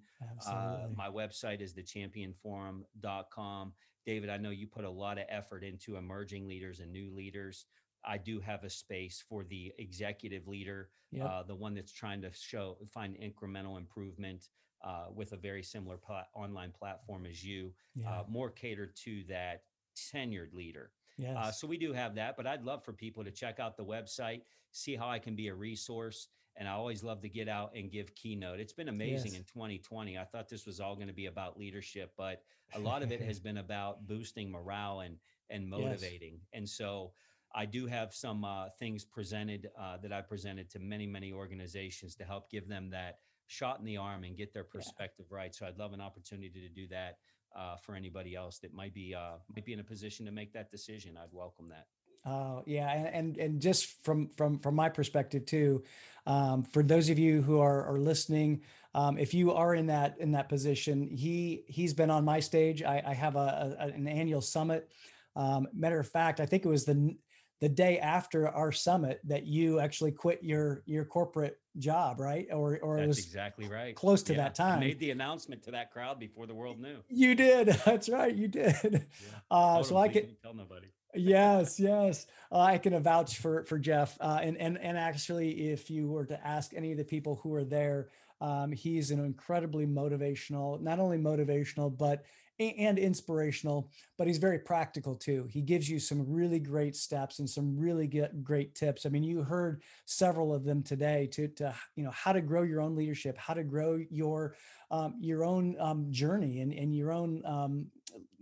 Uh, 0.47 0.81
my 0.95 1.07
website 1.07 1.59
is 1.59 1.73
thechampionforum.com. 1.73 3.73
David, 4.05 4.29
I 4.29 4.37
know 4.37 4.51
you 4.51 4.67
put 4.67 4.85
a 4.85 4.89
lot 4.89 5.17
of 5.17 5.23
effort 5.27 5.63
into 5.63 5.95
emerging 5.95 6.47
leaders 6.47 6.81
and 6.81 6.91
new 6.91 7.11
leaders. 7.11 7.65
I 8.05 8.19
do 8.19 8.39
have 8.41 8.63
a 8.63 8.69
space 8.69 9.23
for 9.27 9.43
the 9.43 9.73
executive 9.79 10.47
leader, 10.47 10.89
yep. 11.11 11.27
uh, 11.27 11.41
the 11.41 11.55
one 11.55 11.73
that's 11.73 11.93
trying 11.93 12.21
to 12.21 12.31
show 12.31 12.77
find 12.93 13.17
incremental 13.17 13.79
improvement 13.79 14.49
uh, 14.83 15.05
with 15.11 15.31
a 15.31 15.37
very 15.37 15.63
similar 15.63 15.97
pl- 15.97 16.27
online 16.35 16.73
platform 16.77 17.25
as 17.25 17.43
you, 17.43 17.73
uh, 17.97 18.01
yeah. 18.03 18.19
uh, 18.19 18.23
more 18.29 18.51
catered 18.51 18.95
to 18.97 19.23
that 19.29 19.63
tenured 19.97 20.53
leader. 20.53 20.91
Uh, 21.19 21.23
yes. 21.23 21.37
Uh, 21.37 21.51
so 21.51 21.67
we 21.67 21.77
do 21.77 21.93
have 21.93 22.15
that, 22.15 22.37
but 22.37 22.47
I'd 22.47 22.63
love 22.63 22.83
for 22.83 22.93
people 22.93 23.23
to 23.23 23.31
check 23.31 23.59
out 23.59 23.77
the 23.77 23.85
website, 23.85 24.41
see 24.71 24.95
how 24.95 25.09
I 25.09 25.19
can 25.19 25.35
be 25.35 25.47
a 25.47 25.53
resource. 25.53 26.27
And 26.55 26.67
I 26.67 26.71
always 26.71 27.03
love 27.03 27.21
to 27.21 27.29
get 27.29 27.47
out 27.47 27.71
and 27.75 27.89
give 27.89 28.13
keynote. 28.15 28.59
It's 28.59 28.73
been 28.73 28.89
amazing 28.89 29.31
yes. 29.31 29.39
in 29.39 29.43
2020. 29.45 30.17
I 30.17 30.25
thought 30.25 30.49
this 30.49 30.65
was 30.65 30.81
all 30.81 30.95
going 30.95 31.07
to 31.07 31.13
be 31.13 31.27
about 31.27 31.57
leadership, 31.57 32.11
but 32.17 32.41
a 32.73 32.79
lot 32.79 33.01
of 33.01 33.11
it 33.13 33.21
has 33.21 33.39
been 33.39 33.57
about 33.57 34.07
boosting 34.07 34.51
morale 34.51 35.01
and 35.01 35.15
and 35.49 35.67
motivating. 35.67 36.33
Yes. 36.33 36.41
And 36.53 36.69
so 36.69 37.13
I 37.55 37.65
do 37.65 37.87
have 37.87 38.13
some 38.13 38.45
uh, 38.45 38.69
things 38.77 39.03
presented 39.03 39.69
uh, 39.79 39.97
that 39.97 40.13
I 40.13 40.21
presented 40.21 40.69
to 40.71 40.79
many, 40.79 41.07
many 41.07 41.31
organizations 41.31 42.15
to 42.15 42.23
help 42.23 42.51
give 42.51 42.67
them 42.67 42.89
that 42.91 43.19
shot 43.47 43.79
in 43.79 43.85
the 43.85 43.97
arm 43.97 44.23
and 44.23 44.37
get 44.37 44.53
their 44.53 44.63
perspective 44.63 45.25
yeah. 45.31 45.37
right. 45.37 45.55
So 45.55 45.65
I'd 45.65 45.79
love 45.79 45.93
an 45.93 46.01
opportunity 46.01 46.49
to 46.61 46.69
do 46.69 46.87
that 46.89 47.17
uh, 47.55 47.75
for 47.77 47.95
anybody 47.95 48.35
else 48.35 48.59
that 48.59 48.73
might 48.73 48.93
be 48.93 49.15
uh, 49.15 49.37
might 49.55 49.65
be 49.65 49.73
in 49.73 49.79
a 49.79 49.83
position 49.83 50.25
to 50.25 50.31
make 50.31 50.53
that 50.53 50.69
decision. 50.69 51.17
I'd 51.17 51.33
welcome 51.33 51.69
that. 51.69 51.87
Oh 52.25 52.63
yeah, 52.65 52.91
and, 52.91 53.07
and 53.07 53.37
and 53.37 53.61
just 53.61 54.03
from 54.03 54.29
from 54.37 54.59
from 54.59 54.75
my 54.75 54.89
perspective 54.89 55.45
too, 55.45 55.83
um, 56.25 56.63
for 56.63 56.83
those 56.83 57.09
of 57.09 57.17
you 57.17 57.41
who 57.41 57.59
are 57.59 57.85
are 57.85 57.99
listening, 57.99 58.61
um, 58.93 59.17
if 59.17 59.33
you 59.33 59.53
are 59.53 59.73
in 59.75 59.87
that 59.87 60.17
in 60.19 60.31
that 60.33 60.49
position, 60.49 61.09
he 61.09 61.63
he's 61.67 61.93
been 61.93 62.09
on 62.09 62.25
my 62.25 62.39
stage. 62.39 62.83
I, 62.83 63.01
I 63.05 63.13
have 63.13 63.35
a, 63.35 63.77
a, 63.79 63.83
an 63.85 64.07
annual 64.07 64.41
summit. 64.41 64.91
Um, 65.35 65.67
matter 65.73 65.99
of 65.99 66.07
fact, 66.07 66.39
I 66.39 66.45
think 66.45 66.65
it 66.65 66.69
was 66.69 66.83
the 66.83 67.15
the 67.59 67.69
day 67.69 67.99
after 67.99 68.47
our 68.47 68.71
summit 68.71 69.19
that 69.25 69.45
you 69.45 69.79
actually 69.79 70.11
quit 70.11 70.43
your 70.43 70.83
your 70.85 71.05
corporate 71.05 71.59
job, 71.77 72.19
right? 72.19 72.47
Or 72.51 72.79
or 72.79 72.97
That's 72.97 73.05
it 73.05 73.07
was 73.07 73.19
exactly 73.19 73.67
right. 73.67 73.95
Close 73.95 74.23
to 74.23 74.33
yeah. 74.33 74.43
that 74.43 74.55
time. 74.55 74.77
I 74.77 74.79
made 74.79 74.99
the 74.99 75.11
announcement 75.11 75.63
to 75.63 75.71
that 75.71 75.91
crowd 75.91 76.19
before 76.19 76.47
the 76.47 76.55
world 76.55 76.79
knew. 76.79 76.97
You 77.09 77.35
did. 77.35 77.67
That's 77.85 78.09
right. 78.09 78.33
You 78.33 78.47
did. 78.47 78.75
Yeah. 78.83 78.99
Uh, 79.51 79.81
so 79.81 79.97
I 79.97 80.09
can 80.09 80.35
tell 80.43 80.53
nobody. 80.53 80.87
yes, 81.15 81.79
yes. 81.79 82.27
Uh, 82.51 82.59
I 82.59 82.77
can 82.77 83.01
vouch 83.01 83.39
for 83.39 83.63
for 83.65 83.79
Jeff. 83.79 84.15
Uh, 84.21 84.39
and 84.41 84.57
and 84.57 84.77
and 84.77 84.97
actually, 84.97 85.71
if 85.71 85.89
you 85.89 86.07
were 86.07 86.25
to 86.25 86.47
ask 86.47 86.73
any 86.75 86.91
of 86.91 86.97
the 86.97 87.03
people 87.03 87.39
who 87.41 87.53
are 87.55 87.63
there, 87.63 88.09
um, 88.41 88.71
he's 88.71 89.09
an 89.09 89.23
incredibly 89.23 89.87
motivational, 89.87 90.79
not 90.81 90.99
only 90.99 91.17
motivational, 91.17 91.95
but 91.95 92.25
and 92.59 92.99
inspirational, 92.99 93.89
but 94.17 94.27
he's 94.27 94.37
very 94.37 94.59
practical 94.59 95.15
too. 95.15 95.47
He 95.49 95.61
gives 95.61 95.89
you 95.89 95.99
some 95.99 96.25
really 96.27 96.59
great 96.59 96.95
steps 96.95 97.39
and 97.39 97.49
some 97.49 97.77
really 97.77 98.07
great 98.43 98.75
tips. 98.75 99.05
I 99.05 99.09
mean, 99.09 99.23
you 99.23 99.43
heard 99.43 99.81
several 100.05 100.53
of 100.53 100.65
them 100.65 100.83
today 100.83 101.27
to, 101.33 101.47
to 101.47 101.73
you 101.95 102.03
know 102.03 102.11
how 102.11 102.33
to 102.33 102.41
grow 102.41 102.63
your 102.63 102.81
own 102.81 102.95
leadership, 102.95 103.37
how 103.37 103.53
to 103.53 103.63
grow 103.63 103.99
your 104.09 104.55
um, 104.91 105.15
your 105.19 105.45
own 105.45 105.75
um, 105.79 106.07
journey 106.09 106.61
and, 106.61 106.73
and 106.73 106.95
your 106.95 107.11
own 107.11 107.41
um, 107.45 107.85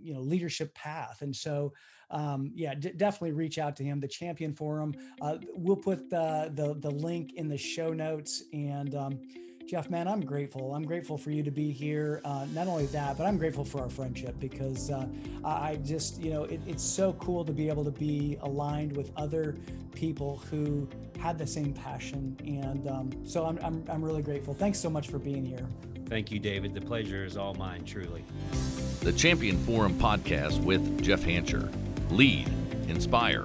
you 0.02 0.14
know 0.14 0.22
leadership 0.22 0.74
path. 0.74 1.22
And 1.22 1.36
so, 1.36 1.74
um, 2.10 2.52
yeah, 2.56 2.74
d- 2.74 2.94
definitely 2.96 3.34
reach 3.34 3.60
out 3.60 3.76
to 3.78 3.84
him. 3.84 4.00
The 4.00 4.08
Champion 4.08 4.54
Forum. 4.54 4.96
Uh, 5.22 5.38
we'll 5.54 5.76
put 5.76 6.10
the, 6.10 6.52
the 6.56 6.76
the 6.80 6.92
link 6.92 7.34
in 7.36 7.48
the 7.48 7.58
show 7.58 7.94
notes 7.94 8.44
and 8.54 8.96
um, 8.96 9.20
Jeff, 9.68 9.90
man, 9.90 10.08
I'm 10.08 10.22
grateful. 10.22 10.74
I'm 10.74 10.86
grateful 10.86 11.18
for 11.18 11.30
you 11.30 11.44
to 11.44 11.52
be 11.52 11.74
here. 11.74 12.22
Uh, 12.24 12.48
not 12.54 12.68
only 12.68 12.86
that, 12.88 13.18
but 13.18 13.26
I'm 13.26 13.38
grateful 13.38 13.66
for 13.66 13.82
our 13.82 13.90
friendship 13.90 14.40
because 14.40 14.90
uh, 14.90 15.06
I 15.44 15.78
just, 15.84 16.22
you 16.22 16.30
know, 16.32 16.46
it, 16.46 16.62
it's 16.66 16.84
so 16.84 17.12
cool 17.14 17.44
to 17.44 17.52
be 17.52 17.68
able 17.68 17.84
to 17.84 17.92
be 17.92 18.38
aligned 18.44 18.96
with 18.96 19.12
other 19.18 19.58
people 19.94 20.38
who 20.50 20.88
had 21.20 21.38
the 21.38 21.46
same 21.46 21.74
passion. 21.74 22.38
And 22.46 22.88
um, 22.88 23.10
so 23.26 23.46
I'm, 23.46 23.60
I'm, 23.62 23.84
I'm 23.90 24.02
really 24.02 24.22
grateful. 24.22 24.54
Thanks 24.54 24.80
so 24.80 24.90
much 24.90 25.10
for 25.10 25.20
being 25.20 25.46
here. 25.46 25.68
Thank 26.06 26.32
you, 26.32 26.40
David. 26.40 26.74
The 26.74 26.80
pleasure 26.80 27.26
is 27.26 27.36
all 27.36 27.54
mine, 27.56 27.84
truly. 27.84 28.24
The 29.02 29.12
Champion 29.12 29.58
Forum 29.66 29.96
podcast 29.96 30.64
with 30.64 31.04
Jeff 31.04 31.24
Hancher. 31.24 31.70
Lead, 32.10 32.48
inspire, 32.88 33.44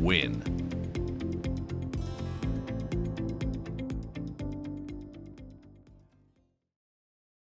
win. 0.00 0.59